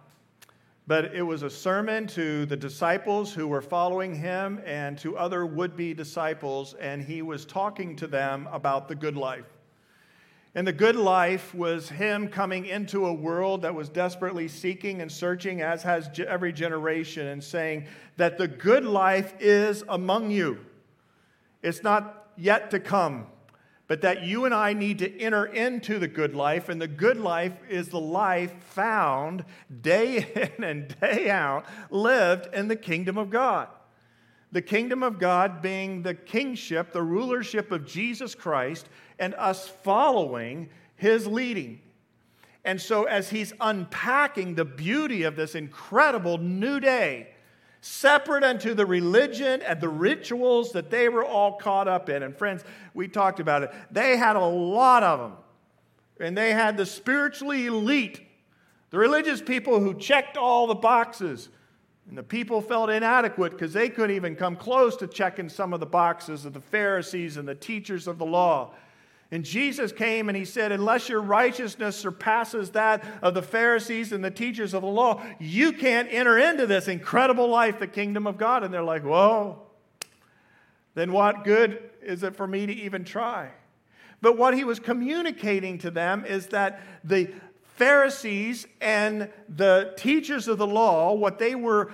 But 0.86 1.14
it 1.14 1.22
was 1.22 1.42
a 1.42 1.50
sermon 1.50 2.06
to 2.08 2.44
the 2.46 2.56
disciples 2.56 3.32
who 3.32 3.46
were 3.46 3.62
following 3.62 4.14
him 4.14 4.60
and 4.66 4.98
to 4.98 5.16
other 5.16 5.46
would 5.46 5.76
be 5.76 5.94
disciples, 5.94 6.74
and 6.74 7.02
he 7.02 7.22
was 7.22 7.44
talking 7.44 7.94
to 7.96 8.06
them 8.08 8.48
about 8.50 8.88
the 8.88 8.94
good 8.94 9.16
life. 9.16 9.46
And 10.54 10.66
the 10.66 10.72
good 10.72 10.96
life 10.96 11.54
was 11.54 11.88
him 11.88 12.28
coming 12.28 12.66
into 12.66 13.06
a 13.06 13.12
world 13.12 13.62
that 13.62 13.74
was 13.74 13.88
desperately 13.88 14.48
seeking 14.48 15.00
and 15.00 15.10
searching, 15.10 15.62
as 15.62 15.82
has 15.84 16.10
every 16.26 16.52
generation, 16.52 17.28
and 17.28 17.42
saying 17.42 17.86
that 18.16 18.36
the 18.36 18.48
good 18.48 18.84
life 18.84 19.34
is 19.40 19.82
among 19.88 20.30
you. 20.30 20.58
It's 21.62 21.82
not 21.82 22.28
yet 22.36 22.70
to 22.72 22.80
come 22.80 23.28
but 23.88 24.00
that 24.02 24.22
you 24.22 24.44
and 24.44 24.54
I 24.54 24.72
need 24.72 24.98
to 25.00 25.20
enter 25.20 25.44
into 25.44 25.98
the 25.98 26.08
good 26.08 26.34
life. 26.34 26.68
And 26.68 26.80
the 26.80 26.88
good 26.88 27.18
life 27.18 27.52
is 27.68 27.88
the 27.88 28.00
life 28.00 28.52
found 28.70 29.44
day 29.82 30.50
in 30.58 30.64
and 30.64 30.96
day 31.00 31.28
out, 31.30 31.66
lived 31.90 32.54
in 32.54 32.68
the 32.68 32.76
kingdom 32.76 33.18
of 33.18 33.30
God. 33.30 33.68
The 34.52 34.62
kingdom 34.62 35.02
of 35.02 35.18
God 35.18 35.62
being 35.62 36.02
the 36.02 36.14
kingship, 36.14 36.92
the 36.92 37.02
rulership 37.02 37.72
of 37.72 37.86
Jesus 37.86 38.34
Christ, 38.34 38.88
and 39.18 39.34
us 39.34 39.68
following 39.68 40.68
his 40.96 41.26
leading. 41.26 41.80
And 42.64 42.80
so, 42.80 43.04
as 43.04 43.30
he's 43.30 43.52
unpacking 43.60 44.54
the 44.54 44.64
beauty 44.64 45.24
of 45.24 45.36
this 45.36 45.54
incredible 45.54 46.38
new 46.38 46.78
day, 46.78 47.31
separate 47.82 48.44
unto 48.44 48.74
the 48.74 48.86
religion 48.86 49.60
and 49.60 49.80
the 49.80 49.88
rituals 49.88 50.70
that 50.70 50.88
they 50.88 51.08
were 51.08 51.24
all 51.24 51.54
caught 51.54 51.88
up 51.88 52.08
in. 52.08 52.22
And 52.22 52.34
friends, 52.34 52.62
we 52.94 53.08
talked 53.08 53.40
about 53.40 53.64
it. 53.64 53.72
They 53.90 54.16
had 54.16 54.36
a 54.36 54.44
lot 54.44 55.02
of 55.02 55.18
them. 55.18 55.32
And 56.20 56.38
they 56.38 56.52
had 56.52 56.76
the 56.76 56.86
spiritually 56.86 57.66
elite, 57.66 58.22
the 58.90 58.98
religious 58.98 59.42
people 59.42 59.80
who 59.80 59.94
checked 59.94 60.36
all 60.36 60.68
the 60.68 60.76
boxes. 60.76 61.48
And 62.08 62.16
the 62.16 62.22
people 62.22 62.60
felt 62.60 62.88
inadequate 62.88 63.50
because 63.50 63.72
they 63.72 63.88
couldn't 63.88 64.14
even 64.14 64.36
come 64.36 64.54
close 64.54 64.94
to 64.98 65.08
checking 65.08 65.48
some 65.48 65.72
of 65.72 65.80
the 65.80 65.86
boxes 65.86 66.44
of 66.44 66.52
the 66.52 66.60
Pharisees 66.60 67.36
and 67.36 67.48
the 67.48 67.54
teachers 67.56 68.06
of 68.06 68.16
the 68.16 68.26
law. 68.26 68.74
And 69.32 69.46
Jesus 69.46 69.92
came 69.92 70.28
and 70.28 70.36
he 70.36 70.44
said, 70.44 70.72
Unless 70.72 71.08
your 71.08 71.22
righteousness 71.22 71.96
surpasses 71.96 72.70
that 72.72 73.02
of 73.22 73.32
the 73.32 73.42
Pharisees 73.42 74.12
and 74.12 74.22
the 74.22 74.30
teachers 74.30 74.74
of 74.74 74.82
the 74.82 74.88
law, 74.88 75.22
you 75.40 75.72
can't 75.72 76.06
enter 76.10 76.38
into 76.38 76.66
this 76.66 76.86
incredible 76.86 77.48
life, 77.48 77.78
the 77.78 77.86
kingdom 77.86 78.26
of 78.26 78.36
God. 78.36 78.62
And 78.62 78.72
they're 78.72 78.84
like, 78.84 79.02
Whoa, 79.02 79.62
then 80.94 81.12
what 81.12 81.44
good 81.44 81.90
is 82.02 82.22
it 82.22 82.36
for 82.36 82.46
me 82.46 82.66
to 82.66 82.72
even 82.72 83.04
try? 83.04 83.50
But 84.20 84.36
what 84.36 84.54
he 84.54 84.64
was 84.64 84.78
communicating 84.78 85.78
to 85.78 85.90
them 85.90 86.26
is 86.26 86.48
that 86.48 86.82
the 87.02 87.32
Pharisees 87.76 88.66
and 88.82 89.30
the 89.48 89.94
teachers 89.96 90.46
of 90.46 90.58
the 90.58 90.66
law, 90.66 91.14
what 91.14 91.38
they 91.38 91.54
were 91.54 91.90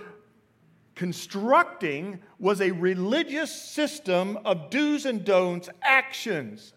constructing 0.96 2.18
was 2.40 2.60
a 2.60 2.72
religious 2.72 3.54
system 3.54 4.36
of 4.44 4.70
do's 4.70 5.06
and 5.06 5.24
don'ts, 5.24 5.70
actions. 5.82 6.74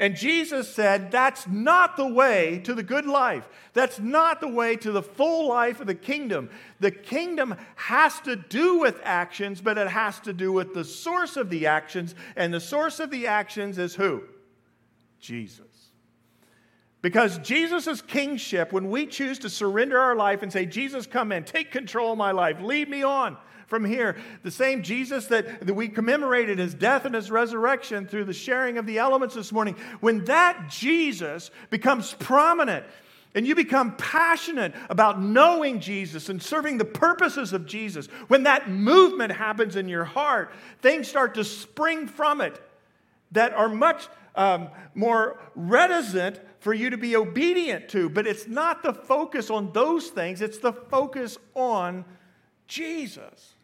And 0.00 0.16
Jesus 0.16 0.66
said, 0.66 1.10
That's 1.10 1.46
not 1.46 1.98
the 1.98 2.06
way 2.06 2.62
to 2.64 2.74
the 2.74 2.82
good 2.82 3.04
life. 3.04 3.46
That's 3.74 4.00
not 4.00 4.40
the 4.40 4.48
way 4.48 4.76
to 4.76 4.90
the 4.90 5.02
full 5.02 5.46
life 5.46 5.78
of 5.78 5.86
the 5.86 5.94
kingdom. 5.94 6.48
The 6.80 6.90
kingdom 6.90 7.54
has 7.76 8.18
to 8.20 8.34
do 8.34 8.78
with 8.78 8.98
actions, 9.04 9.60
but 9.60 9.76
it 9.76 9.88
has 9.88 10.18
to 10.20 10.32
do 10.32 10.52
with 10.52 10.72
the 10.72 10.86
source 10.86 11.36
of 11.36 11.50
the 11.50 11.66
actions. 11.66 12.14
And 12.34 12.52
the 12.52 12.60
source 12.60 12.98
of 12.98 13.10
the 13.10 13.26
actions 13.26 13.76
is 13.76 13.94
who? 13.94 14.22
Jesus. 15.20 15.66
Because 17.02 17.36
Jesus' 17.38 18.00
kingship, 18.00 18.72
when 18.72 18.88
we 18.88 19.06
choose 19.06 19.38
to 19.40 19.50
surrender 19.50 19.98
our 19.98 20.16
life 20.16 20.42
and 20.42 20.50
say, 20.50 20.64
Jesus, 20.64 21.06
come 21.06 21.30
in, 21.30 21.44
take 21.44 21.70
control 21.70 22.12
of 22.12 22.18
my 22.18 22.32
life, 22.32 22.60
lead 22.62 22.88
me 22.88 23.02
on 23.02 23.36
from 23.70 23.84
here, 23.84 24.16
the 24.42 24.50
same 24.50 24.82
Jesus 24.82 25.26
that, 25.26 25.64
that 25.64 25.74
we 25.74 25.88
commemorated 25.88 26.58
his 26.58 26.74
death 26.74 27.04
and 27.04 27.14
his 27.14 27.30
resurrection 27.30 28.06
through 28.06 28.24
the 28.24 28.32
sharing 28.32 28.78
of 28.78 28.84
the 28.84 28.98
elements 28.98 29.36
this 29.36 29.52
morning, 29.52 29.76
when 30.00 30.24
that 30.24 30.68
Jesus 30.68 31.52
becomes 31.70 32.12
prominent, 32.14 32.84
and 33.32 33.46
you 33.46 33.54
become 33.54 33.96
passionate 33.96 34.74
about 34.90 35.22
knowing 35.22 35.78
Jesus 35.78 36.28
and 36.28 36.42
serving 36.42 36.78
the 36.78 36.84
purposes 36.84 37.52
of 37.52 37.64
Jesus, 37.64 38.08
when 38.26 38.42
that 38.42 38.68
movement 38.68 39.30
happens 39.30 39.76
in 39.76 39.88
your 39.88 40.04
heart, 40.04 40.52
things 40.82 41.06
start 41.06 41.34
to 41.34 41.44
spring 41.44 42.08
from 42.08 42.40
it 42.40 42.60
that 43.30 43.52
are 43.54 43.68
much 43.68 44.08
um, 44.34 44.68
more 44.94 45.40
reticent 45.54 46.40
for 46.58 46.74
you 46.74 46.90
to 46.90 46.96
be 46.96 47.14
obedient 47.14 47.88
to. 47.90 48.08
But 48.08 48.26
it's 48.26 48.48
not 48.48 48.82
the 48.82 48.92
focus 48.92 49.48
on 49.48 49.72
those 49.72 50.08
things, 50.08 50.42
it's 50.42 50.58
the 50.58 50.72
focus 50.72 51.38
on 51.54 52.04
Jesus. 52.66 53.54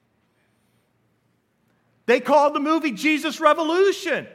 They 2.07 2.21
called 2.21 2.55
the 2.55 2.61
movie 2.61 2.93
Jesus 2.93 3.41
Revolution. 3.41 4.27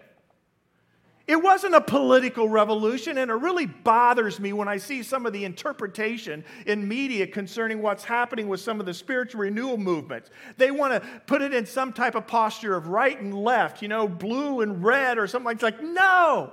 It 1.27 1.41
wasn't 1.41 1.75
a 1.75 1.81
political 1.81 2.49
revolution, 2.49 3.17
and 3.17 3.31
it 3.31 3.35
really 3.35 3.65
bothers 3.65 4.39
me 4.39 4.51
when 4.51 4.67
I 4.67 4.77
see 4.77 5.01
some 5.01 5.25
of 5.25 5.31
the 5.31 5.45
interpretation 5.45 6.43
in 6.65 6.85
media 6.85 7.25
concerning 7.25 7.81
what's 7.81 8.03
happening 8.03 8.49
with 8.49 8.59
some 8.59 8.81
of 8.81 8.85
the 8.85 8.93
spiritual 8.93 9.41
renewal 9.41 9.77
movements. 9.77 10.29
They 10.57 10.71
want 10.71 10.93
to 10.93 11.09
put 11.27 11.41
it 11.41 11.53
in 11.53 11.65
some 11.65 11.93
type 11.93 12.15
of 12.15 12.27
posture 12.27 12.75
of 12.75 12.87
right 12.87 13.17
and 13.17 13.33
left, 13.33 13.81
you 13.81 13.87
know, 13.87 14.09
blue 14.09 14.59
and 14.61 14.83
red 14.83 15.17
or 15.17 15.25
something 15.27 15.45
like 15.45 15.59
that. 15.59 15.79
Like, 15.79 15.83
no! 15.83 16.51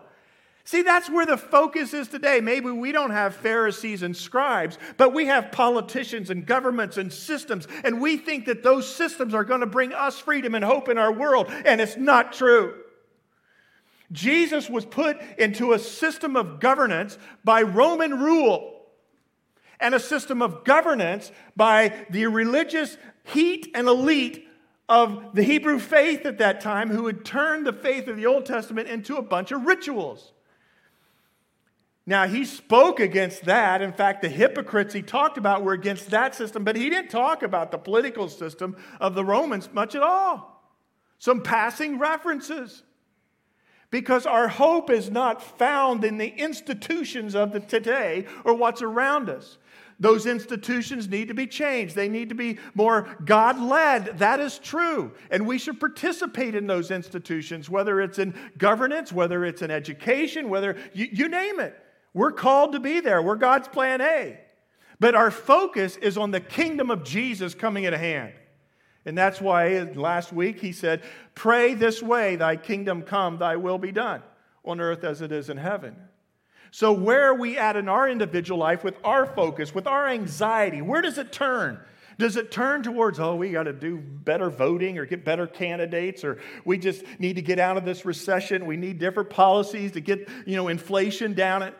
See, 0.69 0.83
that's 0.83 1.09
where 1.09 1.25
the 1.25 1.39
focus 1.39 1.95
is 1.95 2.09
today. 2.09 2.43
Maybe 2.43 2.71
we 2.71 2.93
don't 2.93 3.13
have 3.13 3.35
Pharisees 3.35 4.03
and 4.03 4.15
scribes, 4.15 4.77
but 4.99 5.15
we 5.15 5.25
have 5.25 5.51
politicians 5.51 6.29
and 6.29 6.45
governments 6.45 6.99
and 6.99 7.11
systems, 7.11 7.67
and 7.85 8.03
we 8.03 8.19
think 8.19 8.45
that 8.45 8.63
those 8.63 8.87
systems 8.87 9.33
are 9.33 9.45
going 9.45 9.63
to 9.63 9.67
bring 9.67 9.95
us 9.95 10.19
freedom 10.19 10.55
and 10.55 10.63
hope 10.63 10.91
in 10.91 10.99
our 10.99 11.11
world, 11.11 11.47
and 11.65 11.81
it's 11.81 11.97
not 11.97 12.35
true. 12.35 12.75
Jesus 14.13 14.69
was 14.69 14.85
put 14.85 15.17
into 15.39 15.73
a 15.73 15.79
system 15.79 16.37
of 16.37 16.61
governance 16.61 17.17
by 17.43 17.63
Roman 17.63 18.21
rule 18.21 18.83
and 19.81 19.95
a 19.95 20.01
system 20.01 20.43
of 20.43 20.65
governance 20.65 21.33
by 21.57 21.95
the 22.11 22.27
religious 22.27 22.99
heat 23.25 23.71
and 23.75 23.89
elite 23.89 24.47
of 24.87 25.31
the 25.33 25.45
Hebrew 25.45 25.79
faith 25.79 26.27
at 26.27 26.37
that 26.37 26.61
time 26.61 26.91
who 26.91 27.07
had 27.07 27.25
turned 27.25 27.67
the 27.67 27.73
faith 27.73 28.07
of 28.07 28.19
the 28.19 28.27
Old 28.27 28.45
Testament 28.45 28.87
into 28.87 29.17
a 29.17 29.23
bunch 29.23 29.51
of 29.51 29.65
rituals. 29.65 30.35
Now, 32.09 32.27
he 32.27 32.47
spoke 32.47 33.01
against 33.01 33.45
that. 33.45 33.83
In 33.83 33.93
fact, 33.93 34.23
the 34.23 34.31
hypocrites 34.31 34.95
he 34.95 35.03
talked 35.03 35.37
about 35.37 35.63
were 35.63 35.75
against 35.75 36.09
that 36.09 36.35
system, 36.35 36.65
but 36.65 36.75
he 36.75 36.89
didn't 36.89 37.11
talk 37.11 37.43
about 37.43 37.71
the 37.71 37.77
political 37.77 38.31
system 38.31 38.79
of 38.99 39.15
the 39.15 39.23
Romans 39.23 39.69
much 39.75 39.95
at 39.95 40.03
all. 40.03 40.73
Some 41.19 41.43
passing 41.43 41.99
references. 41.99 42.83
Because 43.91 44.25
our 44.25 44.49
hope 44.49 44.89
is 44.89 45.11
not 45.11 45.59
found 45.59 46.03
in 46.03 46.17
the 46.17 46.29
institutions 46.29 47.35
of 47.35 47.53
the 47.53 47.61
today 47.61 48.25
or 48.43 48.55
what's 48.55 48.81
around 48.81 49.29
us. 49.29 49.59
Those 50.01 50.25
institutions 50.25 51.09
need 51.09 51.29
to 51.29 51.35
be 51.35 51.47
changed. 51.47 51.95
They 51.95 52.09
need 52.09 52.31
to 52.31 52.35
be 52.35 52.59
more 52.75 53.07
God 53.27 53.61
led. 53.61 54.19
That 54.19 54.41
is 54.41 54.59
true. 54.59 55.13
And 55.31 55.47
we 55.47 55.59
should 55.59 55.79
participate 55.79 56.55
in 56.55 56.67
those 56.67 56.91
institutions, 56.91 57.69
whether 57.69 58.01
it's 58.01 58.19
in 58.19 58.33
governance, 58.57 59.13
whether 59.13 59.45
it's 59.45 59.61
in 59.61 59.71
education, 59.71 60.49
whether 60.49 60.75
you, 60.95 61.07
you 61.13 61.29
name 61.29 61.61
it. 61.61 61.79
We're 62.15 62.33
called 62.33 62.73
to 62.73 62.81
be 62.81 63.01
there. 63.01 63.23
We're 63.23 63.37
God's 63.37 63.69
plan 63.69 64.01
A. 64.01 64.39
But 65.01 65.15
our 65.15 65.31
focus 65.31 65.97
is 65.97 66.19
on 66.19 66.31
the 66.31 66.41
kingdom 66.41 66.91
of 66.91 67.05
Jesus 67.05 67.55
coming 67.55 67.87
at 67.87 67.93
hand. 67.93 68.33
And 69.05 69.17
that's 69.17 69.41
why 69.41 69.79
last 69.95 70.33
week 70.33 70.61
he 70.61 70.73
said, 70.73 71.03
Pray 71.35 71.75
this 71.75 72.03
way, 72.03 72.37
thy 72.37 72.57
kingdom 72.57 73.03
come, 73.03 73.39
thy 73.39 73.57
will 73.57 73.79
be 73.79 73.93
done 73.93 74.23
on 74.65 74.81
earth 74.81 75.05
as 75.05 75.23
it 75.23 75.33
is 75.33 75.49
in 75.49 75.57
heaven. 75.57 75.97
So, 76.71 76.93
where 76.93 77.29
are 77.29 77.35
we 77.35 77.57
at 77.57 77.77
in 77.77 77.89
our 77.89 78.09
individual 78.09 78.59
life 78.59 78.85
with 78.85 78.97
our 79.03 79.25
focus, 79.25 79.75
with 79.75 79.87
our 79.87 80.09
anxiety? 80.09 80.83
Where 80.83 81.01
does 81.01 81.17
it 81.17 81.33
turn? 81.33 81.81
Does 82.19 82.37
it 82.37 82.51
turn 82.51 82.83
towards, 82.83 83.21
oh, 83.21 83.37
we 83.37 83.51
got 83.51 83.65
to 83.65 83.73
do 83.73 83.99
better 83.99 84.51
voting 84.51 84.99
or 84.99 85.07
get 85.07 85.25
better 85.25 85.47
candidates 85.47 86.25
or 86.25 86.39
we 86.65 86.77
just 86.77 87.05
need 87.21 87.37
to 87.37 87.43
get 87.43 87.61
out 87.61 87.77
of 87.77 87.85
this 87.85 88.05
recession? 88.05 88.67
We 88.67 88.77
need 88.77 88.99
different 88.99 89.31
policies 89.31 89.93
to 89.93 90.01
get, 90.01 90.29
you 90.45 90.57
know, 90.57 90.67
inflation 90.67 91.35
down. 91.35 91.63
Uh, 91.63 91.71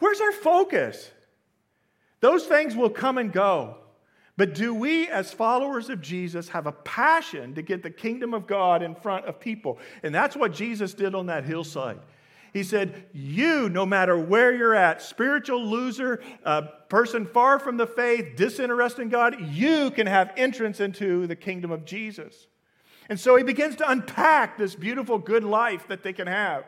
where's 0.00 0.20
our 0.20 0.32
focus? 0.32 1.10
Those 2.20 2.44
things 2.44 2.76
will 2.76 2.90
come 2.90 3.16
and 3.16 3.32
go. 3.32 3.78
But 4.36 4.54
do 4.54 4.74
we, 4.74 5.08
as 5.08 5.32
followers 5.32 5.88
of 5.88 6.02
Jesus, 6.02 6.48
have 6.48 6.66
a 6.66 6.72
passion 6.72 7.54
to 7.54 7.62
get 7.62 7.82
the 7.82 7.90
kingdom 7.90 8.34
of 8.34 8.46
God 8.46 8.82
in 8.82 8.94
front 8.94 9.24
of 9.26 9.40
people? 9.40 9.78
And 10.02 10.14
that's 10.14 10.36
what 10.36 10.52
Jesus 10.52 10.92
did 10.92 11.14
on 11.14 11.26
that 11.26 11.44
hillside. 11.44 12.00
He 12.54 12.62
said, 12.62 13.06
You, 13.12 13.68
no 13.68 13.84
matter 13.84 14.16
where 14.16 14.54
you're 14.54 14.76
at, 14.76 15.02
spiritual 15.02 15.66
loser, 15.66 16.22
uh, 16.44 16.62
person 16.88 17.26
far 17.26 17.58
from 17.58 17.76
the 17.76 17.86
faith, 17.86 18.36
disinterested 18.36 19.02
in 19.02 19.08
God, 19.08 19.36
you 19.50 19.90
can 19.90 20.06
have 20.06 20.32
entrance 20.36 20.78
into 20.78 21.26
the 21.26 21.34
kingdom 21.34 21.72
of 21.72 21.84
Jesus. 21.84 22.46
And 23.08 23.18
so 23.18 23.34
he 23.34 23.42
begins 23.42 23.74
to 23.76 23.90
unpack 23.90 24.56
this 24.56 24.76
beautiful, 24.76 25.18
good 25.18 25.42
life 25.42 25.88
that 25.88 26.04
they 26.04 26.12
can 26.12 26.28
have. 26.28 26.64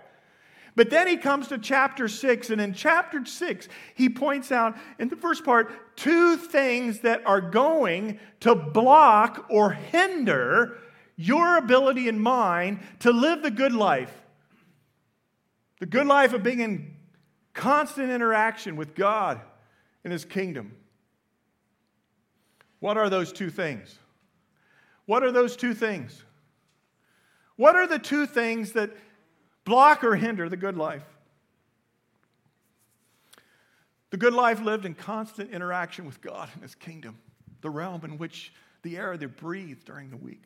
But 0.75 0.91
then 0.91 1.07
he 1.07 1.17
comes 1.17 1.49
to 1.49 1.57
chapter 1.57 2.09
six, 2.09 2.51
and 2.51 2.61
in 2.61 2.75
chapter 2.75 3.25
six, 3.25 3.69
he 3.95 4.09
points 4.09 4.51
out 4.51 4.77
in 4.99 5.09
the 5.09 5.17
first 5.17 5.45
part 5.45 5.97
two 5.97 6.37
things 6.37 7.01
that 7.01 7.25
are 7.25 7.41
going 7.41 8.19
to 8.41 8.57
block 8.57 9.47
or 9.49 9.71
hinder 9.71 10.79
your 11.15 11.57
ability 11.57 12.09
and 12.09 12.21
mine 12.21 12.81
to 12.99 13.13
live 13.13 13.43
the 13.43 13.53
good 13.53 13.73
life. 13.73 14.26
The 15.79 15.87
good 15.87 16.07
life 16.07 16.33
of 16.33 16.43
being 16.43 16.61
in 16.61 16.95
constant 17.53 18.11
interaction 18.11 18.77
with 18.77 18.95
God 18.95 19.41
and 20.05 20.13
His 20.13 20.25
kingdom. 20.25 20.77
What 22.81 22.97
are 22.97 23.11
those 23.11 23.33
two 23.33 23.51
things? 23.51 23.99
What 25.07 25.23
are 25.23 25.33
those 25.33 25.57
two 25.57 25.75
things? 25.75 26.23
What 27.57 27.77
are 27.77 27.87
the 27.87 27.99
two 27.99 28.27
things 28.27 28.73
that 28.73 28.91
block 29.65 30.05
or 30.05 30.17
hinder 30.17 30.49
the 30.49 30.57
good 30.57 30.77
life? 30.77 31.05
The 34.11 34.17
good 34.17 34.35
life 34.35 34.61
lived 34.61 34.85
in 34.85 34.95
constant 34.95 35.51
interaction 35.51 36.07
with 36.07 36.21
God 36.21 36.49
and 36.55 36.63
His 36.63 36.75
kingdom, 36.75 37.19
the 37.61 37.71
realm 37.71 38.05
in 38.05 38.19
which 38.19 38.53
the 38.83 38.97
air 38.97 39.17
they 39.17 39.27
breathe 39.27 39.85
during 39.85 40.11
the 40.11 40.17
week. 40.17 40.45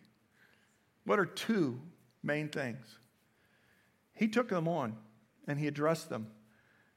What 1.04 1.18
are 1.18 1.26
two 1.26 1.80
main 2.22 2.48
things? 2.48 2.98
He 4.14 4.28
took 4.28 4.48
them 4.48 4.66
on 4.66 4.96
and 5.50 5.58
he 5.58 5.66
addressed 5.66 6.08
them 6.08 6.28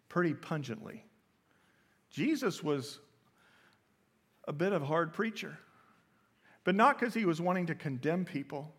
pretty 0.10 0.36
pungently. 0.36 1.04
Jesus 2.12 2.63
was 2.63 3.00
a 4.48 4.54
bit 4.54 4.74
of 4.74 4.84
a 4.84 4.86
hard 4.86 5.12
preacher, 5.12 5.58
but 6.63 6.76
not 6.76 7.00
because 7.00 7.16
he 7.16 7.26
was 7.26 7.42
wanting 7.42 7.66
to 7.66 7.74
condemn 7.74 8.26
people, 8.26 8.72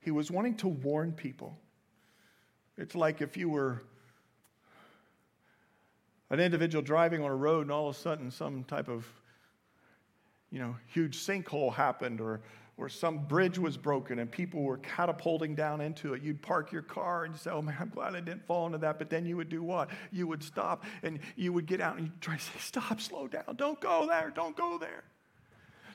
he 0.00 0.10
was 0.10 0.30
wanting 0.30 0.56
to 0.56 0.68
warn 0.68 1.12
people. 1.12 1.58
It's 2.78 2.94
like 2.94 3.20
if 3.20 3.36
you 3.36 3.50
were 3.50 3.82
an 6.30 6.40
individual 6.40 6.80
driving 6.80 7.22
on 7.22 7.30
a 7.30 7.36
road 7.36 7.62
and 7.62 7.70
all 7.70 7.90
of 7.90 7.96
a 7.96 7.98
sudden 7.98 8.30
some 8.30 8.64
type 8.64 8.88
of 8.88 9.06
you 10.50 10.60
know 10.60 10.74
huge 10.86 11.18
sinkhole 11.18 11.74
happened 11.74 12.22
or 12.22 12.40
or 12.80 12.88
some 12.88 13.18
bridge 13.26 13.58
was 13.58 13.76
broken 13.76 14.18
and 14.18 14.30
people 14.30 14.62
were 14.62 14.78
catapulting 14.78 15.54
down 15.54 15.80
into 15.80 16.14
it, 16.14 16.22
you'd 16.22 16.40
park 16.40 16.72
your 16.72 16.82
car 16.82 17.24
and 17.24 17.36
say, 17.36 17.50
Oh 17.50 17.60
man, 17.60 17.76
I'm 17.78 17.90
glad 17.90 18.16
I 18.16 18.20
didn't 18.20 18.46
fall 18.46 18.66
into 18.66 18.78
that. 18.78 18.98
But 18.98 19.10
then 19.10 19.26
you 19.26 19.36
would 19.36 19.48
do 19.48 19.62
what? 19.62 19.90
You 20.10 20.26
would 20.26 20.42
stop 20.42 20.84
and 21.02 21.20
you 21.36 21.52
would 21.52 21.66
get 21.66 21.80
out 21.80 21.96
and 21.96 22.06
you'd 22.06 22.20
try 22.20 22.36
to 22.36 22.42
say, 22.42 22.58
Stop, 22.58 23.00
slow 23.00 23.28
down, 23.28 23.56
don't 23.56 23.80
go 23.80 24.06
there, 24.06 24.32
don't 24.34 24.56
go 24.56 24.78
there. 24.78 25.04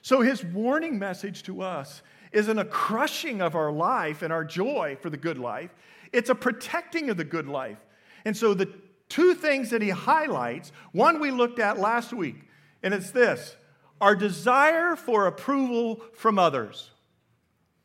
So 0.01 0.21
his 0.21 0.43
warning 0.43 0.99
message 0.99 1.43
to 1.43 1.63
us 1.63 2.03
isn't 2.31 2.59
a 2.59 2.65
crushing 2.65 3.41
of 3.41 3.55
our 3.55 3.71
life 3.71 4.21
and 4.21 4.31
our 4.31 4.45
joy 4.45 4.97
for 5.01 5.09
the 5.09 5.17
good 5.17 5.39
life, 5.39 5.73
it's 6.13 6.29
a 6.29 6.35
protecting 6.35 7.09
of 7.09 7.17
the 7.17 7.23
good 7.23 7.47
life. 7.47 7.79
And 8.23 8.37
so 8.37 8.53
the 8.53 8.69
two 9.09 9.33
things 9.33 9.69
that 9.69 9.81
he 9.81 9.89
highlights. 9.89 10.71
One 10.91 11.19
we 11.19 11.31
looked 11.31 11.59
at 11.59 11.79
last 11.79 12.13
week, 12.13 12.35
and 12.83 12.93
it's 12.93 13.11
this 13.11 13.55
our 14.01 14.15
desire 14.15 14.95
for 14.95 15.27
approval 15.27 16.01
from 16.13 16.37
others, 16.37 16.91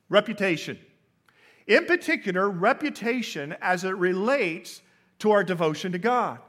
reputation. 0.09 0.79
In 1.67 1.87
particular, 1.87 2.51
reputation 2.51 3.55
as 3.61 3.85
it 3.85 3.97
relates 3.97 4.83
to 5.21 5.31
our 5.31 5.45
devotion 5.45 5.93
to 5.93 5.99
God. 5.99 6.41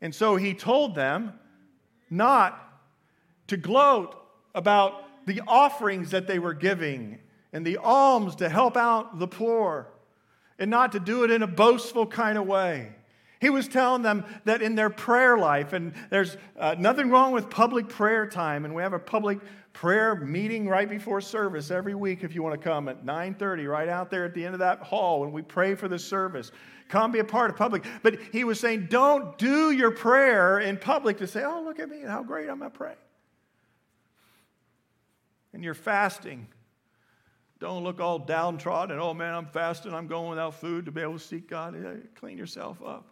And 0.00 0.14
so 0.14 0.36
he 0.36 0.54
told 0.54 0.94
them 0.94 1.38
not 2.08 2.80
to 3.48 3.56
gloat 3.56 4.16
about 4.54 5.26
the 5.26 5.42
offerings 5.46 6.10
that 6.12 6.26
they 6.26 6.38
were 6.38 6.54
giving 6.54 7.18
and 7.52 7.66
the 7.66 7.76
alms 7.76 8.36
to 8.36 8.48
help 8.48 8.76
out 8.76 9.18
the 9.18 9.28
poor 9.28 9.88
and 10.58 10.70
not 10.70 10.92
to 10.92 11.00
do 11.00 11.24
it 11.24 11.30
in 11.30 11.42
a 11.42 11.46
boastful 11.46 12.06
kind 12.06 12.38
of 12.38 12.46
way. 12.46 12.92
He 13.40 13.50
was 13.50 13.68
telling 13.68 14.02
them 14.02 14.24
that 14.44 14.62
in 14.62 14.74
their 14.74 14.90
prayer 14.90 15.38
life, 15.38 15.72
and 15.72 15.92
there's 16.10 16.36
uh, 16.58 16.74
nothing 16.78 17.10
wrong 17.10 17.32
with 17.32 17.48
public 17.48 17.88
prayer 17.88 18.26
time, 18.26 18.64
and 18.64 18.74
we 18.74 18.82
have 18.82 18.92
a 18.92 18.98
public 18.98 19.38
prayer 19.72 20.16
meeting 20.16 20.68
right 20.68 20.88
before 20.88 21.20
service 21.20 21.70
every 21.70 21.94
week 21.94 22.24
if 22.24 22.34
you 22.34 22.42
want 22.42 22.60
to 22.60 22.68
come 22.68 22.88
at 22.88 23.06
9:30 23.06 23.68
right 23.68 23.88
out 23.88 24.10
there 24.10 24.24
at 24.24 24.34
the 24.34 24.44
end 24.44 24.54
of 24.54 24.58
that 24.58 24.80
hall 24.80 25.20
when 25.20 25.30
we 25.30 25.40
pray 25.40 25.76
for 25.76 25.86
the 25.86 25.98
service. 25.98 26.50
Come 26.88 27.12
be 27.12 27.18
a 27.18 27.24
part 27.24 27.50
of 27.50 27.56
public. 27.56 27.84
But 28.02 28.18
he 28.32 28.44
was 28.44 28.58
saying, 28.58 28.86
don't 28.90 29.36
do 29.36 29.70
your 29.70 29.90
prayer 29.90 30.58
in 30.58 30.78
public 30.78 31.18
to 31.18 31.26
say, 31.26 31.44
oh, 31.44 31.62
look 31.62 31.78
at 31.78 31.88
me, 31.88 32.00
how 32.00 32.22
great 32.22 32.48
I'm 32.48 32.58
going 32.58 32.70
to 32.70 32.76
pray. 32.76 32.94
And 35.52 35.62
you're 35.62 35.74
fasting. 35.74 36.48
Don't 37.60 37.84
look 37.84 38.00
all 38.00 38.18
downtrodden. 38.18 38.98
Oh 38.98 39.12
man, 39.12 39.34
I'm 39.34 39.46
fasting. 39.46 39.92
I'm 39.92 40.06
going 40.06 40.30
without 40.30 40.54
food 40.54 40.86
to 40.86 40.92
be 40.92 41.02
able 41.02 41.14
to 41.14 41.18
seek 41.18 41.48
God. 41.48 41.76
Clean 42.14 42.38
yourself 42.38 42.80
up. 42.82 43.06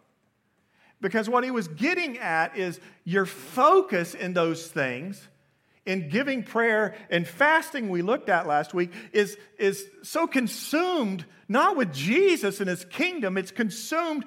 Because 0.99 1.29
what 1.29 1.43
he 1.43 1.51
was 1.51 1.67
getting 1.67 2.17
at 2.17 2.57
is 2.57 2.79
your 3.03 3.25
focus 3.25 4.15
in 4.15 4.33
those 4.33 4.67
things, 4.67 5.27
in 5.85 6.09
giving 6.09 6.43
prayer 6.43 6.95
and 7.09 7.27
fasting, 7.27 7.89
we 7.89 8.01
looked 8.01 8.29
at 8.29 8.47
last 8.47 8.73
week, 8.73 8.91
is, 9.13 9.37
is 9.57 9.87
so 10.03 10.27
consumed 10.27 11.25
not 11.47 11.77
with 11.77 11.93
Jesus 11.93 12.59
and 12.59 12.69
his 12.69 12.83
kingdom, 12.85 13.37
it's 13.37 13.51
consumed 13.51 14.25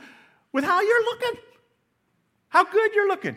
with 0.52 0.64
how 0.64 0.80
you're 0.80 1.04
looking, 1.04 1.40
how 2.48 2.64
good 2.64 2.94
you're 2.94 3.08
looking. 3.08 3.36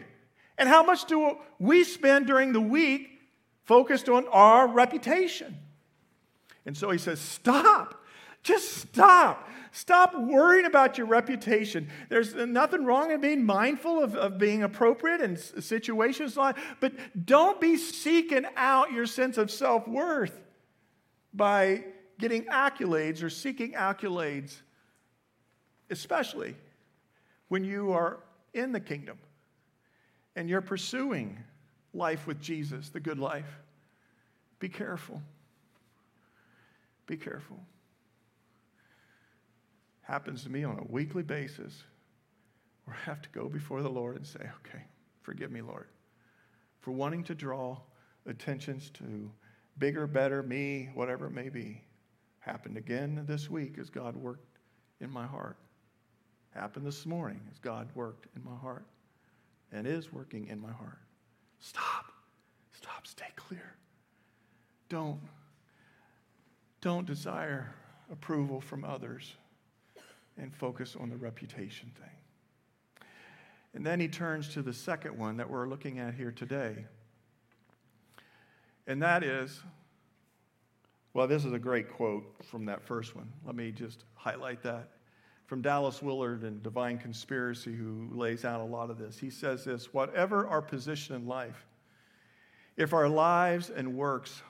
And 0.57 0.69
how 0.69 0.83
much 0.83 1.05
do 1.05 1.37
we 1.59 1.83
spend 1.83 2.27
during 2.27 2.53
the 2.53 2.61
week 2.61 3.09
focused 3.63 4.07
on 4.07 4.27
our 4.27 4.67
reputation? 4.67 5.57
And 6.65 6.77
so 6.77 6.91
he 6.91 6.97
says, 6.97 7.19
Stop. 7.19 7.99
Just 8.43 8.77
stop. 8.77 9.49
Stop 9.75 10.13
worrying 10.15 10.65
about 10.65 10.99
your 10.99 11.07
reputation. 11.07 11.89
There's 12.07 12.35
nothing 12.35 12.85
wrong 12.85 13.09
in 13.09 13.19
being 13.19 13.43
mindful 13.43 14.03
of, 14.03 14.15
of 14.15 14.37
being 14.37 14.61
appropriate 14.61 15.19
in 15.19 15.35
situations 15.35 16.37
like 16.37 16.57
but 16.79 16.93
don't 17.25 17.59
be 17.59 17.75
seeking 17.75 18.45
out 18.55 18.91
your 18.91 19.07
sense 19.07 19.39
of 19.39 19.49
self 19.49 19.87
worth 19.87 20.39
by 21.33 21.85
getting 22.19 22.43
accolades 22.45 23.23
or 23.23 23.31
seeking 23.31 23.73
accolades, 23.73 24.61
especially 25.89 26.55
when 27.47 27.63
you 27.63 27.93
are 27.93 28.19
in 28.53 28.73
the 28.73 28.79
kingdom 28.79 29.17
and 30.35 30.47
you're 30.47 30.61
pursuing 30.61 31.39
life 31.95 32.27
with 32.27 32.39
Jesus, 32.39 32.89
the 32.89 32.99
good 32.99 33.17
life. 33.17 33.57
Be 34.59 34.69
careful. 34.69 35.19
Be 37.07 37.17
careful 37.17 37.59
happens 40.03 40.43
to 40.43 40.49
me 40.49 40.63
on 40.63 40.77
a 40.77 40.91
weekly 40.91 41.23
basis 41.23 41.83
where 42.85 42.95
I 42.95 43.09
have 43.09 43.21
to 43.21 43.29
go 43.29 43.47
before 43.47 43.81
the 43.81 43.89
Lord 43.89 44.17
and 44.17 44.27
say, 44.27 44.39
okay, 44.39 44.83
forgive 45.21 45.51
me, 45.51 45.61
Lord, 45.61 45.87
for 46.81 46.91
wanting 46.91 47.23
to 47.25 47.35
draw 47.35 47.77
attentions 48.25 48.89
to 48.91 49.31
bigger, 49.79 50.05
better, 50.05 50.43
me, 50.43 50.89
whatever 50.93 51.27
it 51.27 51.31
may 51.33 51.49
be. 51.49 51.81
Happened 52.39 52.77
again 52.77 53.23
this 53.25 53.49
week 53.49 53.77
as 53.79 53.89
God 53.89 54.17
worked 54.17 54.59
in 54.99 55.09
my 55.09 55.25
heart. 55.25 55.57
Happened 56.49 56.85
this 56.85 57.05
morning 57.05 57.39
as 57.49 57.57
God 57.57 57.89
worked 57.95 58.27
in 58.35 58.43
my 58.43 58.55
heart 58.55 58.85
and 59.71 59.87
is 59.87 60.11
working 60.11 60.47
in 60.47 60.61
my 60.61 60.71
heart. 60.71 60.99
Stop. 61.59 62.11
Stop. 62.71 63.07
Stay 63.07 63.31
clear. 63.37 63.75
Don't, 64.89 65.21
don't 66.81 67.07
desire 67.07 67.73
approval 68.11 68.59
from 68.59 68.83
others 68.83 69.35
and 70.37 70.53
focus 70.55 70.95
on 70.99 71.09
the 71.09 71.17
reputation 71.17 71.91
thing. 71.99 73.07
And 73.73 73.85
then 73.85 73.99
he 73.99 74.07
turns 74.07 74.49
to 74.49 74.61
the 74.61 74.73
second 74.73 75.17
one 75.17 75.37
that 75.37 75.49
we're 75.49 75.67
looking 75.67 75.99
at 75.99 76.13
here 76.13 76.31
today. 76.31 76.85
And 78.85 79.01
that 79.01 79.23
is, 79.23 79.61
well, 81.13 81.27
this 81.27 81.45
is 81.45 81.53
a 81.53 81.59
great 81.59 81.89
quote 81.89 82.23
from 82.43 82.65
that 82.65 82.83
first 82.83 83.15
one. 83.15 83.31
Let 83.45 83.55
me 83.55 83.71
just 83.71 84.03
highlight 84.15 84.61
that. 84.63 84.89
From 85.45 85.61
Dallas 85.61 86.01
Willard 86.01 86.43
and 86.43 86.63
Divine 86.63 86.97
Conspiracy, 86.97 87.73
who 87.73 88.09
lays 88.11 88.45
out 88.45 88.61
a 88.61 88.63
lot 88.63 88.89
of 88.89 88.97
this. 88.97 89.17
He 89.17 89.29
says 89.29 89.65
this 89.65 89.93
Whatever 89.93 90.47
our 90.47 90.61
position 90.61 91.15
in 91.15 91.27
life, 91.27 91.65
if 92.77 92.93
our 92.93 93.09
lives 93.09 93.69
and 93.69 93.95
works 93.95 94.41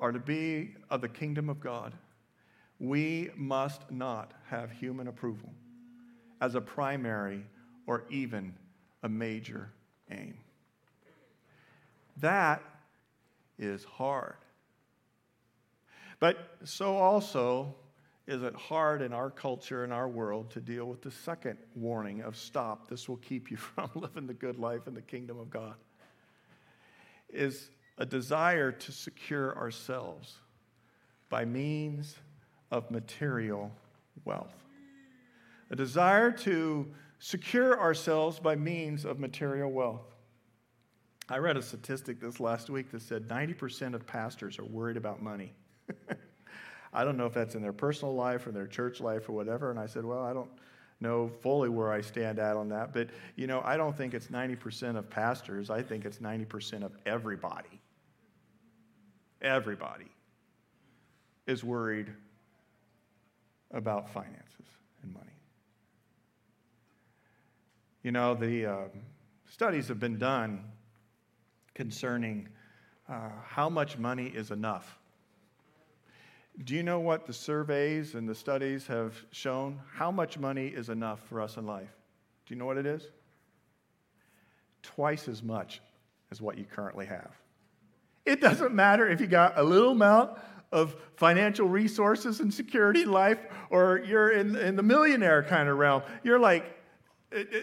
are 0.00 0.12
to 0.12 0.18
be 0.18 0.74
of 0.90 1.00
the 1.00 1.08
kingdom 1.08 1.48
of 1.48 1.60
God, 1.60 1.94
we 2.78 3.30
must 3.36 3.90
not 3.90 4.32
have 4.48 4.70
human 4.70 5.08
approval 5.08 5.52
as 6.40 6.54
a 6.54 6.60
primary 6.60 7.44
or 7.86 8.04
even 8.10 8.54
a 9.02 9.08
major 9.08 9.70
aim. 10.10 10.36
That 12.18 12.62
is 13.58 13.84
hard. 13.84 14.36
But 16.20 16.56
so 16.64 16.96
also 16.96 17.74
is 18.26 18.42
it 18.42 18.54
hard 18.54 19.02
in 19.02 19.12
our 19.12 19.30
culture 19.30 19.84
and 19.84 19.92
our 19.92 20.08
world 20.08 20.50
to 20.52 20.60
deal 20.60 20.86
with 20.86 21.02
the 21.02 21.10
second 21.10 21.58
warning 21.74 22.22
of 22.22 22.36
stop, 22.36 22.88
this 22.88 23.08
will 23.08 23.18
keep 23.18 23.50
you 23.50 23.56
from 23.74 23.90
living 23.94 24.26
the 24.26 24.34
good 24.34 24.58
life 24.58 24.86
in 24.86 24.94
the 24.94 25.02
kingdom 25.02 25.38
of 25.38 25.50
God. 25.50 25.74
Is 27.28 27.70
a 27.98 28.06
desire 28.06 28.72
to 28.72 28.92
secure 28.92 29.56
ourselves 29.56 30.36
by 31.28 31.44
means 31.44 32.16
of 32.74 32.90
material 32.90 33.70
wealth. 34.24 34.52
A 35.70 35.76
desire 35.76 36.32
to 36.32 36.90
secure 37.20 37.80
ourselves 37.80 38.40
by 38.40 38.56
means 38.56 39.04
of 39.04 39.20
material 39.20 39.70
wealth. 39.70 40.12
I 41.28 41.38
read 41.38 41.56
a 41.56 41.62
statistic 41.62 42.20
this 42.20 42.40
last 42.40 42.70
week 42.70 42.90
that 42.90 43.00
said 43.00 43.28
90% 43.28 43.94
of 43.94 44.04
pastors 44.08 44.58
are 44.58 44.64
worried 44.64 44.96
about 44.96 45.22
money. 45.22 45.52
I 46.92 47.04
don't 47.04 47.16
know 47.16 47.26
if 47.26 47.32
that's 47.32 47.54
in 47.54 47.62
their 47.62 47.72
personal 47.72 48.12
life 48.12 48.44
or 48.44 48.50
their 48.50 48.66
church 48.66 49.00
life 49.00 49.28
or 49.28 49.32
whatever. 49.34 49.70
And 49.70 49.78
I 49.78 49.86
said, 49.86 50.04
well, 50.04 50.24
I 50.24 50.32
don't 50.32 50.50
know 51.00 51.30
fully 51.42 51.68
where 51.68 51.92
I 51.92 52.00
stand 52.00 52.40
at 52.40 52.56
on 52.56 52.68
that. 52.70 52.92
But, 52.92 53.10
you 53.36 53.46
know, 53.46 53.62
I 53.64 53.76
don't 53.76 53.96
think 53.96 54.14
it's 54.14 54.26
90% 54.26 54.96
of 54.96 55.08
pastors. 55.08 55.70
I 55.70 55.80
think 55.80 56.04
it's 56.04 56.18
90% 56.18 56.82
of 56.82 56.96
everybody. 57.06 57.80
Everybody 59.40 60.10
is 61.46 61.62
worried 61.62 62.12
about 63.70 64.10
finances 64.10 64.66
and 65.02 65.12
money. 65.12 65.26
You 68.02 68.12
know, 68.12 68.34
the 68.34 68.66
uh, 68.66 68.84
studies 69.50 69.88
have 69.88 69.98
been 69.98 70.18
done 70.18 70.64
concerning 71.74 72.48
uh, 73.08 73.30
how 73.46 73.68
much 73.68 73.98
money 73.98 74.26
is 74.26 74.50
enough. 74.50 74.98
Do 76.62 76.74
you 76.74 76.82
know 76.82 77.00
what 77.00 77.26
the 77.26 77.32
surveys 77.32 78.14
and 78.14 78.28
the 78.28 78.34
studies 78.34 78.86
have 78.86 79.14
shown? 79.32 79.80
How 79.92 80.10
much 80.10 80.38
money 80.38 80.68
is 80.68 80.88
enough 80.88 81.20
for 81.28 81.40
us 81.40 81.56
in 81.56 81.66
life? 81.66 81.90
Do 82.46 82.54
you 82.54 82.58
know 82.58 82.66
what 82.66 82.76
it 82.76 82.86
is? 82.86 83.02
Twice 84.82 85.26
as 85.26 85.42
much 85.42 85.80
as 86.30 86.40
what 86.40 86.56
you 86.56 86.64
currently 86.64 87.06
have. 87.06 87.30
It 88.24 88.40
doesn't 88.40 88.72
matter 88.72 89.08
if 89.08 89.20
you 89.20 89.26
got 89.26 89.58
a 89.58 89.62
little 89.62 89.90
amount 89.90 90.38
of 90.74 90.96
financial 91.16 91.68
resources 91.68 92.40
and 92.40 92.52
security 92.52 93.02
in 93.02 93.12
life, 93.12 93.38
or 93.70 94.02
you're 94.04 94.30
in, 94.30 94.56
in 94.56 94.74
the 94.74 94.82
millionaire 94.82 95.44
kind 95.44 95.68
of 95.68 95.78
realm. 95.78 96.02
You're 96.24 96.40
like, 96.40 96.64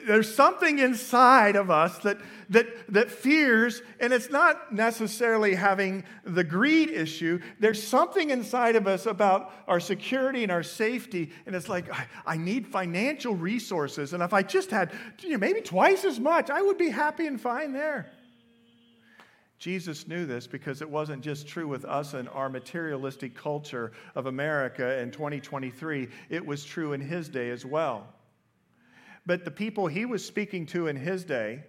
there's 0.06 0.34
something 0.34 0.80
inside 0.80 1.56
of 1.56 1.70
us 1.70 1.98
that, 2.00 2.18
that, 2.50 2.68
that 2.90 3.10
fears, 3.10 3.82
and 4.00 4.12
it's 4.12 4.30
not 4.30 4.74
necessarily 4.74 5.56
having 5.56 6.04
the 6.26 6.44
greed 6.44 6.90
issue. 6.90 7.40
There's 7.60 7.82
something 7.82 8.32
inside 8.32 8.76
of 8.76 8.88
us 8.88 9.06
about 9.06 9.54
our 9.68 9.80
security 9.80 10.44
and 10.44 10.52
our 10.52 10.64
safety, 10.64 11.32
and 11.46 11.56
it's 11.56 11.70
like, 11.70 11.92
I, 11.94 12.06
I 12.26 12.38
need 12.38 12.68
financial 12.68 13.36
resources, 13.36 14.14
and 14.14 14.24
if 14.24 14.34
I 14.34 14.44
just 14.44 14.72
had 14.72 14.92
you 15.20 15.30
know, 15.30 15.38
maybe 15.38 15.62
twice 15.62 16.04
as 16.06 16.20
much, 16.20 16.50
I 16.50 16.62
would 16.62 16.78
be 16.78 16.90
happy 16.90 17.28
and 17.28 17.40
fine 17.40 17.72
there. 17.74 18.12
Jesus 19.62 20.08
knew 20.08 20.26
this 20.26 20.48
because 20.48 20.82
it 20.82 20.90
wasn't 20.90 21.22
just 21.22 21.48
true 21.48 21.68
with 21.68 21.86
us 21.86 22.16
and 22.16 22.28
our 22.30 22.50
materialistic 22.50 23.36
culture 23.36 23.92
of 24.16 24.26
America 24.26 25.00
in 25.00 25.12
2023, 25.12 26.08
it 26.30 26.44
was 26.44 26.66
true 26.66 26.94
in 26.94 27.00
his 27.00 27.30
day 27.30 27.52
as 27.52 27.64
well. 27.64 28.08
But 29.28 29.46
the 29.46 29.52
people 29.52 29.86
he 29.86 30.06
was 30.06 30.26
speaking 30.26 30.66
to 30.68 30.88
in 30.88 30.96
his 30.96 31.24
day, 31.24 31.64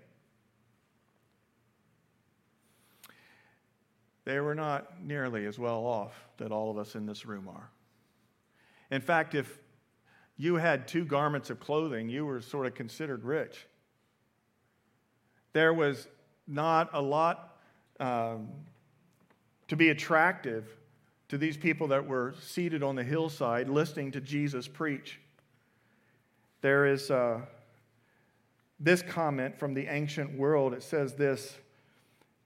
they 4.24 4.40
were 4.40 4.54
not 4.54 5.04
nearly 5.04 5.44
as 5.44 5.58
well 5.58 5.84
off 5.84 6.14
that 6.38 6.50
all 6.50 6.70
of 6.70 6.78
us 6.78 6.94
in 6.94 7.04
this 7.04 7.26
room 7.26 7.46
are. 7.46 7.68
In 8.90 9.02
fact, 9.02 9.34
if 9.34 9.58
you 10.38 10.54
had 10.54 10.88
two 10.88 11.04
garments 11.04 11.50
of 11.50 11.60
clothing, 11.60 12.08
you 12.08 12.24
were 12.24 12.40
sort 12.40 12.64
of 12.64 12.74
considered 12.74 13.22
rich. 13.22 13.66
There 15.52 15.74
was 15.74 16.08
not 16.46 16.88
a 16.94 17.02
lot 17.02 17.51
um, 18.02 18.48
to 19.68 19.76
be 19.76 19.90
attractive 19.90 20.76
to 21.28 21.38
these 21.38 21.56
people 21.56 21.86
that 21.88 22.04
were 22.04 22.34
seated 22.42 22.82
on 22.82 22.96
the 22.96 23.04
hillside 23.04 23.68
listening 23.68 24.10
to 24.10 24.20
Jesus 24.20 24.66
preach. 24.66 25.20
There 26.62 26.84
is 26.84 27.12
uh, 27.12 27.42
this 28.80 29.02
comment 29.02 29.56
from 29.56 29.72
the 29.72 29.86
ancient 29.86 30.36
world. 30.36 30.74
It 30.74 30.82
says 30.82 31.14
this 31.14 31.56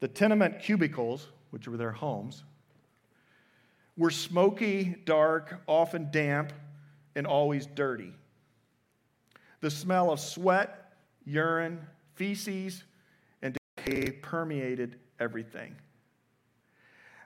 The 0.00 0.08
tenement 0.08 0.60
cubicles, 0.60 1.28
which 1.50 1.66
were 1.66 1.78
their 1.78 1.92
homes, 1.92 2.44
were 3.96 4.10
smoky, 4.10 4.96
dark, 5.06 5.62
often 5.66 6.10
damp, 6.10 6.52
and 7.14 7.26
always 7.26 7.64
dirty. 7.64 8.12
The 9.62 9.70
smell 9.70 10.10
of 10.10 10.20
sweat, 10.20 10.92
urine, 11.24 11.80
feces, 12.14 12.84
and 13.40 13.56
decay 13.78 14.10
permeated 14.10 14.96
everything. 15.18 15.76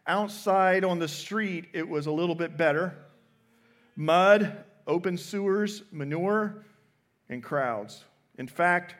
Outside 0.07 0.85
on 0.85 0.99
the 0.99 1.09
street, 1.09 1.67
it 1.73 1.89
was 1.89 2.07
a 2.07 2.13
little 2.13 2.35
bit 2.35 2.57
better 2.57 2.97
mud, 3.97 4.65
open 4.87 5.19
sewers, 5.19 5.83
manure, 5.93 6.65
and 7.29 7.43
crowds. 7.43 8.05
In 8.39 8.49
fact, 8.49 8.95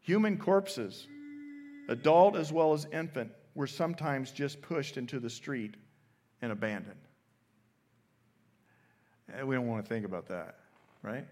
human 0.00 0.36
corpses, 0.36 1.06
adult 1.88 2.36
as 2.36 2.52
well 2.52 2.72
as 2.74 2.86
infant, 2.92 3.32
were 3.54 3.66
sometimes 3.66 4.30
just 4.30 4.60
pushed 4.60 4.98
into 4.98 5.18
the 5.18 5.30
street 5.30 5.74
and 6.42 6.52
abandoned. 6.52 7.00
And 9.32 9.48
we 9.48 9.54
don't 9.56 9.66
want 9.66 9.84
to 9.84 9.88
think 9.88 10.04
about 10.04 10.26
that, 10.28 10.56
right? 11.02 11.26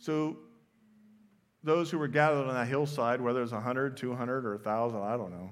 So, 0.00 0.36
those 1.62 1.90
who 1.90 1.98
were 1.98 2.08
gathered 2.08 2.46
on 2.46 2.54
that 2.54 2.68
hillside, 2.68 3.20
whether 3.20 3.40
it 3.40 3.42
was 3.42 3.52
100, 3.52 3.96
200, 3.96 4.46
or 4.46 4.54
1,000, 4.54 5.02
I 5.02 5.16
don't 5.16 5.30
know, 5.30 5.50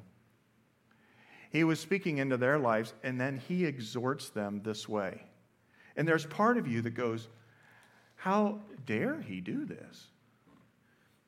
he 1.50 1.64
was 1.64 1.80
speaking 1.80 2.18
into 2.18 2.36
their 2.36 2.58
lives, 2.58 2.92
and 3.02 3.20
then 3.20 3.40
he 3.48 3.64
exhorts 3.64 4.30
them 4.30 4.60
this 4.62 4.88
way. 4.88 5.22
And 5.96 6.06
there's 6.06 6.26
part 6.26 6.58
of 6.58 6.66
you 6.66 6.82
that 6.82 6.90
goes, 6.90 7.28
How 8.14 8.60
dare 8.84 9.20
he 9.20 9.40
do 9.40 9.64
this? 9.64 10.08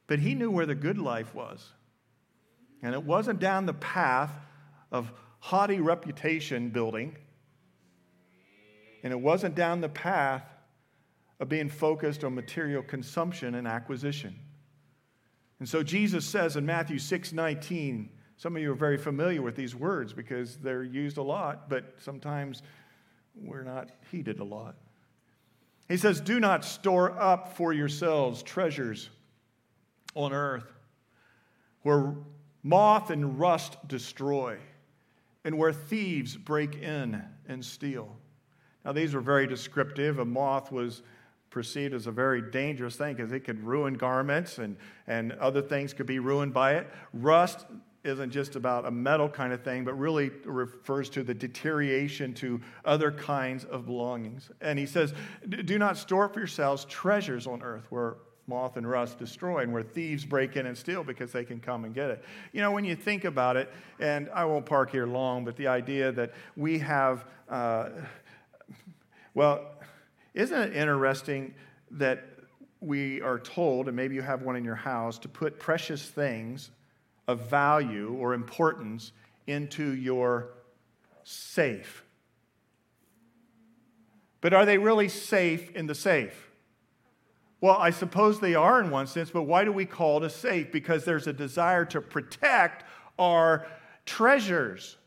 But 0.06 0.18
he 0.18 0.34
knew 0.34 0.50
where 0.50 0.66
the 0.66 0.74
good 0.74 0.98
life 0.98 1.34
was. 1.34 1.72
And 2.82 2.94
it 2.94 3.02
wasn't 3.02 3.40
down 3.40 3.66
the 3.66 3.74
path 3.74 4.32
of 4.92 5.12
haughty 5.40 5.80
reputation 5.80 6.70
building, 6.70 7.16
and 9.02 9.12
it 9.12 9.20
wasn't 9.20 9.54
down 9.54 9.80
the 9.80 9.88
path 9.88 10.44
of 11.40 11.48
being 11.48 11.68
focused 11.68 12.24
on 12.24 12.34
material 12.34 12.82
consumption 12.82 13.54
and 13.54 13.66
acquisition. 13.66 14.38
And 15.58 15.68
so 15.68 15.82
Jesus 15.82 16.24
says 16.24 16.56
in 16.56 16.64
Matthew 16.64 16.98
6 16.98 17.32
19, 17.32 18.10
some 18.36 18.54
of 18.54 18.62
you 18.62 18.70
are 18.70 18.76
very 18.76 18.96
familiar 18.96 19.42
with 19.42 19.56
these 19.56 19.74
words 19.74 20.12
because 20.12 20.56
they're 20.56 20.84
used 20.84 21.16
a 21.16 21.22
lot, 21.22 21.68
but 21.68 21.94
sometimes 21.98 22.62
we're 23.34 23.64
not 23.64 23.90
heeded 24.10 24.38
a 24.38 24.44
lot. 24.44 24.76
He 25.88 25.96
says, 25.96 26.20
Do 26.20 26.38
not 26.38 26.64
store 26.64 27.18
up 27.18 27.56
for 27.56 27.72
yourselves 27.72 28.42
treasures 28.42 29.10
on 30.14 30.32
earth 30.32 30.72
where 31.82 32.14
moth 32.62 33.10
and 33.10 33.38
rust 33.38 33.76
destroy 33.88 34.58
and 35.44 35.56
where 35.56 35.72
thieves 35.72 36.36
break 36.36 36.76
in 36.76 37.22
and 37.48 37.64
steal. 37.64 38.16
Now, 38.84 38.92
these 38.92 39.14
were 39.14 39.20
very 39.20 39.46
descriptive. 39.46 40.18
A 40.18 40.24
moth 40.24 40.70
was 40.70 41.02
perceived 41.50 41.94
as 41.94 42.06
a 42.06 42.12
very 42.12 42.42
dangerous 42.42 42.96
thing 42.96 43.14
because 43.14 43.32
it 43.32 43.40
could 43.40 43.62
ruin 43.62 43.94
garments 43.94 44.58
and, 44.58 44.76
and 45.06 45.32
other 45.32 45.62
things 45.62 45.92
could 45.92 46.06
be 46.06 46.18
ruined 46.18 46.52
by 46.52 46.74
it. 46.74 46.88
Rust 47.12 47.66
isn't 48.04 48.30
just 48.30 48.56
about 48.56 48.86
a 48.86 48.90
metal 48.90 49.28
kind 49.28 49.52
of 49.52 49.62
thing, 49.62 49.84
but 49.84 49.94
really 49.94 50.30
refers 50.44 51.08
to 51.10 51.22
the 51.22 51.34
deterioration 51.34 52.32
to 52.32 52.60
other 52.84 53.10
kinds 53.10 53.64
of 53.64 53.86
belongings. 53.86 54.50
And 54.60 54.78
he 54.78 54.86
says, 54.86 55.12
Do 55.48 55.78
not 55.78 55.96
store 55.96 56.28
for 56.28 56.40
yourselves 56.40 56.84
treasures 56.84 57.46
on 57.46 57.62
earth 57.62 57.86
where 57.90 58.16
moth 58.46 58.78
and 58.78 58.88
rust 58.88 59.18
destroy 59.18 59.58
and 59.58 59.72
where 59.72 59.82
thieves 59.82 60.24
break 60.24 60.56
in 60.56 60.66
and 60.66 60.76
steal 60.76 61.04
because 61.04 61.32
they 61.32 61.44
can 61.44 61.60
come 61.60 61.84
and 61.84 61.94
get 61.94 62.10
it. 62.10 62.24
You 62.52 62.62
know, 62.62 62.70
when 62.70 62.84
you 62.84 62.96
think 62.96 63.24
about 63.24 63.56
it, 63.56 63.70
and 64.00 64.30
I 64.34 64.44
won't 64.46 64.64
park 64.64 64.90
here 64.90 65.06
long, 65.06 65.44
but 65.44 65.56
the 65.56 65.66
idea 65.66 66.10
that 66.12 66.32
we 66.56 66.78
have, 66.78 67.26
uh, 67.48 67.90
well, 69.34 69.77
isn't 70.38 70.60
it 70.60 70.76
interesting 70.76 71.52
that 71.90 72.24
we 72.80 73.20
are 73.22 73.40
told, 73.40 73.88
and 73.88 73.96
maybe 73.96 74.14
you 74.14 74.22
have 74.22 74.42
one 74.42 74.54
in 74.54 74.64
your 74.64 74.76
house, 74.76 75.18
to 75.18 75.28
put 75.28 75.58
precious 75.58 76.02
things 76.02 76.70
of 77.26 77.50
value 77.50 78.16
or 78.18 78.34
importance 78.34 79.10
into 79.48 79.94
your 79.94 80.50
safe. 81.24 82.04
But 84.40 84.54
are 84.54 84.64
they 84.64 84.78
really 84.78 85.08
safe 85.08 85.74
in 85.74 85.88
the 85.88 85.94
safe? 85.94 86.52
Well, 87.60 87.76
I 87.76 87.90
suppose 87.90 88.38
they 88.38 88.54
are 88.54 88.80
in 88.80 88.90
one 88.90 89.08
sense, 89.08 89.30
but 89.30 89.42
why 89.42 89.64
do 89.64 89.72
we 89.72 89.86
call 89.86 90.18
it 90.18 90.26
a 90.26 90.30
safe? 90.30 90.70
Because 90.70 91.04
there's 91.04 91.26
a 91.26 91.32
desire 91.32 91.84
to 91.86 92.00
protect 92.00 92.84
our 93.18 93.66
treasures. 94.06 94.98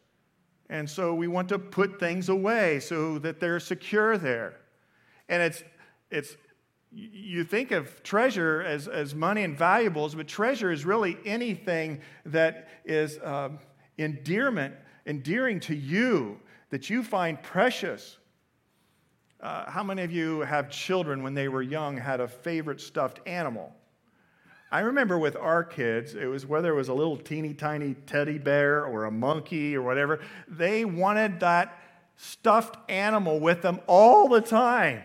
And 0.69 0.89
so 0.89 1.13
we 1.13 1.29
want 1.29 1.47
to 1.49 1.57
put 1.59 2.01
things 2.01 2.27
away 2.27 2.81
so 2.81 3.17
that 3.19 3.39
they're 3.39 3.61
secure 3.61 4.17
there. 4.17 4.57
And 5.31 5.41
it's, 5.41 5.63
it's 6.11 6.35
you 6.91 7.45
think 7.45 7.71
of 7.71 8.03
treasure 8.03 8.61
as, 8.61 8.89
as 8.89 9.15
money 9.15 9.43
and 9.43 9.57
valuables, 9.57 10.13
but 10.13 10.27
treasure 10.27 10.71
is 10.71 10.85
really 10.85 11.17
anything 11.25 12.01
that 12.25 12.67
is 12.83 13.17
um, 13.23 13.59
endearment, 13.97 14.75
endearing 15.07 15.61
to 15.61 15.73
you, 15.73 16.37
that 16.69 16.89
you 16.89 17.01
find 17.01 17.41
precious. 17.41 18.17
Uh, 19.39 19.71
how 19.71 19.83
many 19.83 20.03
of 20.03 20.11
you 20.11 20.41
have 20.41 20.69
children 20.69 21.23
when 21.23 21.33
they 21.33 21.47
were 21.47 21.61
young 21.61 21.95
had 21.95 22.19
a 22.19 22.27
favorite 22.27 22.81
stuffed 22.81 23.21
animal? 23.25 23.73
I 24.69 24.81
remember 24.81 25.17
with 25.17 25.37
our 25.37 25.63
kids, 25.63 26.13
it 26.13 26.25
was 26.25 26.45
whether 26.45 26.73
it 26.73 26.75
was 26.75 26.89
a 26.89 26.93
little 26.93 27.17
teeny 27.17 27.53
tiny 27.53 27.93
teddy 28.05 28.37
bear 28.37 28.85
or 28.85 29.05
a 29.05 29.11
monkey 29.11 29.77
or 29.77 29.81
whatever, 29.81 30.19
they 30.49 30.83
wanted 30.83 31.39
that 31.39 31.77
stuffed 32.17 32.77
animal 32.89 33.39
with 33.39 33.61
them 33.61 33.79
all 33.87 34.27
the 34.27 34.41
time. 34.41 35.03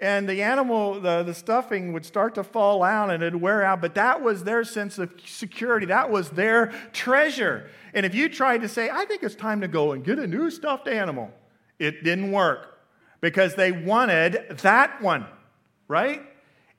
And 0.00 0.28
the 0.28 0.42
animal, 0.42 1.00
the, 1.00 1.24
the 1.24 1.34
stuffing 1.34 1.92
would 1.92 2.06
start 2.06 2.36
to 2.36 2.44
fall 2.44 2.84
out 2.84 3.10
and 3.10 3.20
it'd 3.20 3.40
wear 3.40 3.64
out, 3.64 3.80
but 3.80 3.96
that 3.96 4.22
was 4.22 4.44
their 4.44 4.62
sense 4.62 4.98
of 4.98 5.12
security. 5.26 5.86
That 5.86 6.10
was 6.10 6.30
their 6.30 6.72
treasure. 6.92 7.68
And 7.94 8.06
if 8.06 8.14
you 8.14 8.28
tried 8.28 8.62
to 8.62 8.68
say, 8.68 8.90
I 8.90 9.04
think 9.06 9.24
it's 9.24 9.34
time 9.34 9.60
to 9.62 9.68
go 9.68 9.92
and 9.92 10.04
get 10.04 10.20
a 10.20 10.26
new 10.26 10.50
stuffed 10.50 10.86
animal, 10.86 11.32
it 11.80 12.04
didn't 12.04 12.30
work 12.30 12.78
because 13.20 13.56
they 13.56 13.72
wanted 13.72 14.58
that 14.62 15.02
one, 15.02 15.26
right? 15.88 16.22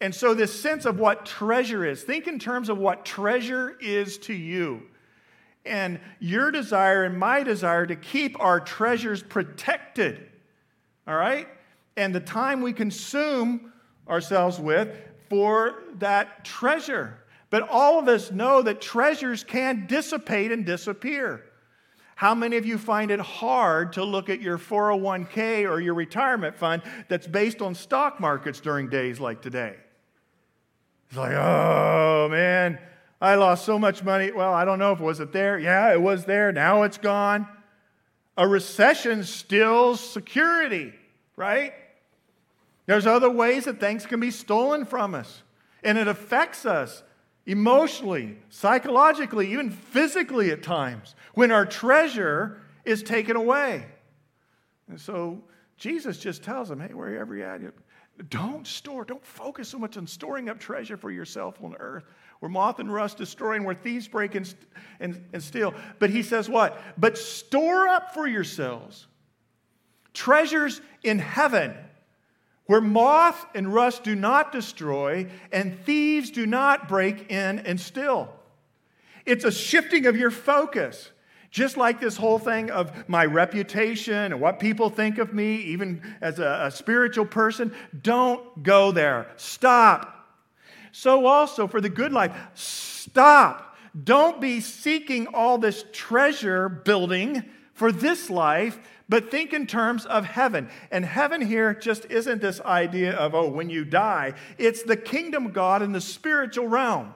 And 0.01 0.15
so, 0.15 0.34
this 0.34 0.58
sense 0.58 0.86
of 0.86 0.97
what 0.97 1.25
treasure 1.25 1.86
is, 1.86 2.03
think 2.03 2.27
in 2.27 2.39
terms 2.39 2.69
of 2.69 2.77
what 2.77 3.03
treasure 3.03 3.75
is 3.82 4.17
to 4.19 4.34
you. 4.34 4.84
And 5.65 5.99
your 6.19 6.51
desire 6.51 7.03
and 7.03 7.17
my 7.17 7.43
desire 7.43 7.86
to 7.86 7.97
keep 7.97 8.39
our 8.39 8.62
treasures 8.62 9.21
protected, 9.21 10.25
all 11.05 11.15
right? 11.15 11.49
And 12.00 12.16
the 12.16 12.20
time 12.22 12.62
we 12.62 12.72
consume 12.72 13.74
ourselves 14.08 14.60
with 14.60 14.96
for 15.30 15.84
that 16.00 16.46
treasure. 16.46 17.20
But 17.50 17.68
all 17.70 18.00
of 18.00 18.08
us 18.08 18.32
know 18.32 18.62
that 18.62 18.80
treasures 18.80 19.44
can 19.44 19.86
dissipate 19.86 20.52
and 20.52 20.66
disappear. 20.66 21.43
How 22.16 22.36
many 22.36 22.58
of 22.58 22.66
you 22.66 22.78
find 22.78 23.12
it 23.12 23.20
hard 23.20 23.93
to 23.93 24.04
look 24.04 24.30
at 24.30 24.41
your 24.41 24.58
401k 24.58 25.70
or 25.70 25.80
your 25.80 25.93
retirement 25.93 26.56
fund 26.56 26.82
that's 27.08 27.28
based 27.28 27.62
on 27.62 27.76
stock 27.76 28.20
markets 28.20 28.60
during 28.60 28.89
days 28.89 29.20
like 29.20 29.41
today? 29.41 29.76
It's 31.10 31.18
like, 31.18 31.34
oh 31.34 32.28
man, 32.30 32.80
I 33.22 33.36
lost 33.36 33.66
so 33.66 33.80
much 33.80 34.04
money. 34.04 34.32
Well, 34.32 34.54
I 34.54 34.64
don't 34.64 34.80
know 34.80 34.91
if 34.93 35.00
it 35.00 35.04
was 35.04 35.20
it 35.20 35.32
there. 35.32 35.58
Yeah, 35.60 35.91
it 35.93 36.02
was 36.02 36.26
there. 36.26 36.52
Now 36.52 36.84
it's 36.84 36.97
gone. 36.97 37.47
A 38.38 38.47
recession 38.47 39.24
steals 39.24 40.00
security, 40.00 40.93
right? 41.36 41.74
There's 42.90 43.06
other 43.06 43.30
ways 43.30 43.66
that 43.66 43.80
things 43.80 44.08
can 44.08 44.20
be 44.20 44.32
stolen 44.32 44.84
from 44.84 45.14
us, 45.14 45.44
and 45.84 45.96
it 45.96 46.08
affects 46.08 46.66
us 46.66 47.04
emotionally, 47.46 48.40
psychologically, 48.50 49.52
even 49.52 49.70
physically 49.70 50.50
at 50.50 50.64
times 50.64 51.14
when 51.36 51.52
our 51.52 51.68
treasure 51.68 52.64
is 52.86 53.04
taken 53.04 53.36
away. 53.36 53.86
And 54.88 55.00
so 55.00 55.44
Jesus 55.78 56.18
just 56.18 56.42
tells 56.42 56.68
them, 56.68 56.80
hey, 56.80 56.96
wherever 56.96 57.36
you're 57.36 57.46
at, 57.46 57.62
don't 58.32 58.66
store, 58.66 59.06
don't 59.06 59.24
focus 59.24 59.70
so 59.70 59.78
much 59.78 59.96
on 59.96 60.08
storing 60.08 60.50
up 60.50 60.60
treasure 60.60 60.98
for 60.98 61.12
yourself 61.12 61.64
on 61.64 61.76
earth, 61.80 62.06
where 62.40 62.50
moth 62.50 62.80
and 62.80 62.92
rust 62.92 63.20
destroy 63.20 63.54
and 63.54 63.66
where 63.66 63.76
thieves 63.76 64.08
break 64.08 64.34
and, 64.34 64.52
and, 65.00 65.24
and 65.32 65.44
steal. 65.44 65.76
But 66.00 66.10
he 66.10 66.24
says 66.24 66.50
what? 66.50 66.82
But 66.98 67.20
store 67.20 67.88
up 67.88 68.16
for 68.16 68.28
yourselves 68.28 69.06
treasures 70.12 70.82
in 71.04 71.20
heaven, 71.20 71.76
where 72.70 72.82
moth 72.82 73.47
and 73.55 73.74
rust 73.74 74.03
do 74.03 74.13
not 74.13 74.51
destroy 74.51 75.26
and 75.51 75.76
thieves 75.86 76.30
do 76.30 76.45
not 76.45 76.88
break 76.88 77.32
in 77.32 77.57
and 77.57 77.82
steal. 77.82 78.32
It's 79.26 79.43
a 79.43 79.51
shifting 79.51 80.05
of 80.05 80.15
your 80.15 80.30
focus. 80.30 81.09
Just 81.49 81.78
like 81.78 81.99
this 81.99 82.15
whole 82.15 82.38
thing 82.38 82.70
of 82.70 83.09
my 83.09 83.26
reputation 83.26 84.13
and 84.13 84.39
what 84.39 84.59
people 84.59 84.91
think 84.91 85.17
of 85.17 85.34
me, 85.34 85.55
even 85.55 86.03
as 86.22 86.38
a, 86.38 86.65
a, 86.65 86.72
spiritual 86.72 87.26
person, 87.26 87.74
don't 88.03 88.61
go 88.61 88.91
there. 88.91 89.32
Stop. 89.36 90.30
So, 90.91 91.26
also 91.26 91.65
for 91.65 91.82
the 91.82 91.89
good 91.89 92.13
life, 92.13 92.38
stop. 92.53 93.78
Don't 94.03 94.39
be 94.39 94.61
seeking 94.61 95.26
all 95.34 95.57
this 95.57 95.86
treasure 95.91 96.70
building 96.70 97.45
for 97.74 97.91
this 97.91 98.30
life, 98.30 98.78
but 99.10 99.32
think 99.32 99.51
in 99.51 99.66
terms 99.66 100.05
of 100.05 100.24
heaven. 100.24 100.70
And 100.91 101.03
heaven 101.03 101.41
here 101.41 101.74
just 101.74 102.05
isn't 102.05 102.41
this 102.41 102.62
idea 102.62 103.14
of, 103.14 103.34
oh, 103.34 103.49
when 103.49 103.70
you 103.70 103.84
die, 103.84 104.36
it's 104.60 104.84
the 104.84 104.95
kingdom 104.95 105.47
of 105.47 105.53
God 105.53 105.82
in 105.82 105.91
the 105.91 105.99
spiritual 105.99 106.68
realm. 106.68 107.16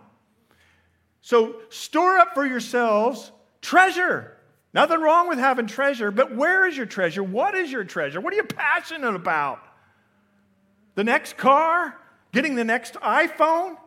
So, 1.21 1.55
store 1.69 2.17
up 2.17 2.33
for 2.33 2.45
yourselves 2.45 3.31
treasure. 3.61 4.35
Nothing 4.73 5.01
wrong 5.01 5.29
with 5.29 5.37
having 5.37 5.67
treasure, 5.67 6.09
but 6.09 6.35
where 6.35 6.67
is 6.67 6.75
your 6.75 6.87
treasure? 6.87 7.23
What 7.23 7.53
is 7.53 7.71
your 7.71 7.83
treasure? 7.83 8.19
What 8.19 8.33
are 8.33 8.37
you 8.37 8.43
passionate 8.43 9.15
about? 9.15 9.59
The 10.95 11.03
next 11.03 11.37
car? 11.37 11.95
Getting 12.31 12.55
the 12.55 12.63
next 12.63 12.95
iPhone? 12.95 13.77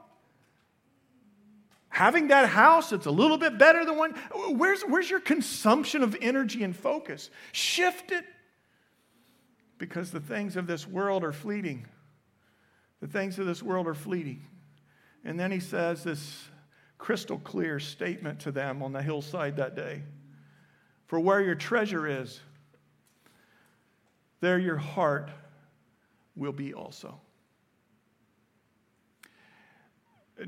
Having 1.97 2.29
that 2.29 2.51
house 2.51 2.91
that's 2.91 3.07
a 3.07 3.11
little 3.11 3.39
bit 3.39 3.57
better 3.57 3.83
than 3.87 3.97
one? 3.97 4.15
Where's, 4.51 4.83
where's 4.83 5.09
your 5.09 5.19
consumption 5.19 6.03
of 6.03 6.15
energy 6.21 6.63
and 6.63 6.77
focus? 6.77 7.31
Shift 7.53 8.13
it. 8.13 8.23
Because 9.79 10.11
the 10.11 10.21
things 10.21 10.57
of 10.57 10.67
this 10.67 10.87
world 10.87 11.25
are 11.25 11.33
fleeting. 11.33 11.87
The 13.01 13.07
things 13.07 13.39
of 13.39 13.47
this 13.47 13.63
world 13.63 13.87
are 13.87 13.95
fleeting. 13.95 14.45
And 15.25 15.41
then 15.41 15.51
he 15.51 15.59
says 15.59 16.05
this 16.05 16.45
crystal 16.99 17.39
clear 17.39 17.81
statement 17.81 18.41
to 18.41 18.53
them 18.53 18.83
on 18.83 18.93
the 18.93 19.01
hillside 19.01 19.57
that 19.57 19.75
day 19.75 20.03
For 21.07 21.19
where 21.19 21.41
your 21.41 21.55
treasure 21.55 22.07
is, 22.07 22.39
there 24.43 24.59
your 24.59 24.77
heart 24.77 25.31
will 26.35 26.53
be 26.53 26.75
also. 26.75 27.19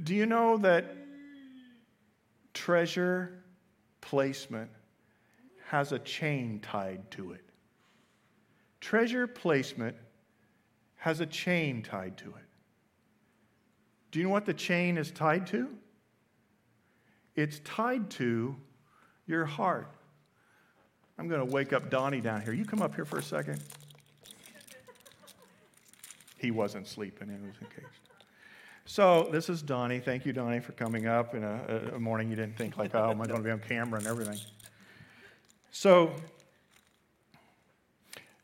Do 0.02 0.14
you 0.14 0.26
know 0.26 0.58
that 0.58 0.94
treasure 2.58 3.44
placement 4.00 4.68
has 5.66 5.92
a 5.92 5.98
chain 6.00 6.58
tied 6.60 7.08
to 7.12 7.30
it? 7.30 7.44
Treasure 8.80 9.28
placement 9.28 9.94
has 10.96 11.20
a 11.20 11.26
chain 11.26 11.82
tied 11.82 12.16
to 12.18 12.26
it. 12.26 12.48
Do 14.10 14.18
you 14.18 14.24
know 14.24 14.32
what 14.32 14.44
the 14.44 14.54
chain 14.54 14.98
is 14.98 15.12
tied 15.12 15.46
to? 15.48 15.68
It's 17.36 17.60
tied 17.60 18.10
to 18.10 18.56
your 19.28 19.44
heart. 19.44 19.92
I'm 21.16 21.28
going 21.28 21.46
to 21.46 21.52
wake 21.52 21.72
up 21.72 21.90
Donnie 21.90 22.20
down 22.20 22.42
here. 22.42 22.52
You 22.52 22.64
come 22.64 22.82
up 22.82 22.92
here 22.92 23.04
for 23.04 23.18
a 23.18 23.22
second. 23.22 23.62
He 26.38 26.50
wasn't 26.50 26.88
sleeping, 26.88 27.28
he 27.28 27.34
was 27.34 27.54
engaged. 27.60 27.97
So, 28.90 29.28
this 29.30 29.50
is 29.50 29.60
Donnie. 29.60 30.00
Thank 30.00 30.24
you, 30.24 30.32
Donnie, 30.32 30.60
for 30.60 30.72
coming 30.72 31.06
up 31.06 31.34
in 31.34 31.44
a, 31.44 31.92
a 31.96 32.00
morning 32.00 32.30
you 32.30 32.36
didn't 32.36 32.56
think, 32.56 32.78
like, 32.78 32.94
oh, 32.94 33.10
am 33.10 33.20
I 33.20 33.26
going 33.26 33.36
to 33.36 33.44
be 33.44 33.50
on 33.50 33.58
camera 33.58 33.98
and 33.98 34.08
everything? 34.08 34.38
So, 35.70 36.14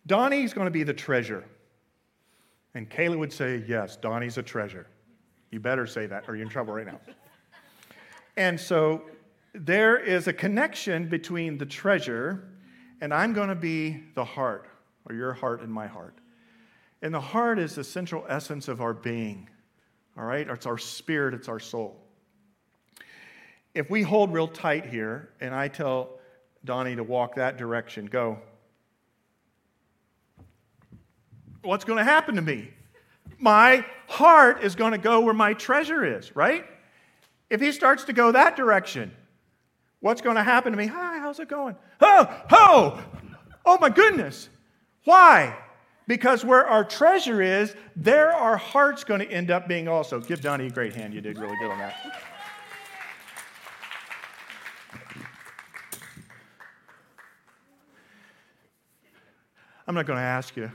Donnie's 0.07 0.53
going 0.53 0.67
to 0.67 0.71
be 0.71 0.83
the 0.83 0.93
treasure. 0.93 1.47
And 2.75 2.91
Kayla 2.91 3.19
would 3.19 3.33
say, 3.33 3.65
yes, 3.67 3.97
Donnie's 3.97 4.37
a 4.37 4.43
treasure. 4.43 4.87
You 5.51 5.61
better 5.61 5.87
say 5.87 6.05
that 6.09 6.29
or 6.29 6.37
you're 6.37 6.45
in 6.45 6.51
trouble 6.51 6.75
right 6.75 6.87
now. 6.87 7.01
And 8.37 8.61
so 8.61 9.01
there 9.55 9.97
is 9.97 10.27
a 10.27 10.33
connection 10.35 11.09
between 11.09 11.57
the 11.57 11.65
treasure 11.65 12.51
and 13.01 13.15
I'm 13.15 13.33
going 13.33 13.49
to 13.49 13.55
be 13.55 14.03
the 14.15 14.27
heart, 14.27 14.69
or 15.09 15.15
your 15.15 15.33
heart 15.33 15.63
and 15.63 15.73
my 15.73 15.87
heart. 15.87 16.19
And 17.01 17.15
the 17.15 17.21
heart 17.21 17.59
is 17.59 17.77
the 17.77 17.85
central 17.85 18.27
essence 18.29 18.69
of 18.69 18.83
our 18.83 18.93
being, 18.93 19.49
all 20.17 20.25
right? 20.25 20.49
It's 20.49 20.67
our 20.67 20.79
spirit, 20.79 21.35
it's 21.35 21.49
our 21.49 21.61
soul. 21.61 22.01
If 23.75 23.91
we 23.91 24.03
hold 24.03 24.33
real 24.33 24.49
tight 24.49 24.87
here 24.87 25.31
and 25.41 25.55
I 25.55 25.69
tell 25.69 26.19
Donnie 26.65 26.97
to 26.97 27.03
walk 27.03 27.35
that 27.35 27.57
direction, 27.57 28.07
go, 28.07 28.39
what's 31.63 31.85
going 31.85 31.99
to 31.99 32.05
happen 32.05 32.37
to 32.37 32.43
me? 32.43 32.71
My 33.39 33.85
heart 34.07 34.63
is 34.63 34.77
going 34.77 34.93
to 34.93 34.99
go 34.99 35.21
where 35.21 35.35
my 35.35 35.55
treasure 35.55 36.05
is, 36.05 36.35
right? 36.37 36.65
If 37.51 37.61
he 37.61 37.73
starts 37.73 38.05
to 38.05 38.13
go 38.13 38.33
that 38.33 38.57
direction, 38.57 39.13
what's 40.01 40.21
going 40.21 40.37
to 40.37 40.43
happen 40.43 40.73
to 40.73 40.79
me? 40.79 40.87
Hi, 40.87 41.19
how's 41.19 41.41
it 41.41 41.49
going? 41.49 41.75
Oh, 42.01 42.43
oh, 42.53 43.05
oh 43.67 43.79
my 43.81 43.91
goodness. 43.91 44.49
Why? 45.05 45.57
Because 46.07 46.45
where 46.45 46.67
our 46.67 46.85
treasure 46.85 47.41
is, 47.41 47.75
there 47.97 48.33
our 48.33 48.57
heart's 48.57 49.05
going 49.05 49.21
to 49.21 49.31
end 49.31 49.51
up 49.51 49.67
being 49.67 49.89
also. 49.89 50.21
Give 50.21 50.41
Donnie 50.41 50.67
a 50.67 50.71
great 50.71 50.95
hand. 50.95 51.15
You 51.15 51.21
did 51.21 51.39
really 51.39 51.57
good 51.61 51.71
on 51.71 51.79
that. 51.79 51.95
I'm 59.87 59.95
not 59.95 60.07
going 60.07 60.19
to 60.19 60.23
ask 60.23 60.57
you, 60.57 60.71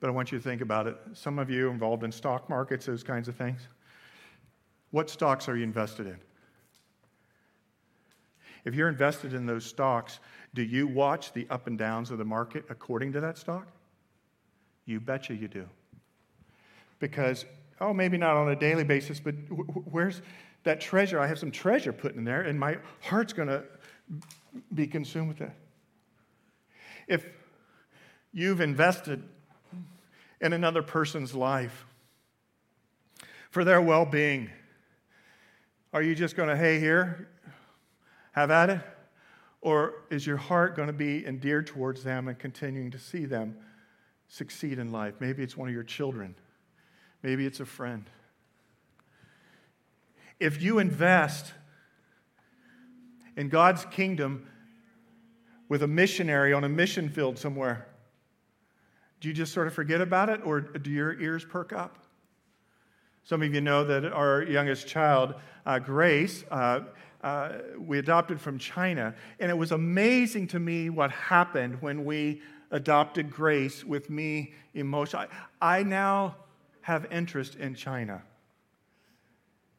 but 0.00 0.08
I 0.08 0.10
want 0.10 0.32
you 0.32 0.38
to 0.38 0.44
think 0.44 0.62
about 0.62 0.86
it. 0.86 0.96
Some 1.12 1.38
of 1.38 1.50
you 1.50 1.68
involved 1.68 2.04
in 2.04 2.12
stock 2.12 2.48
markets, 2.48 2.86
those 2.86 3.02
kinds 3.02 3.28
of 3.28 3.36
things. 3.36 3.68
What 4.92 5.10
stocks 5.10 5.48
are 5.48 5.56
you 5.56 5.64
invested 5.64 6.06
in? 6.06 6.18
If 8.64 8.74
you're 8.74 8.88
invested 8.88 9.34
in 9.34 9.46
those 9.46 9.64
stocks, 9.64 10.20
do 10.54 10.62
you 10.62 10.86
watch 10.86 11.32
the 11.32 11.46
up 11.50 11.66
and 11.66 11.78
downs 11.78 12.10
of 12.10 12.18
the 12.18 12.24
market 12.24 12.64
according 12.68 13.12
to 13.12 13.20
that 13.20 13.38
stock? 13.38 13.68
You 14.86 15.00
betcha 15.00 15.34
you 15.34 15.48
do. 15.48 15.66
Because, 16.98 17.44
oh, 17.80 17.92
maybe 17.92 18.16
not 18.16 18.36
on 18.36 18.48
a 18.48 18.56
daily 18.56 18.84
basis, 18.84 19.20
but 19.20 19.34
where's 19.90 20.22
that 20.64 20.80
treasure? 20.80 21.20
I 21.20 21.26
have 21.26 21.38
some 21.38 21.50
treasure 21.50 21.92
put 21.92 22.14
in 22.14 22.24
there, 22.24 22.40
and 22.40 22.58
my 22.58 22.78
heart's 23.02 23.32
going 23.32 23.48
to 23.48 23.64
be 24.72 24.86
consumed 24.86 25.28
with 25.28 25.38
that. 25.38 25.56
If 27.06 27.26
you've 28.32 28.60
invested 28.60 29.22
in 30.40 30.52
another 30.52 30.82
person's 30.82 31.34
life 31.34 31.84
for 33.50 33.64
their 33.64 33.80
well 33.80 34.06
being, 34.06 34.50
are 35.92 36.02
you 36.02 36.14
just 36.14 36.36
going 36.36 36.48
to, 36.48 36.56
hey, 36.56 36.78
here, 36.78 37.28
have 38.32 38.50
at 38.50 38.70
it? 38.70 38.80
Or 39.60 39.94
is 40.10 40.26
your 40.26 40.36
heart 40.36 40.76
going 40.76 40.88
to 40.88 40.92
be 40.92 41.26
endeared 41.26 41.66
towards 41.66 42.04
them 42.04 42.28
and 42.28 42.38
continuing 42.38 42.90
to 42.92 42.98
see 42.98 43.24
them 43.24 43.56
succeed 44.28 44.78
in 44.78 44.92
life? 44.92 45.14
Maybe 45.20 45.42
it's 45.42 45.56
one 45.56 45.68
of 45.68 45.74
your 45.74 45.84
children, 45.84 46.34
maybe 47.22 47.46
it's 47.46 47.60
a 47.60 47.66
friend. 47.66 48.04
If 50.38 50.60
you 50.60 50.78
invest 50.78 51.54
in 53.36 53.48
God's 53.48 53.86
kingdom 53.86 54.46
with 55.68 55.82
a 55.82 55.86
missionary 55.86 56.52
on 56.52 56.62
a 56.64 56.68
mission 56.68 57.08
field 57.08 57.38
somewhere, 57.38 57.88
do 59.20 59.28
you 59.28 59.34
just 59.34 59.52
sort 59.52 59.66
of 59.66 59.72
forget 59.72 60.00
about 60.00 60.28
it 60.28 60.40
or 60.44 60.60
do 60.60 60.90
your 60.90 61.18
ears 61.20 61.44
perk 61.44 61.72
up? 61.72 61.98
Some 63.24 63.42
of 63.42 63.52
you 63.52 63.60
know 63.60 63.82
that 63.84 64.04
our 64.04 64.42
youngest 64.42 64.86
child, 64.86 65.34
uh, 65.64 65.78
Grace, 65.78 66.44
uh, 66.50 66.80
uh, 67.22 67.58
we 67.78 67.98
adopted 67.98 68.40
from 68.40 68.58
China. 68.58 69.14
And 69.40 69.50
it 69.50 69.58
was 69.58 69.72
amazing 69.72 70.46
to 70.48 70.60
me 70.60 70.90
what 70.90 71.10
happened 71.10 71.82
when 71.82 72.04
we 72.04 72.40
adopted 72.70 73.30
Grace 73.30 73.84
with 73.84 74.10
me 74.10 74.52
emotion. 74.74 75.20
I, 75.60 75.78
I 75.78 75.82
now 75.82 76.36
have 76.82 77.06
interest 77.10 77.56
in 77.56 77.74
China. 77.74 78.22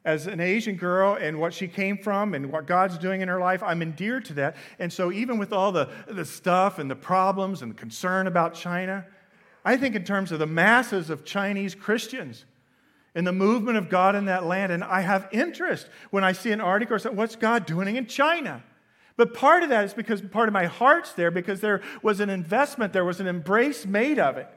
As 0.06 0.26
an 0.28 0.40
Asian 0.40 0.76
girl 0.76 1.18
and 1.20 1.40
what 1.40 1.54
she 1.54 1.68
came 1.68 1.98
from 1.98 2.34
and 2.34 2.52
what 2.52 2.66
God's 2.66 2.98
doing 2.98 3.22
in 3.22 3.28
her 3.28 3.40
life, 3.40 3.62
I'm 3.62 3.82
endeared 3.82 4.24
to 4.26 4.34
that. 4.36 4.56
And 4.80 4.92
so, 4.92 5.12
even 5.12 5.38
with 5.38 5.52
all 5.52 5.72
the, 5.72 5.90
the 6.08 6.24
stuff 6.24 6.80
and 6.80 6.90
the 6.90 6.96
problems 6.96 7.62
and 7.62 7.76
concern 7.76 8.28
about 8.28 8.54
China, 8.54 9.06
I 9.66 9.76
think 9.76 9.96
in 9.96 10.06
terms 10.06 10.32
of 10.32 10.40
the 10.40 10.48
masses 10.48 11.10
of 11.10 11.26
Chinese 11.26 11.76
Christians, 11.76 12.46
in 13.18 13.24
the 13.24 13.34
movement 13.34 13.80
of 13.80 13.90
God 13.90 14.16
in 14.16 14.26
that 14.26 14.46
land. 14.46 14.72
And 14.72 14.84
I 14.84 15.02
have 15.02 15.28
interest 15.32 15.90
when 16.12 16.24
I 16.24 16.34
see 16.34 16.52
an 16.52 16.62
article 16.62 16.96
or 16.96 17.00
something, 17.00 17.18
what's 17.18 17.36
God 17.36 17.66
doing 17.66 17.96
in 17.96 18.06
China? 18.06 18.64
But 19.18 19.34
part 19.34 19.64
of 19.64 19.70
that 19.70 19.84
is 19.84 19.94
because 19.96 20.22
part 20.22 20.48
of 20.48 20.54
my 20.54 20.66
heart's 20.66 21.14
there 21.14 21.32
because 21.32 21.60
there 21.60 21.82
was 22.04 22.20
an 22.20 22.30
investment, 22.30 22.94
there 22.94 23.04
was 23.04 23.20
an 23.20 23.28
embrace 23.28 23.86
made 23.86 24.20
of 24.20 24.38
it. 24.38 24.48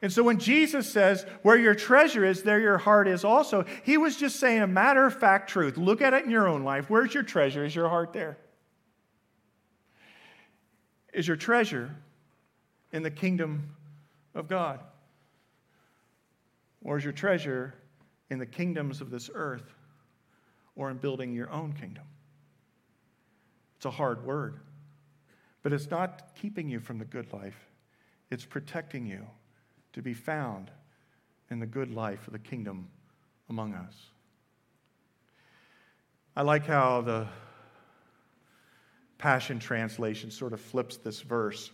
And 0.00 0.12
so 0.12 0.22
when 0.22 0.38
Jesus 0.38 0.90
says, 0.90 1.26
where 1.42 1.58
your 1.58 1.74
treasure 1.74 2.24
is, 2.24 2.42
there 2.42 2.60
your 2.60 2.78
heart 2.78 3.08
is 3.08 3.24
also, 3.24 3.64
he 3.82 3.98
was 3.98 4.16
just 4.16 4.36
saying 4.36 4.62
a 4.62 4.66
matter 4.66 5.04
of 5.04 5.18
fact 5.18 5.50
truth. 5.50 5.76
Look 5.76 6.00
at 6.00 6.14
it 6.14 6.24
in 6.24 6.30
your 6.30 6.48
own 6.48 6.64
life. 6.64 6.88
Where's 6.88 7.12
your 7.12 7.24
treasure? 7.24 7.64
Is 7.64 7.74
your 7.74 7.88
heart 7.88 8.12
there? 8.12 8.38
Is 11.12 11.26
your 11.26 11.36
treasure 11.36 11.94
in 12.92 13.02
the 13.02 13.10
kingdom 13.10 13.74
of 14.34 14.48
God? 14.48 14.80
Or 16.82 16.96
is 16.96 17.04
your 17.04 17.12
treasure 17.12 17.74
in 18.30 18.38
the 18.38 18.46
kingdoms 18.46 19.00
of 19.00 19.10
this 19.10 19.28
earth 19.34 19.74
or 20.76 20.90
in 20.90 20.98
building 20.98 21.34
your 21.34 21.50
own 21.50 21.72
kingdom? 21.72 22.04
It's 23.78 23.86
a 23.86 23.90
hard 23.92 24.26
word, 24.26 24.58
but 25.62 25.72
it's 25.72 25.88
not 25.88 26.34
keeping 26.34 26.68
you 26.68 26.80
from 26.80 26.98
the 26.98 27.04
good 27.04 27.32
life, 27.32 27.68
it's 28.28 28.44
protecting 28.44 29.06
you 29.06 29.24
to 29.92 30.02
be 30.02 30.14
found 30.14 30.72
in 31.48 31.60
the 31.60 31.66
good 31.66 31.94
life 31.94 32.26
of 32.26 32.32
the 32.32 32.40
kingdom 32.40 32.88
among 33.48 33.74
us. 33.74 33.94
I 36.34 36.42
like 36.42 36.66
how 36.66 37.02
the 37.02 37.28
Passion 39.16 39.60
Translation 39.60 40.32
sort 40.32 40.52
of 40.52 40.60
flips 40.60 40.96
this 40.96 41.20
verse. 41.20 41.70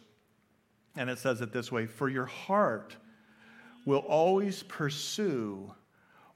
And 0.96 1.09
it 1.09 1.18
says 1.18 1.40
it 1.40 1.52
this 1.52 1.72
way 1.72 1.86
For 1.86 2.11
your 2.11 2.26
heart 2.26 2.96
will 3.86 4.00
always 4.00 4.62
pursue 4.62 5.72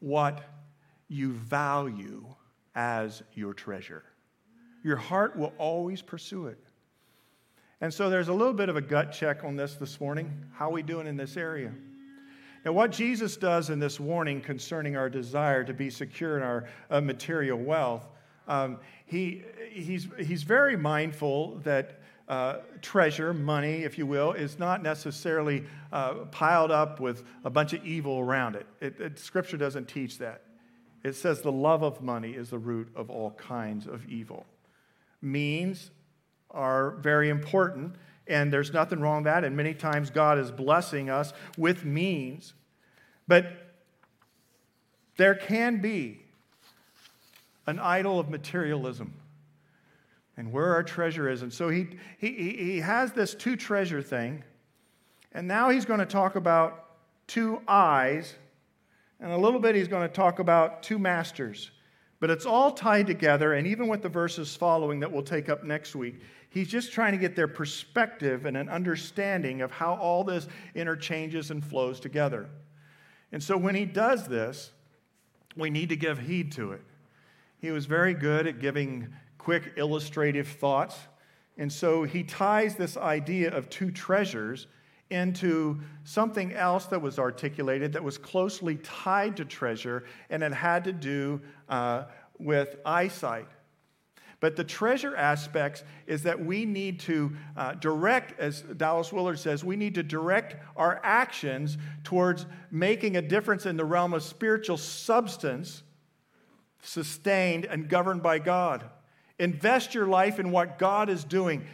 what 0.01 0.43
you 1.09 1.33
value 1.33 2.25
as 2.75 3.23
your 3.35 3.53
treasure. 3.53 4.05
Your 4.83 4.97
heart 4.97 5.37
will 5.37 5.53
always 5.59 6.03
pursue 6.03 6.47
it. 6.47 6.59
And 7.81 7.93
so 7.95 8.11
there's 8.11 8.29
a 8.29 8.33
little 8.33 8.53
bit 8.53 8.69
of 8.69 8.77
a 8.77 8.81
gut 8.81 9.13
check 9.13 9.45
on 9.45 9.57
this 9.57 9.77
this 9.77 10.01
morning. 10.01 10.47
How 10.53 10.69
are 10.69 10.73
we 10.73 10.83
doing 10.83 11.07
in 11.07 11.17
this 11.17 11.37
area? 11.37 11.73
Now, 12.65 12.73
what 12.73 12.91
Jesus 12.91 13.37
does 13.37 13.71
in 13.71 13.79
this 13.79 14.01
warning 14.01 14.41
concerning 14.41 14.97
our 14.97 15.09
desire 15.09 15.63
to 15.63 15.73
be 15.73 15.91
secure 15.91 16.37
in 16.37 16.43
our 16.43 16.69
uh, 16.91 17.01
material 17.01 17.59
wealth, 17.59 18.09
um, 18.49 18.79
he, 19.07 19.43
he's, 19.71 20.09
he's 20.19 20.43
very 20.43 20.77
mindful 20.77 21.59
that 21.65 22.01
uh, 22.29 22.57
treasure, 22.83 23.33
money, 23.33 23.85
if 23.85 23.97
you 23.97 24.07
will, 24.07 24.33
is 24.33 24.59
not 24.59 24.83
necessarily 24.83 25.65
uh, 25.93 26.15
piled 26.31 26.71
up 26.71 27.01
with 27.01 27.25
a 27.45 27.51
bunch 27.51 27.73
of 27.73 27.85
evil 27.87 28.19
around 28.19 28.57
it. 28.57 28.67
It, 28.81 29.01
it. 29.01 29.19
Scripture 29.19 29.57
doesn't 29.57 29.89
teach 29.89 30.19
that. 30.19 30.43
It 31.05 31.15
says 31.15 31.41
the 31.41 31.53
love 31.53 31.83
of 31.83 32.03
money 32.03 32.33
is 32.33 32.51
the 32.51 32.59
root 32.59 32.89
of 32.95 33.09
all 33.09 33.31
kinds 33.31 33.87
of 33.87 34.07
evil. 34.11 34.45
Means 35.21 35.91
are 36.51 36.93
very 36.93 37.29
important, 37.29 37.97
and 38.27 38.53
there's 38.53 38.73
nothing 38.73 39.01
wrong 39.01 39.19
with 39.19 39.33
that. 39.33 39.45
And 39.45 39.57
many 39.57 39.75
times 39.75 40.11
God 40.11 40.39
is 40.39 40.51
blessing 40.51 41.11
us 41.11 41.33
with 41.57 41.85
means. 41.85 42.55
But 43.27 43.53
there 45.17 45.35
can 45.35 45.81
be 45.81 46.21
an 47.67 47.79
idol 47.79 48.19
of 48.19 48.31
materialism 48.31 49.13
and 50.39 50.53
where 50.53 50.73
our 50.73 50.83
treasure 50.83 51.29
is. 51.29 51.43
And 51.43 51.53
so 51.53 51.69
he, 51.69 51.89
he, 52.17 52.31
he 52.31 52.81
has 52.81 53.13
this 53.13 53.35
two 53.35 53.57
treasure 53.57 54.01
thing, 54.01 54.43
and 55.33 55.47
now 55.47 55.69
he's 55.69 55.85
going 55.85 56.01
to 56.01 56.07
talk 56.07 56.37
about 56.37 56.87
two 57.27 57.61
eyes, 57.67 58.35
and 59.21 59.33
a 59.33 59.37
little 59.37 59.61
bit 59.61 59.75
he's 59.75 59.89
going 59.89 60.09
to 60.09 60.15
talk 60.15 60.39
about 60.39 60.83
two 60.83 60.99
masters. 60.99 61.73
But 62.21 62.31
it's 62.31 62.47
all 62.47 62.73
tied 62.73 63.07
together, 63.07 63.55
and 63.55 63.67
even 63.67 63.87
with 63.87 64.03
the 64.03 64.09
verses 64.09 64.57
following 64.57 65.01
that 65.01 65.13
we'll 65.13 65.23
take 65.23 65.49
up 65.49 65.63
next 65.63 65.95
week, 65.95 66.21
he's 66.51 66.69
just 66.69 66.93
trying 66.93 67.13
to 67.13 67.19
get 67.19 67.37
their 67.37 67.47
perspective 67.47 68.45
and 68.45 68.57
an 68.57 68.69
understanding 68.69 69.61
of 69.61 69.71
how 69.71 69.95
all 69.95 70.25
this 70.25 70.49
interchanges 70.75 71.51
and 71.51 71.65
flows 71.65 72.01
together. 72.01 72.49
And 73.31 73.43
so 73.43 73.57
when 73.57 73.75
he 73.75 73.85
does 73.85 74.27
this, 74.27 74.73
we 75.57 75.71
need 75.71 75.91
to 75.91 75.97
give 75.97 76.19
heed 76.19 76.53
to 76.53 76.73
it. 76.73 76.83
He 77.61 77.71
was 77.71 77.87
very 77.87 78.15
good 78.15 78.47
at 78.47 78.61
giving 78.61 79.09
quick 79.37 79.75
illustrative 79.77 80.49
thoughts. 80.49 80.97
And 81.57 81.73
so 81.73 82.05
he 82.05 82.23
ties 82.23 82.77
this 82.77 82.97
idea 82.97 83.51
of 83.51 83.69
two 83.69 83.91
treasures 83.91 84.67
into 85.11 85.81
something 86.05 86.53
else 86.53 86.87
that 86.87 87.01
was 87.01 87.19
articulated 87.19 87.93
that 87.95 88.05
was 88.05 88.19
closely 88.19 88.77
tied 88.77 89.37
to 89.39 89.45
treasure, 89.45 90.05
and 90.31 90.43
it 90.43 90.53
had 90.53 90.85
to 90.85 90.93
do 90.93 91.41
uh, 91.69 92.05
with 92.39 92.77
eyesight. 92.85 93.49
But 94.41 94.55
the 94.55 94.65
treasure 94.65 95.17
aspects 95.17 95.83
is 96.07 96.23
that 96.23 96.45
we 96.45 96.65
need 96.65 97.01
to 97.01 97.33
uh, 97.57 97.73
direct, 97.75 98.39
as 98.39 98.63
Dallas 98.63 99.13
Willard 99.13 99.39
says, 99.39 99.65
we 99.65 99.75
need 99.75 99.97
to 99.97 100.03
direct 100.05 100.57
our 100.77 101.01
actions 101.03 101.77
towards 102.05 102.47
making 102.71 103.17
a 103.17 103.23
difference 103.23 103.67
in 103.67 103.77
the 103.77 103.85
realm 103.85 104.15
of 104.15 104.23
spiritual 104.23 104.77
substance, 104.77 105.83
sustained 106.83 107.65
and 107.65 107.89
governed 107.89 108.23
by 108.23 108.39
God. 108.39 108.85
Invest 109.41 109.95
your 109.95 110.07
life 110.07 110.39
in 110.39 110.53
what 110.53 110.79
God 110.79 111.09
is 111.09 111.25
doing, 111.25 111.65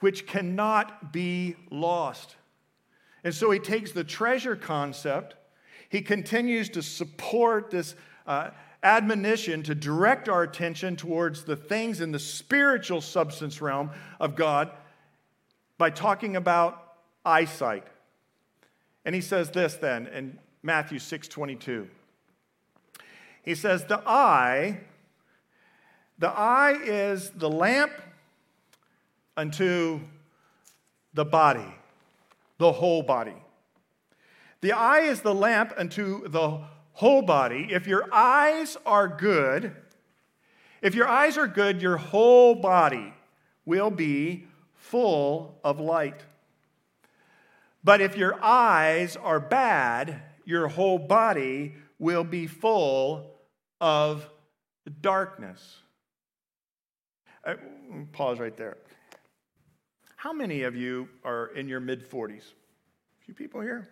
which 0.00 0.26
cannot 0.26 1.12
be 1.12 1.54
lost. 1.70 2.34
And 3.28 3.34
so 3.34 3.50
he 3.50 3.58
takes 3.58 3.92
the 3.92 4.04
treasure 4.04 4.56
concept, 4.56 5.34
he 5.90 6.00
continues 6.00 6.70
to 6.70 6.82
support 6.82 7.70
this. 7.70 7.94
Uh, 8.26 8.52
admonition 8.82 9.60
to 9.60 9.74
direct 9.74 10.30
our 10.30 10.44
attention 10.44 10.96
towards 10.96 11.44
the 11.44 11.56
things 11.56 12.00
in 12.00 12.10
the 12.10 12.18
spiritual 12.18 13.02
substance 13.02 13.60
realm 13.60 13.90
of 14.18 14.34
God 14.34 14.70
by 15.76 15.90
talking 15.90 16.36
about 16.36 16.94
eyesight. 17.22 17.84
And 19.04 19.14
he 19.14 19.20
says 19.20 19.50
this 19.50 19.74
then 19.74 20.06
in 20.06 20.38
Matthew 20.62 20.98
6 20.98 21.28
22. 21.28 21.86
He 23.42 23.54
says, 23.54 23.84
The 23.84 24.02
eye, 24.06 24.80
the 26.18 26.30
eye 26.30 26.78
is 26.82 27.28
the 27.30 27.50
lamp 27.50 27.92
unto 29.36 30.00
the 31.14 31.24
body, 31.24 31.74
the 32.58 32.72
whole 32.72 33.02
body. 33.02 33.36
The 34.60 34.72
eye 34.72 35.00
is 35.00 35.20
the 35.20 35.34
lamp 35.34 35.72
unto 35.76 36.28
the 36.28 36.60
whole 36.92 37.22
body. 37.22 37.68
If 37.70 37.86
your 37.86 38.12
eyes 38.12 38.76
are 38.84 39.06
good, 39.06 39.74
if 40.82 40.94
your 40.94 41.08
eyes 41.08 41.38
are 41.38 41.46
good, 41.46 41.80
your 41.80 41.96
whole 41.96 42.54
body 42.56 43.14
will 43.64 43.90
be 43.90 44.46
full 44.74 45.58
of 45.62 45.78
light. 45.78 46.24
But 47.84 48.00
if 48.00 48.16
your 48.16 48.42
eyes 48.42 49.16
are 49.16 49.40
bad, 49.40 50.22
your 50.44 50.68
whole 50.68 50.98
body 50.98 51.74
will 51.98 52.24
be 52.24 52.46
full 52.46 53.30
of 53.80 54.28
darkness. 55.00 55.78
Uh, 57.44 57.54
pause 58.12 58.40
right 58.40 58.56
there. 58.56 58.76
How 60.18 60.32
many 60.32 60.64
of 60.64 60.74
you 60.74 61.08
are 61.24 61.46
in 61.54 61.68
your 61.68 61.78
mid 61.78 62.02
40s? 62.02 62.40
A 62.42 63.24
few 63.24 63.34
people 63.34 63.60
here? 63.60 63.88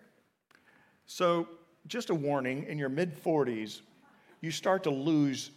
So, 1.05 1.47
just 1.87 2.09
a 2.09 2.13
warning 2.13 2.65
in 2.67 2.77
your 2.77 2.89
mid 2.89 3.15
40s, 3.23 3.79
you 4.41 4.51
start 4.51 4.83
to 4.83 4.89
lose 4.89 5.51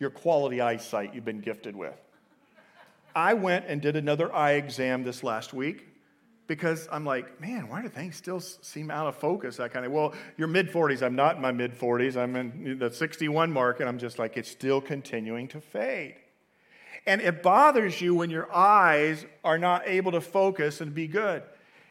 your 0.00 0.10
quality 0.10 0.60
eyesight 0.60 1.14
you've 1.14 1.24
been 1.24 1.40
gifted 1.40 1.76
with. 1.76 1.94
I 3.14 3.34
went 3.34 3.66
and 3.68 3.80
did 3.80 3.94
another 3.94 4.34
eye 4.34 4.54
exam 4.54 5.04
this 5.04 5.22
last 5.22 5.54
week 5.54 5.86
because 6.48 6.88
I'm 6.90 7.04
like, 7.04 7.40
man, 7.40 7.68
why 7.68 7.80
do 7.80 7.88
things 7.88 8.16
still 8.16 8.40
seem 8.40 8.90
out 8.90 9.06
of 9.06 9.14
focus? 9.14 9.58
That 9.58 9.72
kind 9.72 9.86
of, 9.86 9.92
well, 9.92 10.14
you're 10.36 10.48
mid 10.48 10.72
40s. 10.72 11.00
I'm 11.00 11.14
not 11.14 11.36
in 11.36 11.42
my 11.42 11.52
mid 11.52 11.78
40s. 11.78 12.16
I'm 12.16 12.34
in 12.34 12.76
the 12.76 12.90
61 12.90 13.52
mark, 13.52 13.78
and 13.78 13.88
I'm 13.88 13.98
just 13.98 14.18
like, 14.18 14.36
it's 14.36 14.50
still 14.50 14.80
continuing 14.80 15.46
to 15.46 15.60
fade. 15.60 16.16
And 17.06 17.20
it 17.20 17.42
bothers 17.42 18.00
you 18.00 18.14
when 18.14 18.30
your 18.30 18.52
eyes 18.54 19.26
are 19.42 19.58
not 19.58 19.82
able 19.86 20.12
to 20.12 20.20
focus 20.20 20.80
and 20.80 20.94
be 20.94 21.08
good. 21.08 21.42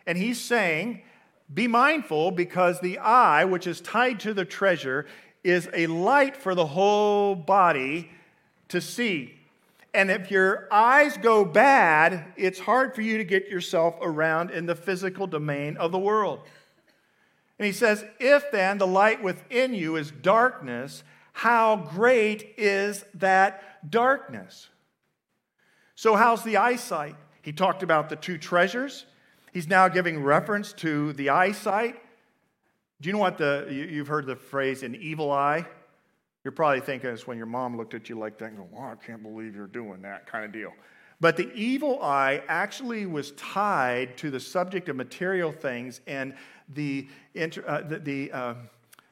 And 0.08 0.18
he's 0.18 0.40
saying, 0.40 1.02
be 1.54 1.68
mindful 1.68 2.32
because 2.32 2.80
the 2.80 2.98
eye, 3.00 3.44
which 3.46 3.68
is 3.68 3.82
tied 3.82 4.20
to 4.22 4.34
the 4.34 4.46
treasure, 4.46 5.06
is 5.44 5.70
a 5.74 5.88
light 5.88 6.38
for 6.38 6.56
the 6.56 6.66
whole 6.66 7.36
body 7.36 8.10
to 8.70 8.80
see. 8.80 9.38
And 9.94 10.10
if 10.10 10.32
your 10.32 10.70
eyes 10.72 11.18
go 11.18 11.44
bad, 11.44 12.34
it's 12.38 12.60
hard 12.60 12.96
for 12.96 13.02
you 13.02 13.18
to 13.18 13.26
get 13.26 13.50
yourself 13.50 13.96
around 14.02 14.52
in 14.52 14.66
the 14.66 14.76
physical 14.76 15.28
domain 15.28 15.76
of 15.76 15.92
the 15.92 16.00
world. 16.00 16.40
And 17.60 17.66
he 17.66 17.74
says, 17.74 18.06
If 18.20 18.50
then 18.52 18.78
the 18.78 18.88
light 18.88 19.22
within 19.22 19.74
you 19.74 19.98
is 19.98 20.12
darkness, 20.12 21.04
how 21.34 21.76
great 21.94 22.54
is 22.58 23.04
that 23.16 23.92
darkness? 23.92 24.70
So, 26.02 26.16
how's 26.16 26.44
the 26.44 26.58
eyesight? 26.58 27.16
He 27.44 27.54
talked 27.54 27.84
about 27.84 28.10
the 28.10 28.16
two 28.16 28.40
treasures. 28.40 29.06
He's 29.54 29.68
now 29.68 29.88
giving 29.88 30.24
reference 30.24 30.74
to 30.78 31.14
the 31.14 31.30
eyesight. 31.30 31.96
Do 33.02 33.08
you 33.08 33.14
know 33.14 33.20
what 33.20 33.38
the, 33.38 33.68
you've 33.70 34.08
heard 34.08 34.26
the 34.26 34.36
phrase 34.36 34.82
an 34.82 34.96
evil 34.96 35.32
eye? 35.32 35.64
You're 36.44 36.54
probably 36.54 36.80
thinking 36.80 37.12
it's 37.12 37.28
when 37.28 37.38
your 37.38 37.46
mom 37.46 37.78
looked 37.78 37.94
at 37.94 38.10
you 38.10 38.18
like 38.18 38.40
that 38.40 38.46
and 38.46 38.58
go, 38.58 38.68
oh, 38.76 38.82
I 38.82 38.96
can't 38.96 39.22
believe 39.22 39.54
you're 39.54 39.68
doing 39.68 40.02
that 40.02 40.26
kind 40.26 40.44
of 40.44 40.52
deal. 40.52 40.74
But 41.20 41.38
the 41.38 41.54
evil 41.54 42.02
eye 42.02 42.42
actually 42.48 43.06
was 43.06 43.34
tied 43.34 44.18
to 44.18 44.32
the 44.32 44.40
subject 44.40 44.90
of 44.90 44.96
material 44.96 45.52
things 45.52 46.02
and 46.08 46.34
the, 46.70 47.10
uh, 47.38 47.82
the, 47.82 48.02
the, 48.04 48.32
uh, 48.32 48.56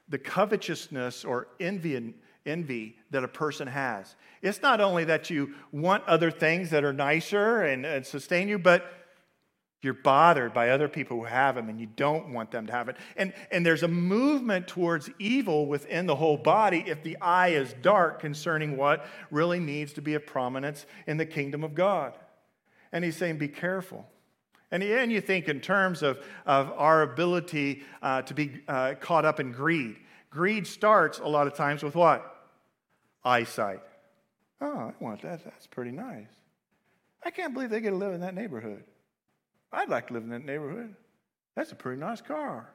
the 0.07 0.17
covetousness 0.17 1.23
or 1.23 1.49
envy, 1.59 2.15
envy 2.45 2.95
that 3.11 3.23
a 3.23 3.27
person 3.27 3.67
has. 3.67 4.15
It's 4.41 4.61
not 4.61 4.81
only 4.81 5.03
that 5.05 5.29
you 5.29 5.53
want 5.71 6.03
other 6.05 6.31
things 6.31 6.69
that 6.71 6.83
are 6.83 6.93
nicer 6.93 7.63
and, 7.63 7.85
and 7.85 8.05
sustain 8.05 8.47
you, 8.47 8.57
but 8.57 8.85
you're 9.81 9.93
bothered 9.93 10.53
by 10.53 10.69
other 10.69 10.89
people 10.89 11.17
who 11.17 11.23
have 11.23 11.55
them 11.55 11.69
and 11.69 11.79
you 11.79 11.87
don't 11.87 12.33
want 12.33 12.51
them 12.51 12.67
to 12.67 12.73
have 12.73 12.89
it. 12.89 12.97
And, 13.15 13.33
and 13.49 13.65
there's 13.65 13.83
a 13.83 13.87
movement 13.87 14.67
towards 14.67 15.09
evil 15.19 15.67
within 15.67 16.05
the 16.05 16.15
whole 16.15 16.37
body 16.37 16.83
if 16.85 17.01
the 17.01 17.17
eye 17.21 17.49
is 17.49 17.73
dark 17.81 18.19
concerning 18.19 18.75
what 18.75 19.05
really 19.31 19.59
needs 19.59 19.93
to 19.93 20.01
be 20.01 20.15
of 20.15 20.25
prominence 20.25 20.85
in 21.07 21.15
the 21.15 21.25
kingdom 21.25 21.63
of 21.63 21.75
God. 21.75 22.13
And 22.91 23.05
he's 23.05 23.15
saying, 23.15 23.37
be 23.37 23.47
careful. 23.47 24.05
And 24.71 24.83
then 24.83 25.09
you 25.09 25.21
think 25.21 25.47
in 25.47 25.61
terms 25.61 26.03
of, 26.03 26.19
of 26.45 26.71
our 26.75 27.01
ability 27.01 27.83
uh, 28.01 28.21
to 28.23 28.33
be 28.33 28.61
uh, 28.67 28.95
caught 28.99 29.25
up 29.25 29.39
in 29.39 29.51
greed. 29.51 29.95
Greed 30.29 30.67
starts 30.67 31.19
a 31.19 31.27
lot 31.27 31.47
of 31.47 31.55
times 31.55 31.83
with 31.83 31.95
what? 31.95 32.35
Eyesight. 33.23 33.81
Oh, 34.61 34.77
I 34.77 35.03
want 35.03 35.21
that. 35.23 35.43
That's 35.43 35.67
pretty 35.67 35.91
nice. 35.91 36.27
I 37.23 37.31
can't 37.31 37.53
believe 37.53 37.69
they 37.69 37.81
get 37.81 37.91
to 37.91 37.95
live 37.95 38.13
in 38.13 38.21
that 38.21 38.35
neighborhood. 38.35 38.83
I'd 39.71 39.89
like 39.89 40.07
to 40.07 40.13
live 40.13 40.23
in 40.23 40.29
that 40.29 40.45
neighborhood. 40.45 40.95
That's 41.55 41.71
a 41.71 41.75
pretty 41.75 41.99
nice 41.99 42.21
car. 42.21 42.69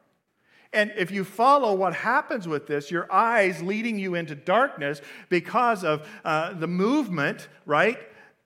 And 0.73 0.93
if 0.97 1.11
you 1.11 1.25
follow 1.25 1.75
what 1.75 1.95
happens 1.95 2.49
with 2.49 2.67
this, 2.67 2.91
your 2.91 3.11
eyes 3.11 3.63
leading 3.63 3.99
you 3.99 4.17
into 4.17 4.35
darkness 4.35 5.01
because 5.29 5.85
of 5.85 6.07
uh, 6.25 6.53
the 6.55 6.67
movement, 6.67 7.49
right? 7.65 7.99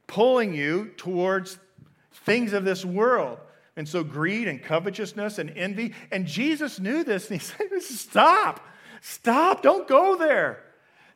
Pulling 0.06 0.54
you 0.54 0.92
towards 0.98 1.59
things 2.12 2.52
of 2.52 2.64
this 2.64 2.84
world. 2.84 3.38
And 3.76 3.88
so 3.88 4.04
greed 4.04 4.48
and 4.48 4.62
covetousness 4.62 5.38
and 5.38 5.50
envy. 5.50 5.94
And 6.11 6.26
Jesus 6.26 6.78
knew 6.78 7.02
this 7.02 7.30
and 7.30 7.40
he 7.40 7.46
said, 7.46 7.68
Stop, 7.82 8.61
stop, 9.01 9.62
don't 9.62 9.88
go 9.88 10.16
there. 10.16 10.64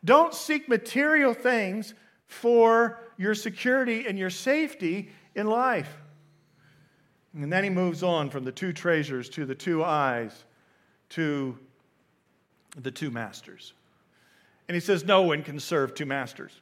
Don't 0.05 0.35
seek 0.35 0.69
material 0.69 1.35
things 1.35 1.95
for 2.27 2.99
your 3.17 3.35
security 3.35 4.07
and 4.07 4.19
your 4.19 4.31
safety 4.31 5.11
in 5.35 5.47
life. 5.47 5.97
And 7.35 7.53
then 7.53 7.65
he 7.65 7.71
moves 7.71 8.03
on 8.03 8.31
from 8.31 8.45
the 8.45 8.53
two 8.53 8.73
treasures 8.73 9.29
to 9.31 9.47
the 9.47 9.55
two 9.55 9.85
eyes 9.85 10.45
to 11.11 11.59
the 12.77 12.91
two 12.91 13.11
masters. 13.11 13.75
And 14.69 14.75
he 14.75 14.81
says, 14.81 15.05
No 15.05 15.23
one 15.23 15.43
can 15.43 15.61
serve 15.61 15.95
two 15.95 16.07
masters. 16.07 16.61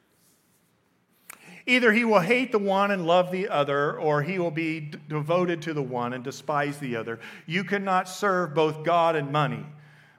Either 1.65 1.91
he 1.91 2.03
will 2.03 2.19
hate 2.19 2.51
the 2.51 2.59
one 2.59 2.91
and 2.91 3.05
love 3.05 3.31
the 3.31 3.47
other, 3.47 3.97
or 3.97 4.23
he 4.23 4.39
will 4.39 4.51
be 4.51 4.79
d- 4.79 4.99
devoted 5.07 5.61
to 5.61 5.73
the 5.73 5.81
one 5.81 6.13
and 6.13 6.23
despise 6.23 6.79
the 6.79 6.95
other. 6.95 7.19
You 7.45 7.63
cannot 7.63 8.09
serve 8.09 8.55
both 8.55 8.83
God 8.83 9.15
and 9.15 9.31
money. 9.31 9.65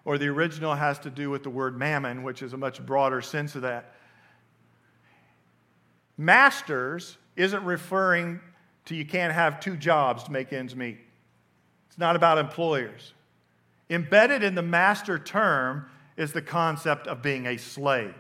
Or 0.04 0.18
the 0.18 0.28
original 0.28 0.74
has 0.74 0.98
to 1.00 1.10
do 1.10 1.30
with 1.30 1.42
the 1.42 1.50
word 1.50 1.78
mammon, 1.78 2.22
which 2.22 2.42
is 2.42 2.52
a 2.52 2.56
much 2.56 2.84
broader 2.84 3.20
sense 3.20 3.54
of 3.54 3.62
that. 3.62 3.94
Masters 6.16 7.16
isn't 7.36 7.64
referring 7.64 8.40
to 8.86 8.96
you 8.96 9.04
can't 9.04 9.32
have 9.32 9.60
two 9.60 9.76
jobs 9.76 10.24
to 10.24 10.32
make 10.32 10.52
ends 10.52 10.74
meet. 10.74 10.98
It's 11.88 11.98
not 11.98 12.16
about 12.16 12.38
employers. 12.38 13.12
Embedded 13.88 14.42
in 14.42 14.54
the 14.54 14.62
master 14.62 15.18
term 15.18 15.86
is 16.16 16.32
the 16.32 16.42
concept 16.42 17.06
of 17.06 17.22
being 17.22 17.46
a 17.46 17.56
slave. 17.56 18.14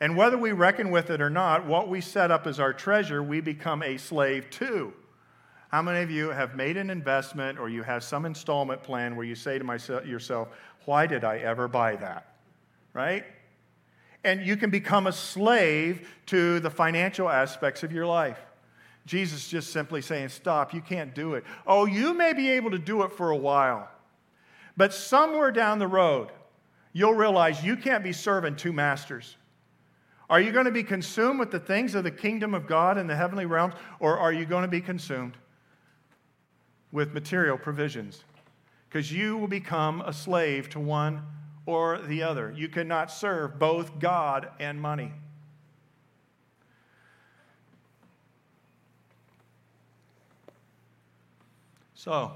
And 0.00 0.16
whether 0.16 0.38
we 0.38 0.52
reckon 0.52 0.90
with 0.90 1.10
it 1.10 1.20
or 1.20 1.30
not, 1.30 1.66
what 1.66 1.88
we 1.88 2.00
set 2.00 2.30
up 2.30 2.46
as 2.46 2.58
our 2.58 2.72
treasure, 2.72 3.22
we 3.22 3.40
become 3.40 3.82
a 3.82 3.98
slave 3.98 4.48
to. 4.50 4.92
How 5.70 5.82
many 5.82 6.02
of 6.02 6.10
you 6.10 6.30
have 6.30 6.56
made 6.56 6.76
an 6.76 6.90
investment 6.90 7.60
or 7.60 7.68
you 7.68 7.84
have 7.84 8.02
some 8.02 8.26
installment 8.26 8.82
plan 8.82 9.14
where 9.14 9.24
you 9.24 9.36
say 9.36 9.56
to 9.56 9.62
myself, 9.62 10.04
yourself, 10.04 10.48
why 10.84 11.06
did 11.06 11.22
I 11.22 11.38
ever 11.38 11.68
buy 11.68 11.94
that? 11.96 12.34
Right? 12.92 13.24
And 14.24 14.44
you 14.44 14.56
can 14.56 14.70
become 14.70 15.06
a 15.06 15.12
slave 15.12 16.08
to 16.26 16.58
the 16.58 16.70
financial 16.70 17.28
aspects 17.28 17.84
of 17.84 17.92
your 17.92 18.04
life. 18.04 18.38
Jesus 19.06 19.48
just 19.48 19.72
simply 19.72 20.02
saying, 20.02 20.30
Stop, 20.30 20.74
you 20.74 20.80
can't 20.80 21.14
do 21.14 21.34
it. 21.34 21.44
Oh, 21.66 21.86
you 21.86 22.14
may 22.14 22.32
be 22.32 22.50
able 22.50 22.72
to 22.72 22.78
do 22.78 23.02
it 23.04 23.12
for 23.12 23.30
a 23.30 23.36
while, 23.36 23.88
but 24.76 24.92
somewhere 24.92 25.52
down 25.52 25.78
the 25.78 25.86
road, 25.86 26.30
you'll 26.92 27.14
realize 27.14 27.64
you 27.64 27.76
can't 27.76 28.02
be 28.02 28.12
serving 28.12 28.56
two 28.56 28.72
masters. 28.72 29.36
Are 30.28 30.40
you 30.40 30.50
going 30.52 30.66
to 30.66 30.70
be 30.72 30.82
consumed 30.82 31.38
with 31.38 31.50
the 31.50 31.60
things 31.60 31.94
of 31.94 32.02
the 32.04 32.10
kingdom 32.10 32.54
of 32.54 32.66
God 32.66 32.98
in 32.98 33.06
the 33.06 33.16
heavenly 33.16 33.46
realms, 33.46 33.74
or 34.00 34.18
are 34.18 34.32
you 34.32 34.44
going 34.44 34.62
to 34.62 34.68
be 34.68 34.80
consumed 34.80 35.34
with 36.92 37.12
material 37.12 37.56
provisions? 37.56 38.24
Because 38.88 39.12
you 39.12 39.36
will 39.36 39.48
become 39.48 40.00
a 40.00 40.12
slave 40.12 40.68
to 40.70 40.80
one 40.80 41.22
or 41.66 41.98
the 41.98 42.22
other. 42.22 42.52
You 42.56 42.68
cannot 42.68 43.10
serve 43.10 43.58
both 43.58 43.98
God 43.98 44.48
and 44.58 44.80
money. 44.80 45.12
So, 51.94 52.32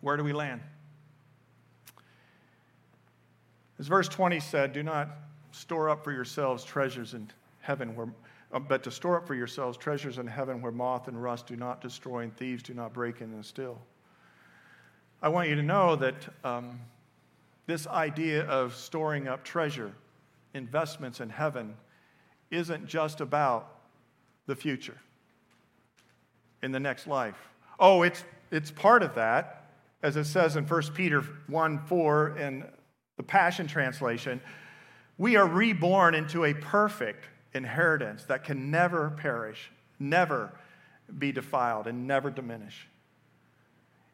where 0.00 0.16
do 0.16 0.24
we 0.24 0.32
land? 0.32 0.60
As 3.78 3.86
verse 3.86 4.08
20 4.08 4.40
said, 4.40 4.72
do 4.72 4.82
not 4.82 5.08
store 5.52 5.88
up 5.88 6.04
for 6.04 6.12
yourselves 6.12 6.64
treasures 6.64 7.14
in 7.14 7.30
heaven 7.60 7.94
where 7.94 8.08
but 8.58 8.82
to 8.82 8.90
store 8.90 9.16
up 9.16 9.26
for 9.26 9.34
yourselves 9.34 9.78
treasures 9.78 10.18
in 10.18 10.26
heaven 10.26 10.60
where 10.60 10.72
moth 10.72 11.06
and 11.06 11.22
rust 11.22 11.46
do 11.46 11.56
not 11.56 11.80
destroy 11.80 12.20
and 12.20 12.36
thieves 12.36 12.62
do 12.62 12.74
not 12.74 12.92
break 12.92 13.20
in 13.20 13.32
and 13.32 13.44
steal. 13.44 13.80
I 15.22 15.28
want 15.28 15.48
you 15.48 15.54
to 15.54 15.62
know 15.62 15.96
that 15.96 16.14
um, 16.42 16.80
this 17.66 17.86
idea 17.86 18.44
of 18.46 18.74
storing 18.74 19.28
up 19.28 19.44
treasure, 19.44 19.92
investments 20.54 21.20
in 21.20 21.28
heaven, 21.28 21.76
isn't 22.50 22.86
just 22.86 23.20
about 23.20 23.76
the 24.46 24.56
future 24.56 24.96
in 26.62 26.72
the 26.72 26.80
next 26.80 27.06
life. 27.06 27.36
Oh, 27.78 28.02
it's 28.02 28.24
it's 28.50 28.70
part 28.70 29.02
of 29.04 29.14
that, 29.14 29.70
as 30.02 30.16
it 30.16 30.24
says 30.24 30.56
in 30.56 30.66
1 30.66 30.82
Peter 30.94 31.20
1 31.46 31.86
4 31.86 32.38
in 32.38 32.64
the 33.16 33.22
Passion 33.22 33.66
Translation. 33.66 34.40
We 35.18 35.36
are 35.36 35.46
reborn 35.46 36.14
into 36.14 36.46
a 36.46 36.54
perfect 36.54 37.28
inheritance 37.54 38.24
that 38.24 38.44
can 38.44 38.70
never 38.70 39.10
perish, 39.10 39.70
never 39.98 40.52
be 41.18 41.32
defiled, 41.32 41.86
and 41.86 42.06
never 42.06 42.30
diminish. 42.30 42.88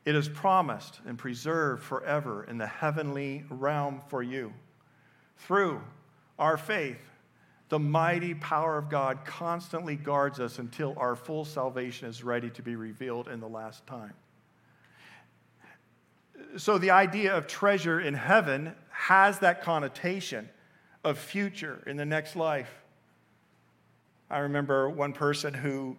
It 0.05 0.15
is 0.15 0.29
promised 0.29 1.01
and 1.07 1.19
preserved 1.19 1.83
forever 1.83 2.45
in 2.45 2.59
the 2.59 2.67
heavenly 2.67 3.45
realm 3.51 4.01
for 4.09 4.23
you. 4.23 4.53
Through 5.39 5.83
our 6.39 6.57
faith, 6.57 7.01
the 7.69 7.79
mighty 7.79 8.35
power 8.35 8.79
of 8.79 8.89
God 8.89 9.25
constantly 9.25 9.97
guards 9.97 10.39
us 10.39 10.59
until 10.59 10.95
our 10.97 11.17
full 11.17 11.45
salvation 11.45 12.09
is 12.09 12.23
ready 12.23 12.51
to 12.51 12.63
be 12.63 12.77
revealed 12.77 13.29
in 13.29 13.41
the 13.41 13.49
last 13.49 13.87
time 13.87 14.15
so 16.57 16.79
the 16.79 16.91
idea 16.91 17.37
of 17.37 17.47
treasure 17.47 18.01
in 18.01 18.15
heaven 18.15 18.75
has 18.91 19.39
that 19.41 19.63
connotation 19.63 20.49
of 21.05 21.19
future 21.19 21.83
in 21.87 21.97
the 21.97 22.05
next 22.05 22.37
life. 22.37 22.83
I 24.29 24.39
remember 24.39 24.91
one 24.91 25.13
person 25.13 25.55
who 25.55 25.97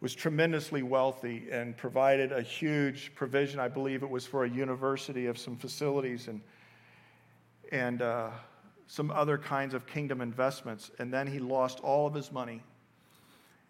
was 0.00 0.14
tremendously 0.14 0.82
wealthy 0.82 1.48
and 1.50 1.76
provided 1.76 2.30
a 2.30 2.40
huge 2.42 3.12
provision. 3.14 3.58
I 3.58 3.68
believe 3.68 4.02
it 4.02 4.10
was 4.10 4.26
for 4.26 4.44
a 4.44 4.48
university 4.48 5.26
of 5.26 5.38
some 5.38 5.56
facilities 5.56 6.28
and, 6.28 6.40
and 7.72 8.02
uh, 8.02 8.30
some 8.86 9.10
other 9.10 9.38
kinds 9.38 9.74
of 9.74 9.86
kingdom 9.86 10.20
investments. 10.20 10.92
And 10.98 11.12
then 11.12 11.26
he 11.26 11.40
lost 11.40 11.80
all 11.80 12.06
of 12.06 12.14
his 12.14 12.30
money. 12.30 12.62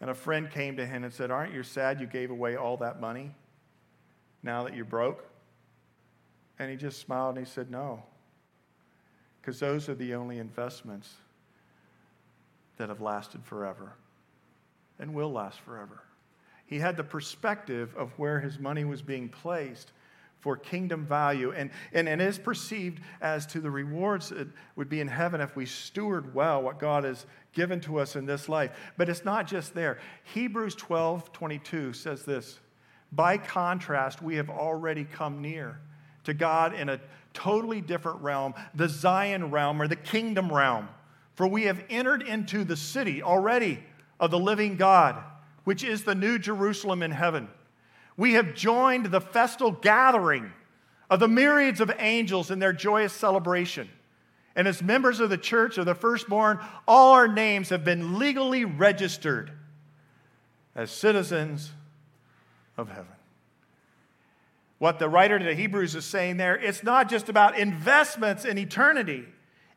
And 0.01 0.11
a 0.11 0.15
friend 0.15 0.51
came 0.51 0.77
to 0.77 0.85
him 0.85 1.05
and 1.05 1.13
said, 1.13 1.31
Aren't 1.31 1.55
you 1.55 1.63
sad 1.63 1.99
you 1.99 2.07
gave 2.07 2.31
away 2.31 2.57
all 2.57 2.77
that 2.79 3.01
money 3.01 3.35
now 4.43 4.65
that 4.65 4.75
you're 4.75 4.85
broke? 4.85 5.25
And 6.59 6.71
he 6.71 6.77
just 6.77 7.01
smiled 7.01 7.39
and 7.39 7.47
he 7.47 7.51
said, 7.51 7.71
No. 7.71 8.03
Because 9.41 9.61
those 9.61 9.89
are 9.89 9.95
the 9.95 10.15
only 10.15 10.39
investments 10.39 11.15
that 12.77 12.89
have 12.89 13.01
lasted 13.01 13.45
forever 13.45 13.95
and 14.99 15.15
will 15.15 15.33
last 15.33 15.61
forever. 15.61 16.03
He 16.67 16.79
had 16.79 16.97
the 16.97 17.05
perspective 17.05 17.95
of 17.97 18.13
where 18.19 18.41
his 18.41 18.59
money 18.59 18.85
was 18.85 19.03
being 19.03 19.29
placed 19.29 19.93
for 20.41 20.57
kingdom 20.59 21.07
value 21.07 21.53
and, 21.53 21.71
and, 21.95 22.07
and 22.07 22.21
is 22.21 22.39
perceived 22.39 23.01
as 23.23 23.47
to 23.47 23.61
the 23.61 23.71
rewards 23.71 24.29
that 24.29 24.47
would 24.77 24.91
be 24.91 25.01
in 25.01 25.09
heaven 25.09 25.41
if 25.41 25.57
we 25.57 25.65
steward 25.65 26.35
well 26.35 26.63
what 26.63 26.79
God 26.79 27.05
has 27.05 27.25
given 27.55 27.81
to 27.81 27.99
us 27.99 28.15
in 28.15 28.27
this 28.27 28.47
life. 28.47 28.71
But 28.99 29.09
it's 29.09 29.25
not 29.25 29.47
just 29.47 29.75
there. 29.75 29.99
Hebrews 30.35 30.75
12 30.75 31.33
22 31.33 31.95
says 31.95 32.25
this 32.25 32.59
By 33.11 33.39
contrast, 33.39 34.21
we 34.21 34.37
have 34.37 34.51
already 34.51 35.05
come 35.05 35.41
near 35.41 35.81
to 36.25 36.35
God 36.35 36.75
in 36.75 36.91
a 36.91 37.01
totally 37.33 37.81
different 37.81 38.21
realm, 38.21 38.53
the 38.75 38.89
Zion 38.89 39.51
realm 39.51 39.81
or 39.81 39.89
the 39.89 39.97
kingdom 39.97 40.53
realm. 40.53 40.89
For 41.35 41.47
we 41.47 41.65
have 41.65 41.85
entered 41.91 42.23
into 42.23 42.65
the 42.65 42.77
city 42.77 43.23
already 43.23 43.83
of 44.21 44.31
the 44.31 44.39
living 44.39 44.77
God, 44.77 45.17
which 45.65 45.83
is 45.83 46.05
the 46.05 46.15
new 46.15 46.39
Jerusalem 46.39 47.03
in 47.03 47.11
heaven. 47.11 47.49
We 48.17 48.35
have 48.35 48.55
joined 48.55 49.07
the 49.07 49.21
festal 49.21 49.73
gathering 49.73 50.53
of 51.11 51.21
the 51.21 51.29
myriads 51.29 51.81
of 51.81 51.93
angels 51.99 52.51
in 52.51 52.61
their 52.61 52.73
joyous 52.73 53.13
celebration. 53.13 53.89
And 54.57 54.69
as 54.69 54.83
members 54.83 55.19
of 55.19 55.31
the 55.31 55.39
church 55.39 55.79
of 55.79 55.87
the 55.87 55.95
firstborn, 55.95 56.61
all 56.87 57.15
our 57.15 57.27
names 57.27 57.71
have 57.71 57.85
been 57.85 58.19
legally 58.19 58.65
registered 58.65 59.51
as 60.77 60.91
citizens 60.91 61.73
of 62.77 62.89
heaven. 62.89 63.07
What 64.79 64.99
the 64.99 65.09
writer 65.09 65.39
to 65.39 65.45
the 65.45 65.55
Hebrews 65.55 65.95
is 65.95 66.05
saying 66.05 66.37
there, 66.37 66.57
it's 66.57 66.83
not 66.83 67.09
just 67.09 67.29
about 67.29 67.59
investments 67.59 68.45
in 68.45 68.59
eternity. 68.59 69.25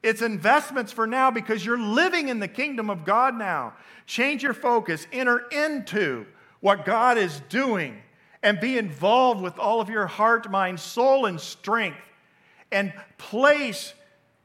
It's 0.07 0.21
investments 0.21 0.93
for 0.93 1.05
now 1.05 1.31
because 1.31 1.65
you're 1.65 1.77
living 1.77 2.29
in 2.29 2.39
the 2.39 2.47
kingdom 2.47 2.89
of 2.89 3.03
God 3.03 3.35
now. 3.35 3.73
Change 4.05 4.41
your 4.41 4.53
focus, 4.53 5.05
enter 5.11 5.39
into 5.51 6.25
what 6.61 6.85
God 6.85 7.17
is 7.17 7.41
doing, 7.49 8.01
and 8.41 8.57
be 8.57 8.77
involved 8.77 9.41
with 9.41 9.59
all 9.59 9.81
of 9.81 9.89
your 9.89 10.07
heart, 10.07 10.49
mind, 10.49 10.79
soul, 10.79 11.25
and 11.25 11.41
strength. 11.41 11.97
And 12.71 12.93
place 13.17 13.93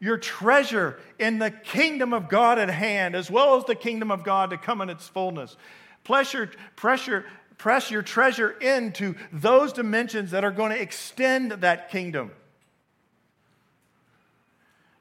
your 0.00 0.18
treasure 0.18 0.98
in 1.20 1.38
the 1.38 1.52
kingdom 1.52 2.12
of 2.12 2.28
God 2.28 2.58
at 2.58 2.68
hand, 2.68 3.14
as 3.14 3.30
well 3.30 3.54
as 3.54 3.64
the 3.64 3.76
kingdom 3.76 4.10
of 4.10 4.24
God 4.24 4.50
to 4.50 4.56
come 4.56 4.80
in 4.80 4.90
its 4.90 5.06
fullness. 5.06 5.56
Pressure, 6.02 6.50
pressure, 6.74 7.24
press 7.56 7.88
your 7.88 8.02
treasure 8.02 8.50
into 8.50 9.14
those 9.32 9.72
dimensions 9.72 10.32
that 10.32 10.42
are 10.42 10.50
going 10.50 10.72
to 10.72 10.82
extend 10.82 11.52
that 11.52 11.88
kingdom. 11.88 12.32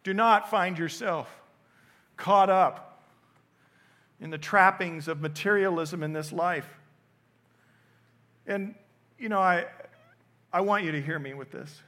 Do 0.04 0.14
not 0.14 0.49
find 0.49 0.78
yourself 0.78 1.30
caught 2.18 2.49
up 2.49 3.04
in 4.20 4.30
the 4.30 4.38
trappings 4.38 5.08
of 5.08 5.22
materialism 5.22 6.04
in 6.04 6.14
this 6.14 6.32
life. 6.32 6.68
And, 8.47 8.76
you 9.18 9.30
know, 9.30 9.39
I, 9.39 9.66
I 10.54 10.62
want 10.62 10.84
you 10.84 10.91
to 10.91 11.02
hear 11.02 11.20
me 11.20 11.34
with 11.34 11.52
this. 11.52 11.82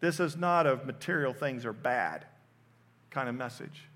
This 0.00 0.20
is 0.20 0.36
not 0.36 0.66
of 0.66 0.86
material 0.86 1.32
things 1.32 1.64
are 1.64 1.72
bad 1.72 2.26
kind 3.10 3.28
of 3.28 3.34
message. 3.34 3.88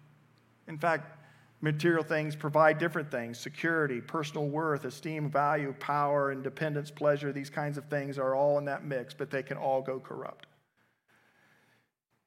In 0.69 0.79
fact, 0.79 1.19
material 1.61 2.05
things 2.05 2.37
provide 2.37 2.79
different 2.79 3.11
things 3.11 3.39
security, 3.39 4.01
personal 4.01 4.47
worth, 4.47 4.85
esteem, 4.85 5.31
value, 5.31 5.75
power, 5.81 6.33
independence, 6.33 6.91
pleasure. 6.91 7.33
These 7.33 7.51
kinds 7.51 7.79
of 7.79 7.87
things 7.87 8.19
are 8.19 8.35
all 8.35 8.59
in 8.59 8.67
that 8.67 8.85
mix, 8.85 9.15
but 9.15 9.31
they 9.31 9.43
can 9.43 9.57
all 9.57 9.83
go 9.83 9.99
corrupt. 9.99 10.47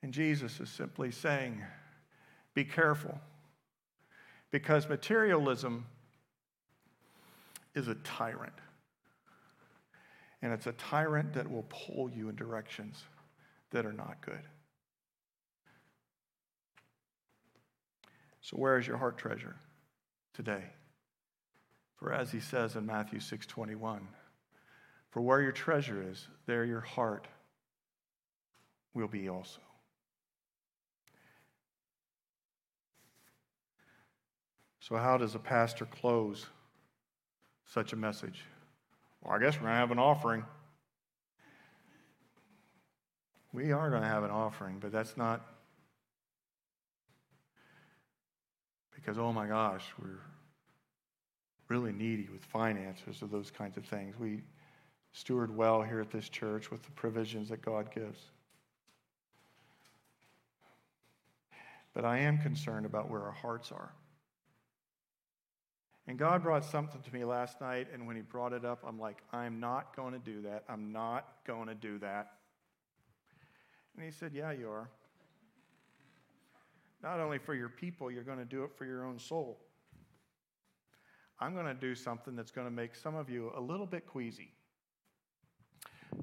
And 0.02 0.14
Jesus 0.14 0.60
is 0.60 0.70
simply 0.70 1.12
saying, 1.12 1.62
be 2.54 2.64
careful. 2.64 3.20
Because 4.52 4.90
materialism 4.90 5.86
is 7.76 7.88
a 7.88 7.96
tyrant. 7.96 8.54
And 10.42 10.54
it's 10.54 10.68
a 10.68 10.72
tyrant 10.74 11.34
that 11.34 11.50
will 11.50 11.66
pull 11.70 12.10
you 12.10 12.30
in 12.30 12.36
directions 12.36 13.04
that 13.72 13.86
are 13.86 13.94
not 13.94 14.22
good. 14.22 14.42
So 18.42 18.58
where 18.58 18.80
is 18.80 18.88
your 18.88 18.98
heart 18.98 19.18
treasure 19.18 19.56
today? 20.34 20.64
For 21.98 22.14
as 22.14 22.32
he 22.32 22.40
says 22.40 22.76
in 22.76 22.86
Matthew 22.86 23.20
6:21, 23.20 24.08
for 25.12 25.22
where 25.22 25.42
your 25.42 25.52
treasure 25.52 26.02
is, 26.02 26.28
there 26.46 26.64
your 26.64 26.82
heart 26.82 27.28
will 28.94 29.08
be 29.08 29.30
also. 29.30 29.60
So, 34.90 34.98
how 34.98 35.18
does 35.18 35.36
a 35.36 35.40
pastor 35.40 35.86
close 35.86 36.48
such 37.68 37.94
a 37.94 37.96
message? 37.96 38.44
Well, 39.22 39.36
I 39.36 39.40
guess 39.40 39.54
we're 39.54 39.68
going 39.68 39.74
to 39.74 39.80
have 39.80 39.92
an 39.92 40.00
offering. 40.00 40.44
We 43.54 43.72
are 43.72 43.92
going 43.92 44.02
to 44.02 44.08
have 44.08 44.24
an 44.24 44.32
offering, 44.32 44.78
but 44.80 44.92
that's 44.92 45.16
not 45.16 45.46
because, 48.96 49.20
oh 49.20 49.32
my 49.32 49.46
gosh, 49.46 49.86
we're 50.02 50.22
really 51.68 51.92
needy 51.92 52.28
with 52.32 52.44
finances 52.46 53.22
or 53.22 53.28
those 53.28 53.52
kinds 53.52 53.78
of 53.78 53.86
things. 53.86 54.18
We 54.18 54.42
steward 55.12 55.56
well 55.56 55.84
here 55.84 56.02
at 56.02 56.10
this 56.10 56.30
church 56.30 56.72
with 56.72 56.82
the 56.82 56.92
provisions 56.92 57.50
that 57.50 57.62
God 57.62 57.94
gives. 57.94 58.20
But 61.94 62.06
I 62.06 62.20
am 62.20 62.40
concerned 62.40 62.88
about 62.88 63.10
where 63.10 63.22
our 63.22 63.32
hearts 63.32 63.72
are. 63.72 63.92
And 66.10 66.18
God 66.18 66.42
brought 66.42 66.66
something 66.66 67.00
to 67.04 67.14
me 67.14 67.24
last 67.24 67.62
night, 67.62 67.88
and 67.94 68.08
when 68.08 68.16
He 68.16 68.24
brought 68.24 68.52
it 68.52 68.66
up, 68.66 68.84
I'm 68.86 69.00
like, 69.00 69.22
I'm 69.32 69.60
not 69.60 69.96
going 69.96 70.12
to 70.12 70.18
do 70.18 70.42
that. 70.42 70.64
I'm 70.68 70.92
not 70.92 71.36
going 71.46 71.68
to 71.68 71.76
do 71.76 72.00
that. 72.00 72.32
And 73.96 74.04
He 74.04 74.10
said, 74.10 74.32
Yeah, 74.34 74.52
you 74.52 74.72
are. 74.72 74.90
Not 77.04 77.20
only 77.20 77.38
for 77.38 77.54
your 77.54 77.70
people, 77.70 78.10
you're 78.10 78.24
going 78.24 78.40
to 78.40 78.46
do 78.46 78.64
it 78.64 78.72
for 78.76 78.86
your 78.86 79.06
own 79.06 79.20
soul. 79.20 79.60
I'm 81.40 81.54
going 81.54 81.68
to 81.68 81.76
do 81.76 81.94
something 81.94 82.36
that's 82.36 82.52
going 82.52 82.66
to 82.66 82.74
make 82.74 82.96
some 82.96 83.14
of 83.14 83.30
you 83.30 83.52
a 83.56 83.62
little 83.62 83.86
bit 83.86 84.08
queasy. 84.08 84.52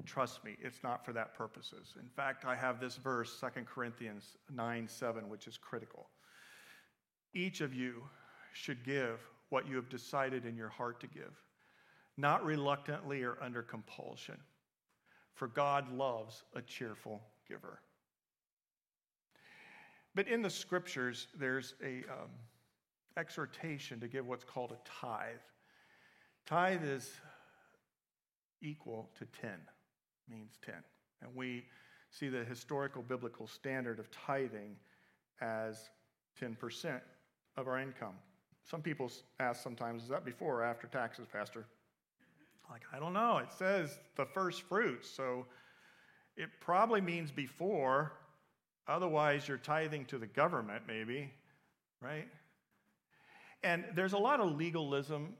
Trust 0.05 0.43
me, 0.43 0.57
it's 0.61 0.83
not 0.83 1.05
for 1.05 1.13
that 1.13 1.33
purposes. 1.33 1.93
In 1.97 2.09
fact, 2.09 2.43
I 2.43 2.57
have 2.57 2.81
this 2.81 2.97
verse, 2.97 3.39
2 3.39 3.61
Corinthians 3.63 4.35
9 4.53 4.85
7, 4.89 5.29
which 5.29 5.47
is 5.47 5.57
critical. 5.57 6.09
Each 7.33 7.61
of 7.61 7.73
you 7.73 8.03
should 8.51 8.83
give 8.83 9.21
what 9.49 9.67
you 9.67 9.75
have 9.75 9.89
decided 9.89 10.45
in 10.45 10.55
your 10.55 10.69
heart 10.69 10.99
to 11.01 11.07
give, 11.07 11.41
not 12.17 12.43
reluctantly 12.43 13.23
or 13.23 13.37
under 13.41 13.61
compulsion, 13.61 14.37
for 15.33 15.47
God 15.47 15.91
loves 15.91 16.43
a 16.55 16.61
cheerful 16.61 17.21
giver. 17.47 17.79
But 20.15 20.27
in 20.27 20.41
the 20.41 20.49
scriptures, 20.49 21.27
there's 21.37 21.75
a 21.83 21.97
um, 22.11 22.31
exhortation 23.17 23.99
to 23.99 24.07
give 24.07 24.25
what's 24.25 24.43
called 24.43 24.71
a 24.71 24.89
tithe. 25.01 25.35
Tithe 26.45 26.83
is 26.83 27.11
equal 28.61 29.11
to 29.19 29.25
10, 29.39 29.51
means 30.27 30.57
10. 30.65 30.75
And 31.21 31.35
we 31.35 31.65
see 32.09 32.29
the 32.29 32.43
historical 32.43 33.03
biblical 33.03 33.47
standard 33.47 33.99
of 33.99 34.09
tithing 34.09 34.75
as 35.41 35.89
10% 36.41 36.99
of 37.57 37.67
our 37.67 37.79
income. 37.79 38.15
Some 38.69 38.81
people 38.81 39.09
ask 39.39 39.63
sometimes, 39.63 40.03
is 40.03 40.09
that 40.09 40.25
before 40.25 40.61
or 40.61 40.63
after 40.63 40.87
taxes, 40.87 41.25
Pastor? 41.31 41.65
Like, 42.69 42.81
I 42.93 42.99
don't 42.99 43.13
know. 43.13 43.37
It 43.37 43.51
says 43.57 43.97
the 44.17 44.25
first 44.25 44.63
fruits, 44.63 45.09
so 45.09 45.45
it 46.35 46.49
probably 46.59 46.99
means 46.99 47.31
before. 47.31 48.11
Otherwise, 48.87 49.47
you're 49.47 49.57
tithing 49.57 50.05
to 50.05 50.17
the 50.17 50.27
government, 50.27 50.83
maybe, 50.87 51.31
right? 52.01 52.27
And 53.63 53.85
there's 53.95 54.13
a 54.13 54.17
lot 54.17 54.39
of 54.39 54.55
legalism 54.55 55.33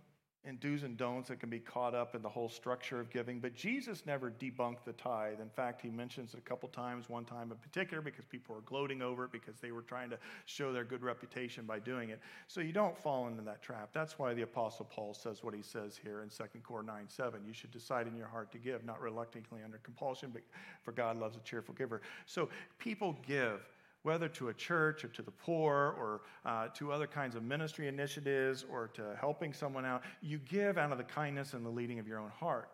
and 0.46 0.60
do's 0.60 0.84
and 0.84 0.98
don'ts 0.98 1.28
that 1.28 1.40
can 1.40 1.50
be 1.50 1.60
caught 1.60 1.94
up 1.94 2.16
in 2.16 2.22
the 2.22 2.30
whole 2.30 2.48
structure 2.48 3.00
of 3.00 3.10
giving. 3.10 3.40
But 3.40 3.54
Jesus 3.54 4.06
never 4.06 4.32
debunked 4.32 4.86
the 4.86 4.94
tithe. 4.94 5.42
In 5.42 5.50
fact, 5.50 5.82
he 5.82 5.90
mentions 5.90 6.34
it 6.34 6.38
a 6.38 6.42
couple 6.42 6.70
times, 6.70 7.10
one 7.10 7.26
time 7.26 7.52
in 7.52 7.58
particular, 7.58 8.02
because 8.02 8.26
people 8.26 8.56
were 8.56 8.62
gloating 8.62 9.02
over 9.02 9.26
it 9.26 9.32
because 9.32 9.60
they 9.60 9.72
were 9.72 9.82
trying 9.82 10.10
to 10.10 10.18
show 10.46 10.72
their 10.72 10.86
good 10.86 11.04
reputation 11.04 11.66
by 11.66 11.80
doing 11.80 12.10
it. 12.10 12.20
So 12.48 12.62
you 12.62 12.72
don't 12.72 12.98
fall 12.98 13.28
into 13.28 13.44
that 13.44 13.62
trap. 13.62 13.90
That's 13.94 14.18
why 14.18 14.34
the 14.34 14.44
Apostle 14.44 14.86
Paul 14.90 15.14
says 15.14 15.44
what 15.44 15.54
he 15.54 15.62
says 15.62 16.00
here 16.02 16.22
in 16.22 16.30
2 16.30 16.44
Cor 16.64 16.84
9 16.84 17.06
7. 17.08 17.42
You 17.46 17.54
should 17.54 17.72
decide 17.72 18.08
in 18.08 18.16
your 18.16 18.28
heart 18.28 18.52
to 18.54 18.58
give, 18.58 18.86
not 18.86 19.02
reluctantly 19.02 19.62
under 19.64 19.80
compulsion, 19.80 20.30
but 20.32 20.44
for 20.82 20.92
God 20.92 21.18
loves 21.18 21.36
a 21.36 21.42
cheerful 21.42 21.74
giver. 21.74 22.02
So 22.26 22.50
people 22.80 23.18
give 23.28 23.62
whether 24.08 24.30
to 24.30 24.48
a 24.48 24.54
church 24.54 25.04
or 25.04 25.10
to 25.10 25.22
the 25.22 25.32
poor 25.32 25.94
or 26.00 26.22
uh, 26.46 26.70
to 26.70 26.94
other 26.94 27.06
kinds 27.06 27.36
of 27.36 27.44
ministry 27.44 27.90
initiatives 27.90 28.64
or 28.72 28.88
to 28.88 29.18
helping 29.20 29.52
someone 29.52 29.84
out, 29.84 30.02
you 30.22 30.38
give 30.38 30.78
out 30.78 30.94
of 30.94 30.98
the 30.98 31.04
kindness 31.04 31.54
and 31.54 31.66
the 31.66 31.70
leading 31.70 32.00
of 32.00 32.08
your 32.08 32.18
own 32.18 32.30
heart. 32.30 32.70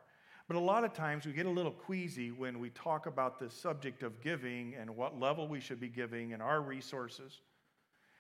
But 0.48 0.58
a 0.58 0.60
lot 0.60 0.84
of 0.84 0.94
times 0.94 1.26
we 1.26 1.34
get 1.34 1.48
a 1.48 1.50
little 1.50 1.72
queasy 1.72 2.30
when 2.30 2.60
we 2.60 2.70
talk 2.70 3.08
about 3.08 3.40
the 3.40 3.50
subject 3.50 4.04
of 4.04 4.22
giving 4.22 4.76
and 4.80 4.96
what 4.96 5.20
level 5.20 5.48
we 5.48 5.60
should 5.60 5.80
be 5.80 5.88
giving 5.88 6.34
and 6.34 6.42
our 6.44 6.62
resources. 6.62 7.42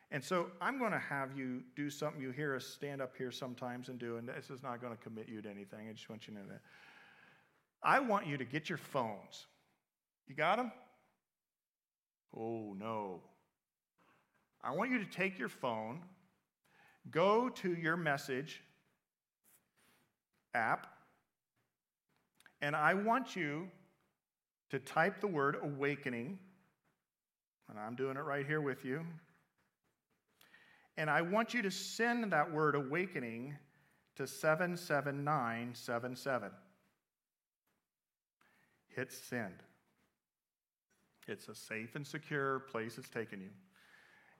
And 0.09 0.23
so 0.23 0.47
I'm 0.59 0.79
going 0.79 0.93
to 0.93 0.97
have 0.97 1.37
you 1.37 1.61
do 1.75 1.91
something 1.91 2.19
you 2.19 2.31
hear 2.31 2.55
us 2.55 2.65
stand 2.65 2.99
up 2.99 3.15
here 3.15 3.29
sometimes 3.29 3.89
and 3.89 3.99
do, 3.99 4.17
and 4.17 4.27
this 4.27 4.49
is 4.49 4.63
not 4.63 4.81
going 4.81 4.97
to 4.97 5.03
commit 5.03 5.29
you 5.29 5.39
to 5.43 5.49
anything. 5.51 5.87
I 5.87 5.93
just 5.93 6.09
want 6.09 6.27
you 6.27 6.33
to 6.33 6.39
know 6.39 6.47
that. 6.49 6.61
I 7.83 7.99
want 7.99 8.25
you 8.25 8.37
to 8.37 8.45
get 8.45 8.69
your 8.69 8.79
phones. 8.79 9.45
You 10.27 10.33
got 10.33 10.57
them? 10.57 10.71
Oh, 12.35 12.73
no. 12.77 13.21
I 14.63 14.71
want 14.71 14.91
you 14.91 14.99
to 14.99 15.05
take 15.05 15.37
your 15.37 15.49
phone, 15.49 16.01
go 17.11 17.49
to 17.49 17.73
your 17.73 17.97
message 17.97 18.61
app, 20.53 20.87
and 22.61 22.75
I 22.75 22.93
want 22.93 23.35
you 23.35 23.67
to 24.69 24.79
type 24.79 25.19
the 25.19 25.27
word 25.27 25.57
awakening. 25.61 26.39
And 27.69 27.77
I'm 27.77 27.95
doing 27.95 28.17
it 28.17 28.21
right 28.21 28.45
here 28.45 28.61
with 28.61 28.85
you. 28.85 29.05
And 30.97 31.09
I 31.09 31.21
want 31.21 31.53
you 31.53 31.61
to 31.61 31.71
send 31.71 32.31
that 32.31 32.51
word 32.51 32.75
awakening 32.75 33.55
to 34.15 34.27
77977. 34.27 36.51
Hit 38.95 39.11
send. 39.11 39.55
It's 41.27 41.47
a 41.47 41.55
safe 41.55 41.95
and 41.95 42.05
secure 42.05 42.59
place 42.59 42.97
it's 42.97 43.09
taken 43.09 43.41
you. 43.41 43.49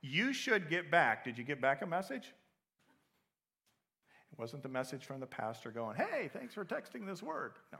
You 0.01 0.33
should 0.33 0.69
get 0.69 0.91
back. 0.91 1.23
Did 1.23 1.37
you 1.37 1.43
get 1.43 1.61
back 1.61 1.81
a 1.81 1.87
message? 1.87 2.33
It 4.31 4.39
wasn't 4.39 4.63
the 4.63 4.69
message 4.69 5.05
from 5.05 5.19
the 5.19 5.27
pastor 5.27 5.71
going, 5.71 5.95
hey, 5.95 6.29
thanks 6.33 6.53
for 6.53 6.65
texting 6.65 7.05
this 7.05 7.21
word. 7.23 7.53
No. 7.71 7.79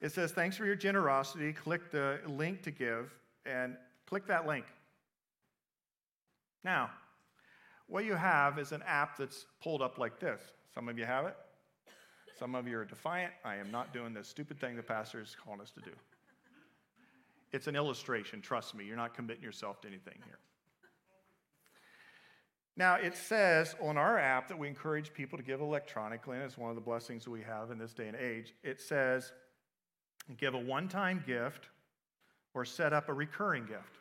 It 0.00 0.12
says, 0.12 0.32
thanks 0.32 0.56
for 0.56 0.66
your 0.66 0.76
generosity. 0.76 1.52
Click 1.52 1.90
the 1.90 2.20
link 2.26 2.62
to 2.62 2.70
give 2.70 3.14
and 3.46 3.76
click 4.06 4.26
that 4.26 4.46
link. 4.46 4.66
Now, 6.64 6.90
what 7.86 8.04
you 8.04 8.14
have 8.14 8.58
is 8.58 8.72
an 8.72 8.82
app 8.86 9.16
that's 9.16 9.46
pulled 9.62 9.80
up 9.80 9.98
like 9.98 10.20
this. 10.20 10.40
Some 10.74 10.88
of 10.88 10.98
you 10.98 11.06
have 11.06 11.26
it. 11.26 11.36
Some 12.38 12.54
of 12.54 12.68
you 12.68 12.78
are 12.78 12.84
defiant. 12.84 13.32
I 13.44 13.56
am 13.56 13.70
not 13.70 13.92
doing 13.92 14.12
this 14.12 14.28
stupid 14.28 14.60
thing 14.60 14.76
the 14.76 14.82
pastor 14.82 15.20
is 15.20 15.36
calling 15.42 15.60
us 15.60 15.70
to 15.70 15.80
do. 15.80 15.90
It's 17.52 17.66
an 17.66 17.76
illustration, 17.76 18.40
trust 18.40 18.74
me. 18.74 18.84
You're 18.84 18.96
not 18.96 19.14
committing 19.14 19.42
yourself 19.42 19.80
to 19.82 19.88
anything 19.88 20.18
here. 20.24 20.38
Now, 22.76 22.94
it 22.94 23.16
says 23.16 23.74
on 23.82 23.96
our 23.96 24.18
app 24.18 24.46
that 24.48 24.58
we 24.58 24.68
encourage 24.68 25.12
people 25.12 25.36
to 25.36 25.42
give 25.42 25.60
electronically, 25.60 26.36
and 26.36 26.44
it's 26.44 26.56
one 26.56 26.70
of 26.70 26.76
the 26.76 26.82
blessings 26.82 27.26
we 27.26 27.42
have 27.42 27.72
in 27.72 27.78
this 27.78 27.92
day 27.92 28.06
and 28.06 28.16
age. 28.16 28.54
It 28.62 28.80
says 28.80 29.32
give 30.36 30.54
a 30.54 30.58
one 30.58 30.88
time 30.88 31.24
gift 31.26 31.68
or 32.54 32.64
set 32.64 32.92
up 32.92 33.08
a 33.08 33.12
recurring 33.12 33.66
gift. 33.66 33.98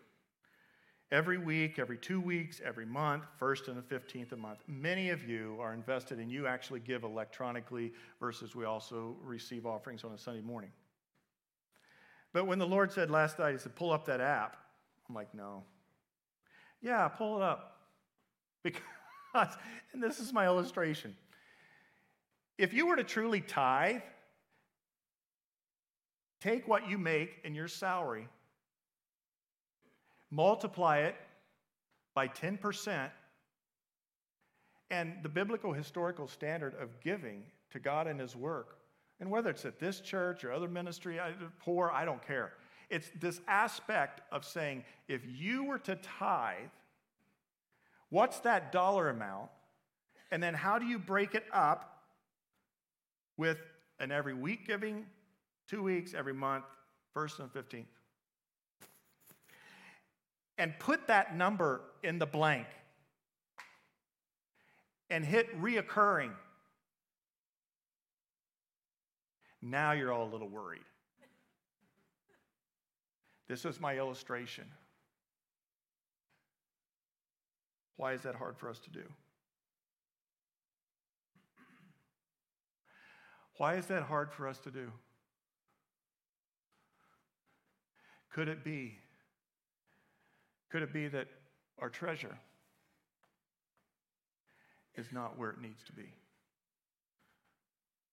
Every 1.10 1.38
week, 1.38 1.80
every 1.80 1.98
two 1.98 2.20
weeks, 2.20 2.62
every 2.64 2.86
month, 2.86 3.24
first 3.40 3.70
and 3.70 3.78
the 3.78 3.82
15th 3.82 4.34
of 4.34 4.40
month. 4.40 4.60
Many 4.68 5.10
of 5.10 5.24
you 5.24 5.58
are 5.60 5.74
invested 5.74 6.20
and 6.20 6.30
you 6.30 6.48
actually 6.48 6.82
give 6.82 7.04
electronically 7.04 7.94
versus 8.20 8.56
we 8.56 8.66
also 8.66 9.16
receive 9.24 9.66
offerings 9.66 10.04
on 10.04 10.12
a 10.12 10.18
Sunday 10.18 10.42
morning. 10.42 10.70
But 12.38 12.46
when 12.46 12.60
the 12.60 12.68
Lord 12.68 12.92
said 12.92 13.10
last 13.10 13.40
night, 13.40 13.54
He 13.54 13.58
said, 13.58 13.76
pull 13.76 13.92
up 13.92 14.06
that 14.06 14.22
app, 14.22 14.58
I'm 15.10 15.16
like, 15.16 15.34
no. 15.34 15.64
Yeah, 16.84 17.08
pull 17.08 17.38
it 17.38 17.42
up. 17.42 17.80
Because, 19.34 19.58
and 19.92 20.04
this 20.04 20.20
is 20.20 20.32
my 20.32 20.46
illustration. 20.46 21.16
If 22.60 22.76
you 22.76 22.86
were 22.86 22.96
to 22.96 23.04
truly 23.04 23.42
tithe, 23.42 24.02
take 26.40 26.68
what 26.68 26.88
you 26.88 27.00
make 27.00 27.40
in 27.44 27.56
your 27.56 27.68
salary, 27.68 28.28
multiply 30.30 31.00
it 31.00 31.16
by 32.14 32.28
10%, 32.28 33.10
and 34.92 35.14
the 35.24 35.30
biblical 35.30 35.74
historical 35.74 36.28
standard 36.28 36.76
of 36.80 37.00
giving 37.02 37.42
to 37.72 37.80
God 37.80 38.06
and 38.06 38.20
His 38.20 38.36
work, 38.36 38.77
and 39.20 39.30
whether 39.32 39.50
it's 39.50 39.66
at 39.66 39.80
this 39.80 40.00
church 40.00 40.44
or 40.44 40.52
other 40.52 40.68
ministry, 40.68 41.20
poor, 41.60 41.92
I 41.92 42.06
don't 42.06 42.26
care. 42.26 42.54
It's 42.90 43.10
this 43.20 43.42
aspect 43.48 44.22
of 44.32 44.46
saying, 44.46 44.84
if 45.08 45.22
you 45.26 45.64
were 45.64 45.80
to 45.80 45.96
tithe, 45.96 46.70
what's 48.10 48.40
that 48.42 48.72
dollar 48.72 49.10
amount? 49.10 49.50
And 50.32 50.42
then 50.42 50.54
how 50.54 50.78
do 50.78 50.86
you 50.86 51.00
break 51.00 51.36
it 51.36 51.46
up 51.52 52.04
with 53.38 53.58
an 54.00 54.12
every 54.12 54.34
week 54.34 54.68
giving, 54.68 55.06
two 55.68 55.82
weeks, 55.84 56.14
every 56.14 56.34
month, 56.34 56.66
first 57.14 57.40
and 57.40 57.52
15th? 57.52 57.86
And 60.58 60.78
put 60.80 61.08
that 61.08 61.36
number 61.36 61.82
in 62.04 62.20
the 62.20 62.26
blank 62.26 62.68
and 65.10 65.24
hit 65.24 65.60
reoccurring. 65.62 66.32
Now 69.62 69.92
you're 69.92 70.12
all 70.12 70.24
a 70.24 70.32
little 70.32 70.50
worried. 70.50 70.82
This 73.48 73.66
is 73.66 73.80
my 73.80 73.98
illustration. 73.98 74.66
Why 77.96 78.14
is 78.14 78.22
that 78.22 78.36
hard 78.36 78.58
for 78.58 78.70
us 78.70 78.80
to 78.80 78.90
do? 78.90 79.04
Why 83.58 83.76
is 83.76 83.88
that 83.88 84.04
hard 84.04 84.32
for 84.32 84.48
us 84.48 84.60
to 84.60 84.72
do? 84.72 84.92
Could 88.32 88.48
it 88.48 88.64
be? 88.64 89.00
Could 90.70 90.84
it 90.84 90.94
be 90.94 91.08
that 91.08 91.28
our 91.80 91.90
treasure 91.90 92.38
is 94.96 95.08
not 95.12 95.40
where 95.40 95.50
it 95.50 95.62
needs 95.62 95.84
to 95.86 95.94
be? 95.94 96.14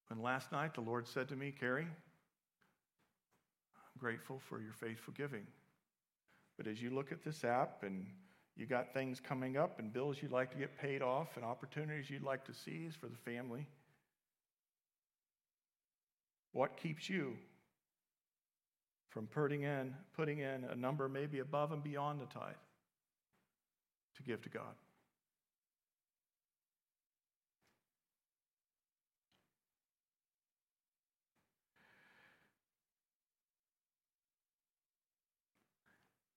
When 0.07 0.21
last 0.21 0.51
night 0.51 0.73
the 0.73 0.81
Lord 0.81 1.07
said 1.07 1.27
to 1.29 1.35
me, 1.35 1.51
Carrie, 1.51 1.83
I'm 1.85 1.89
grateful 3.97 4.39
for 4.47 4.61
your 4.61 4.73
faithful 4.73 5.13
giving. 5.15 5.47
But 6.57 6.67
as 6.67 6.81
you 6.81 6.89
look 6.89 7.11
at 7.11 7.23
this 7.23 7.43
app 7.43 7.83
and 7.83 8.05
you 8.55 8.65
got 8.65 8.93
things 8.93 9.19
coming 9.19 9.57
up 9.57 9.79
and 9.79 9.91
bills 9.91 10.17
you'd 10.21 10.31
like 10.31 10.51
to 10.51 10.57
get 10.57 10.77
paid 10.77 11.01
off 11.01 11.35
and 11.35 11.43
opportunities 11.43 12.09
you'd 12.09 12.23
like 12.23 12.45
to 12.45 12.53
seize 12.53 12.95
for 12.95 13.07
the 13.07 13.17
family, 13.17 13.67
what 16.53 16.77
keeps 16.77 17.09
you 17.09 17.33
from 19.09 19.27
putting 19.27 19.63
in, 19.63 19.93
putting 20.15 20.39
in 20.39 20.63
a 20.71 20.75
number 20.75 21.09
maybe 21.09 21.39
above 21.39 21.71
and 21.71 21.83
beyond 21.83 22.21
the 22.21 22.25
tithe 22.27 22.53
to 24.15 24.23
give 24.23 24.41
to 24.43 24.49
God? 24.49 24.75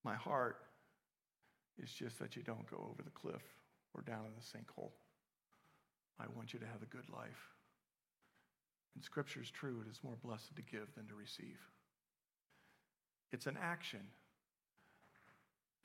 My 0.09 0.17
heart 0.17 0.57
is 1.77 1.93
just 1.93 2.19
that 2.19 2.35
you 2.35 2.43
don't 2.43 2.67
go 2.71 2.79
over 2.91 3.03
the 3.03 3.11
cliff 3.11 3.43
or 3.93 4.01
down 4.01 4.25
in 4.25 4.33
the 4.35 4.41
sinkhole. 4.41 4.93
I 6.19 6.25
want 6.35 6.55
you 6.55 6.59
to 6.61 6.67
have 6.67 6.81
a 6.83 6.87
good 6.87 7.11
life. 7.15 7.53
And 8.95 9.05
Scripture 9.05 9.43
is 9.43 9.51
true. 9.51 9.85
It 9.87 9.91
is 9.91 10.01
more 10.03 10.17
blessed 10.25 10.57
to 10.57 10.63
give 10.63 10.95
than 10.97 11.07
to 11.09 11.15
receive. 11.15 11.59
It's 13.33 13.47
an 13.47 13.59
action. 13.63 14.01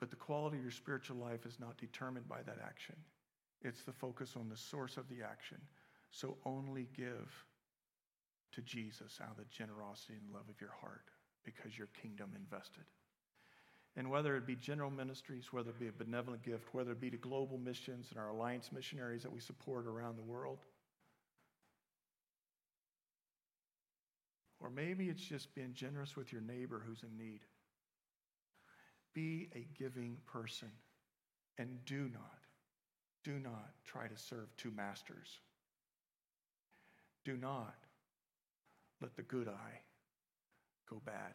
But 0.00 0.08
the 0.08 0.16
quality 0.16 0.56
of 0.56 0.62
your 0.62 0.72
spiritual 0.72 1.18
life 1.18 1.44
is 1.44 1.60
not 1.60 1.76
determined 1.76 2.26
by 2.26 2.40
that 2.46 2.60
action. 2.64 2.96
It's 3.60 3.82
the 3.82 3.92
focus 3.92 4.36
on 4.40 4.48
the 4.48 4.56
source 4.56 4.96
of 4.96 5.06
the 5.10 5.22
action. 5.22 5.58
So 6.10 6.38
only 6.46 6.88
give 6.96 7.44
to 8.52 8.62
Jesus 8.62 9.18
out 9.22 9.32
of 9.32 9.36
the 9.36 9.44
generosity 9.50 10.14
and 10.14 10.32
love 10.32 10.48
of 10.48 10.62
your 10.62 10.72
heart 10.80 11.10
because 11.44 11.76
your 11.76 11.88
kingdom 11.88 12.30
invested. 12.34 12.84
And 13.96 14.10
whether 14.10 14.36
it 14.36 14.46
be 14.46 14.56
general 14.56 14.90
ministries, 14.90 15.52
whether 15.52 15.70
it 15.70 15.78
be 15.78 15.88
a 15.88 15.92
benevolent 15.92 16.42
gift, 16.42 16.64
whether 16.72 16.92
it 16.92 17.00
be 17.00 17.10
to 17.10 17.16
global 17.16 17.58
missions 17.58 18.08
and 18.10 18.18
our 18.18 18.28
alliance 18.28 18.70
missionaries 18.72 19.22
that 19.22 19.32
we 19.32 19.40
support 19.40 19.86
around 19.86 20.16
the 20.16 20.22
world, 20.22 20.58
or 24.60 24.68
maybe 24.70 25.08
it's 25.08 25.22
just 25.22 25.54
being 25.54 25.74
generous 25.74 26.16
with 26.16 26.32
your 26.32 26.40
neighbor 26.40 26.82
who's 26.84 27.02
in 27.02 27.16
need. 27.16 27.40
Be 29.14 29.48
a 29.54 29.68
giving 29.78 30.16
person 30.26 30.70
and 31.58 31.84
do 31.84 32.08
not, 32.12 32.40
do 33.22 33.38
not 33.38 33.70
try 33.84 34.08
to 34.08 34.16
serve 34.16 34.48
two 34.56 34.72
masters. 34.72 35.38
Do 37.24 37.36
not 37.36 37.76
let 39.00 39.14
the 39.14 39.22
good 39.22 39.48
eye 39.48 39.80
go 40.90 41.00
bad. 41.04 41.34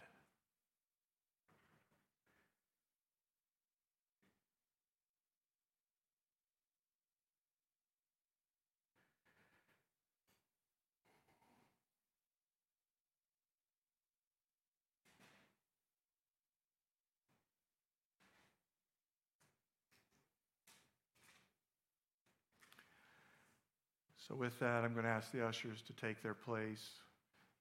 So, 24.30 24.36
with 24.36 24.60
that, 24.60 24.84
I'm 24.84 24.94
going 24.94 25.06
to 25.06 25.12
ask 25.12 25.32
the 25.32 25.44
ushers 25.44 25.82
to 25.82 25.94
take 25.94 26.22
their 26.22 26.36
place, 26.36 26.88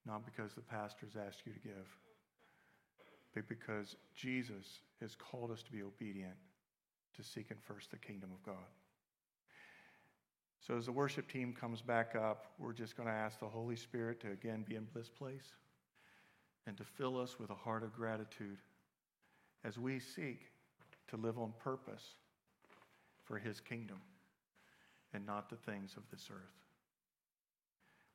not 0.05 0.23
because 0.23 0.53
the 0.53 0.61
pastors 0.61 1.13
asked 1.15 1.41
you 1.43 1.51
to 1.51 1.59
give, 1.59 1.87
but 3.33 3.49
because 3.49 3.95
Jesus 4.15 4.81
has 5.01 5.15
called 5.15 5.49
us 5.49 5.63
to 5.63 5.71
be 5.71 5.81
obedient 5.81 6.35
to 7.15 7.23
seeking 7.23 7.57
first 7.59 7.89
the 7.89 7.97
kingdom 7.97 8.29
of 8.31 8.43
God. 8.45 8.67
So, 10.59 10.77
as 10.77 10.85
the 10.85 10.91
worship 10.91 11.27
team 11.27 11.55
comes 11.59 11.81
back 11.81 12.15
up, 12.15 12.45
we're 12.59 12.73
just 12.73 12.95
going 12.95 13.09
to 13.09 13.15
ask 13.15 13.39
the 13.39 13.47
Holy 13.47 13.75
Spirit 13.75 14.19
to 14.21 14.31
again 14.31 14.63
be 14.67 14.75
in 14.75 14.85
this 14.93 15.09
place 15.09 15.53
and 16.67 16.77
to 16.77 16.83
fill 16.83 17.19
us 17.19 17.39
with 17.39 17.49
a 17.49 17.55
heart 17.55 17.81
of 17.81 17.95
gratitude 17.95 18.59
as 19.63 19.79
we 19.79 19.97
seek 19.97 20.41
to 21.07 21.17
live 21.17 21.39
on 21.39 21.51
purpose 21.63 22.03
for 23.25 23.39
His 23.39 23.59
kingdom 23.59 23.99
and 25.13 25.25
not 25.25 25.49
the 25.49 25.55
things 25.55 25.95
of 25.97 26.03
this 26.11 26.29
earth. 26.31 26.59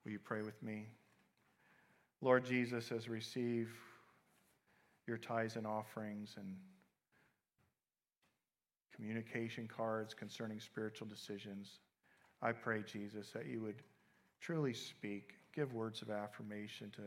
Will 0.05 0.13
you 0.13 0.19
pray 0.19 0.43
with 0.43 0.63
me? 0.63 0.87
Lord 2.21 2.45
Jesus, 2.45 2.93
as 2.93 3.09
we 3.09 3.15
receive 3.15 3.71
your 5.07 5.19
tithes 5.19 5.57
and 5.57 5.67
offerings 5.67 6.35
and 6.39 6.57
communication 8.95 9.67
cards 9.67 10.15
concerning 10.15 10.61
spiritual 10.61 11.07
decisions, 11.07 11.81
I 12.41 12.53
pray, 12.53 12.83
Jesus, 12.83 13.31
that 13.31 13.47
you 13.47 13.61
would 13.63 13.83
truly 14.41 14.75
speak, 14.75 15.35
give 15.55 15.73
words 15.73 16.03
of 16.03 16.11
affirmation 16.11 16.91
to 16.97 17.03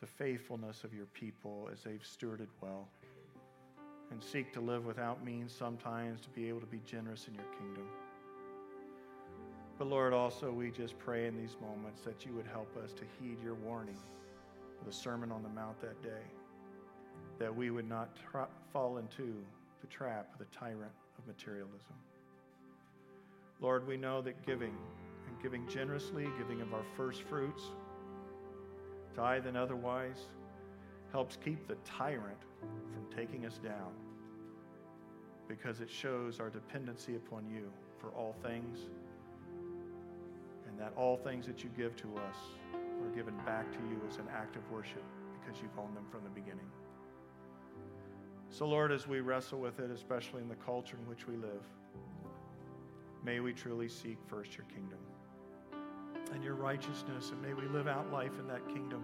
the 0.00 0.06
faithfulness 0.06 0.84
of 0.84 0.92
your 0.92 1.06
people 1.06 1.68
as 1.72 1.82
they've 1.82 2.02
stewarded 2.02 2.48
well 2.60 2.88
and 4.10 4.22
seek 4.22 4.52
to 4.52 4.60
live 4.60 4.86
without 4.86 5.24
means 5.24 5.52
sometimes 5.52 6.20
to 6.20 6.28
be 6.30 6.48
able 6.48 6.60
to 6.60 6.66
be 6.66 6.80
generous 6.86 7.26
in 7.28 7.34
your 7.34 7.44
kingdom. 7.58 7.86
But 9.78 9.88
Lord, 9.88 10.14
also 10.14 10.50
we 10.50 10.70
just 10.70 10.98
pray 10.98 11.26
in 11.26 11.36
these 11.36 11.56
moments 11.60 12.02
that 12.02 12.24
you 12.24 12.32
would 12.32 12.46
help 12.46 12.74
us 12.82 12.92
to 12.94 13.04
heed 13.20 13.36
your 13.42 13.54
warning 13.54 13.98
of 14.80 14.86
the 14.86 14.92
Sermon 14.92 15.30
on 15.30 15.42
the 15.42 15.48
Mount 15.50 15.80
that 15.82 16.02
day, 16.02 16.24
that 17.38 17.54
we 17.54 17.70
would 17.70 17.88
not 17.88 18.16
tra- 18.30 18.48
fall 18.72 18.96
into 18.96 19.34
the 19.82 19.86
trap 19.88 20.30
of 20.32 20.38
the 20.38 20.56
tyrant 20.56 20.92
of 21.18 21.26
materialism. 21.26 21.94
Lord, 23.60 23.86
we 23.86 23.96
know 23.96 24.22
that 24.22 24.46
giving 24.46 24.74
and 25.26 25.42
giving 25.42 25.68
generously, 25.68 26.26
giving 26.38 26.62
of 26.62 26.72
our 26.72 26.84
first 26.96 27.22
fruits, 27.22 27.64
tithe 29.14 29.46
and 29.46 29.56
otherwise, 29.56 30.26
helps 31.12 31.36
keep 31.36 31.66
the 31.68 31.76
tyrant 31.84 32.38
from 32.60 33.16
taking 33.16 33.44
us 33.44 33.58
down 33.58 33.92
because 35.48 35.80
it 35.80 35.90
shows 35.90 36.40
our 36.40 36.50
dependency 36.50 37.16
upon 37.16 37.46
you 37.48 37.70
for 37.98 38.08
all 38.08 38.34
things 38.42 38.88
and 40.76 40.84
that 40.84 40.92
all 40.94 41.16
things 41.16 41.46
that 41.46 41.64
you 41.64 41.70
give 41.74 41.96
to 41.96 42.06
us 42.16 42.36
are 42.74 43.14
given 43.14 43.34
back 43.46 43.72
to 43.72 43.78
you 43.88 43.98
as 44.10 44.18
an 44.18 44.26
act 44.30 44.56
of 44.56 44.70
worship 44.70 45.02
because 45.40 45.62
you've 45.62 45.78
owned 45.78 45.96
them 45.96 46.04
from 46.10 46.22
the 46.22 46.28
beginning. 46.28 46.68
So, 48.50 48.66
Lord, 48.66 48.92
as 48.92 49.06
we 49.06 49.20
wrestle 49.20 49.58
with 49.58 49.80
it, 49.80 49.90
especially 49.90 50.42
in 50.42 50.48
the 50.48 50.56
culture 50.56 50.98
in 50.98 51.08
which 51.08 51.26
we 51.26 51.36
live, 51.36 51.64
may 53.24 53.40
we 53.40 53.54
truly 53.54 53.88
seek 53.88 54.18
first 54.26 54.54
your 54.54 54.66
kingdom 54.66 54.98
and 56.34 56.44
your 56.44 56.54
righteousness, 56.54 57.30
and 57.30 57.40
may 57.40 57.54
we 57.54 57.66
live 57.68 57.88
out 57.88 58.12
life 58.12 58.38
in 58.38 58.46
that 58.48 58.66
kingdom 58.68 59.02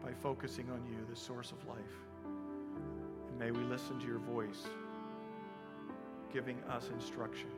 by 0.00 0.12
focusing 0.12 0.70
on 0.70 0.84
you, 0.86 0.98
the 1.10 1.16
source 1.16 1.50
of 1.50 1.66
life. 1.66 1.78
And 3.28 3.38
may 3.38 3.50
we 3.50 3.64
listen 3.64 3.98
to 3.98 4.06
your 4.06 4.18
voice, 4.18 4.64
giving 6.32 6.58
us 6.70 6.88
instruction, 6.94 7.48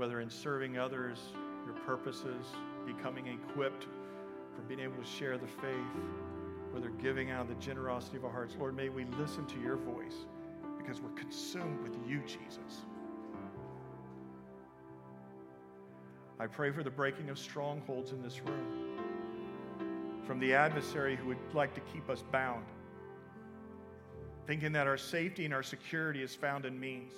whether 0.00 0.22
in 0.22 0.30
serving 0.30 0.78
others, 0.78 1.18
your 1.66 1.74
purposes, 1.84 2.46
becoming 2.86 3.26
equipped 3.26 3.86
for 4.56 4.62
being 4.62 4.80
able 4.80 4.96
to 4.96 5.04
share 5.04 5.36
the 5.36 5.46
faith, 5.46 5.74
whether 6.70 6.88
giving 6.88 7.30
out 7.30 7.42
of 7.42 7.48
the 7.48 7.54
generosity 7.56 8.16
of 8.16 8.24
our 8.24 8.30
hearts. 8.30 8.56
Lord, 8.58 8.74
may 8.74 8.88
we 8.88 9.04
listen 9.18 9.44
to 9.44 9.60
your 9.60 9.76
voice 9.76 10.24
because 10.78 11.02
we're 11.02 11.10
consumed 11.10 11.82
with 11.82 11.94
you, 12.08 12.20
Jesus. 12.20 12.86
I 16.38 16.46
pray 16.46 16.70
for 16.70 16.82
the 16.82 16.90
breaking 16.90 17.28
of 17.28 17.38
strongholds 17.38 18.12
in 18.12 18.22
this 18.22 18.40
room 18.40 18.96
from 20.24 20.40
the 20.40 20.54
adversary 20.54 21.14
who 21.14 21.28
would 21.28 21.36
like 21.52 21.74
to 21.74 21.80
keep 21.92 22.08
us 22.08 22.24
bound, 22.32 22.64
thinking 24.46 24.72
that 24.72 24.86
our 24.86 24.96
safety 24.96 25.44
and 25.44 25.52
our 25.52 25.62
security 25.62 26.22
is 26.22 26.34
found 26.34 26.64
in 26.64 26.80
means. 26.80 27.12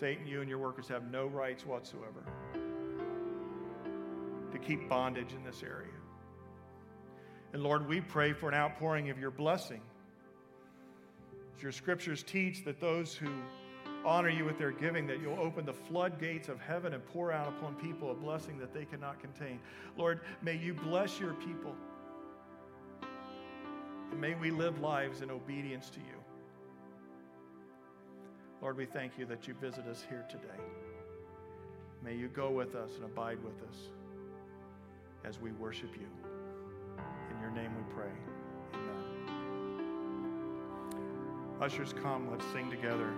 Satan, 0.00 0.26
you 0.26 0.40
and 0.40 0.48
your 0.48 0.58
workers 0.58 0.88
have 0.88 1.10
no 1.10 1.26
rights 1.26 1.66
whatsoever 1.66 2.24
to 4.50 4.58
keep 4.58 4.88
bondage 4.88 5.34
in 5.34 5.44
this 5.44 5.62
area. 5.62 5.92
And 7.52 7.62
Lord, 7.62 7.86
we 7.86 8.00
pray 8.00 8.32
for 8.32 8.48
an 8.48 8.54
outpouring 8.54 9.10
of 9.10 9.18
your 9.18 9.30
blessing. 9.30 9.82
As 11.54 11.62
your 11.62 11.72
scriptures 11.72 12.22
teach 12.22 12.64
that 12.64 12.80
those 12.80 13.14
who 13.14 13.30
honor 14.02 14.30
you 14.30 14.46
with 14.46 14.56
their 14.56 14.70
giving, 14.70 15.06
that 15.06 15.20
you'll 15.20 15.38
open 15.38 15.66
the 15.66 15.74
floodgates 15.74 16.48
of 16.48 16.58
heaven 16.60 16.94
and 16.94 17.04
pour 17.08 17.30
out 17.30 17.48
upon 17.48 17.74
people 17.74 18.10
a 18.10 18.14
blessing 18.14 18.58
that 18.58 18.72
they 18.72 18.86
cannot 18.86 19.20
contain. 19.20 19.60
Lord, 19.98 20.20
may 20.40 20.56
you 20.56 20.72
bless 20.72 21.20
your 21.20 21.34
people. 21.34 21.74
And 24.12 24.18
may 24.18 24.34
we 24.34 24.50
live 24.50 24.80
lives 24.80 25.20
in 25.20 25.30
obedience 25.30 25.90
to 25.90 26.00
you. 26.00 26.19
Lord, 28.62 28.76
we 28.76 28.84
thank 28.84 29.18
you 29.18 29.24
that 29.26 29.48
you 29.48 29.54
visit 29.54 29.86
us 29.86 30.04
here 30.08 30.24
today. 30.28 30.62
May 32.04 32.14
you 32.14 32.28
go 32.28 32.50
with 32.50 32.74
us 32.74 32.90
and 32.96 33.04
abide 33.04 33.38
with 33.42 33.62
us 33.68 33.76
as 35.24 35.40
we 35.40 35.52
worship 35.52 35.90
you. 35.94 36.06
In 37.34 37.40
your 37.40 37.50
name 37.52 37.70
we 37.74 37.94
pray. 37.94 38.12
Amen. 38.74 39.04
Ushers, 41.60 41.94
come, 42.02 42.30
let's 42.30 42.44
sing 42.52 42.70
together. 42.70 43.10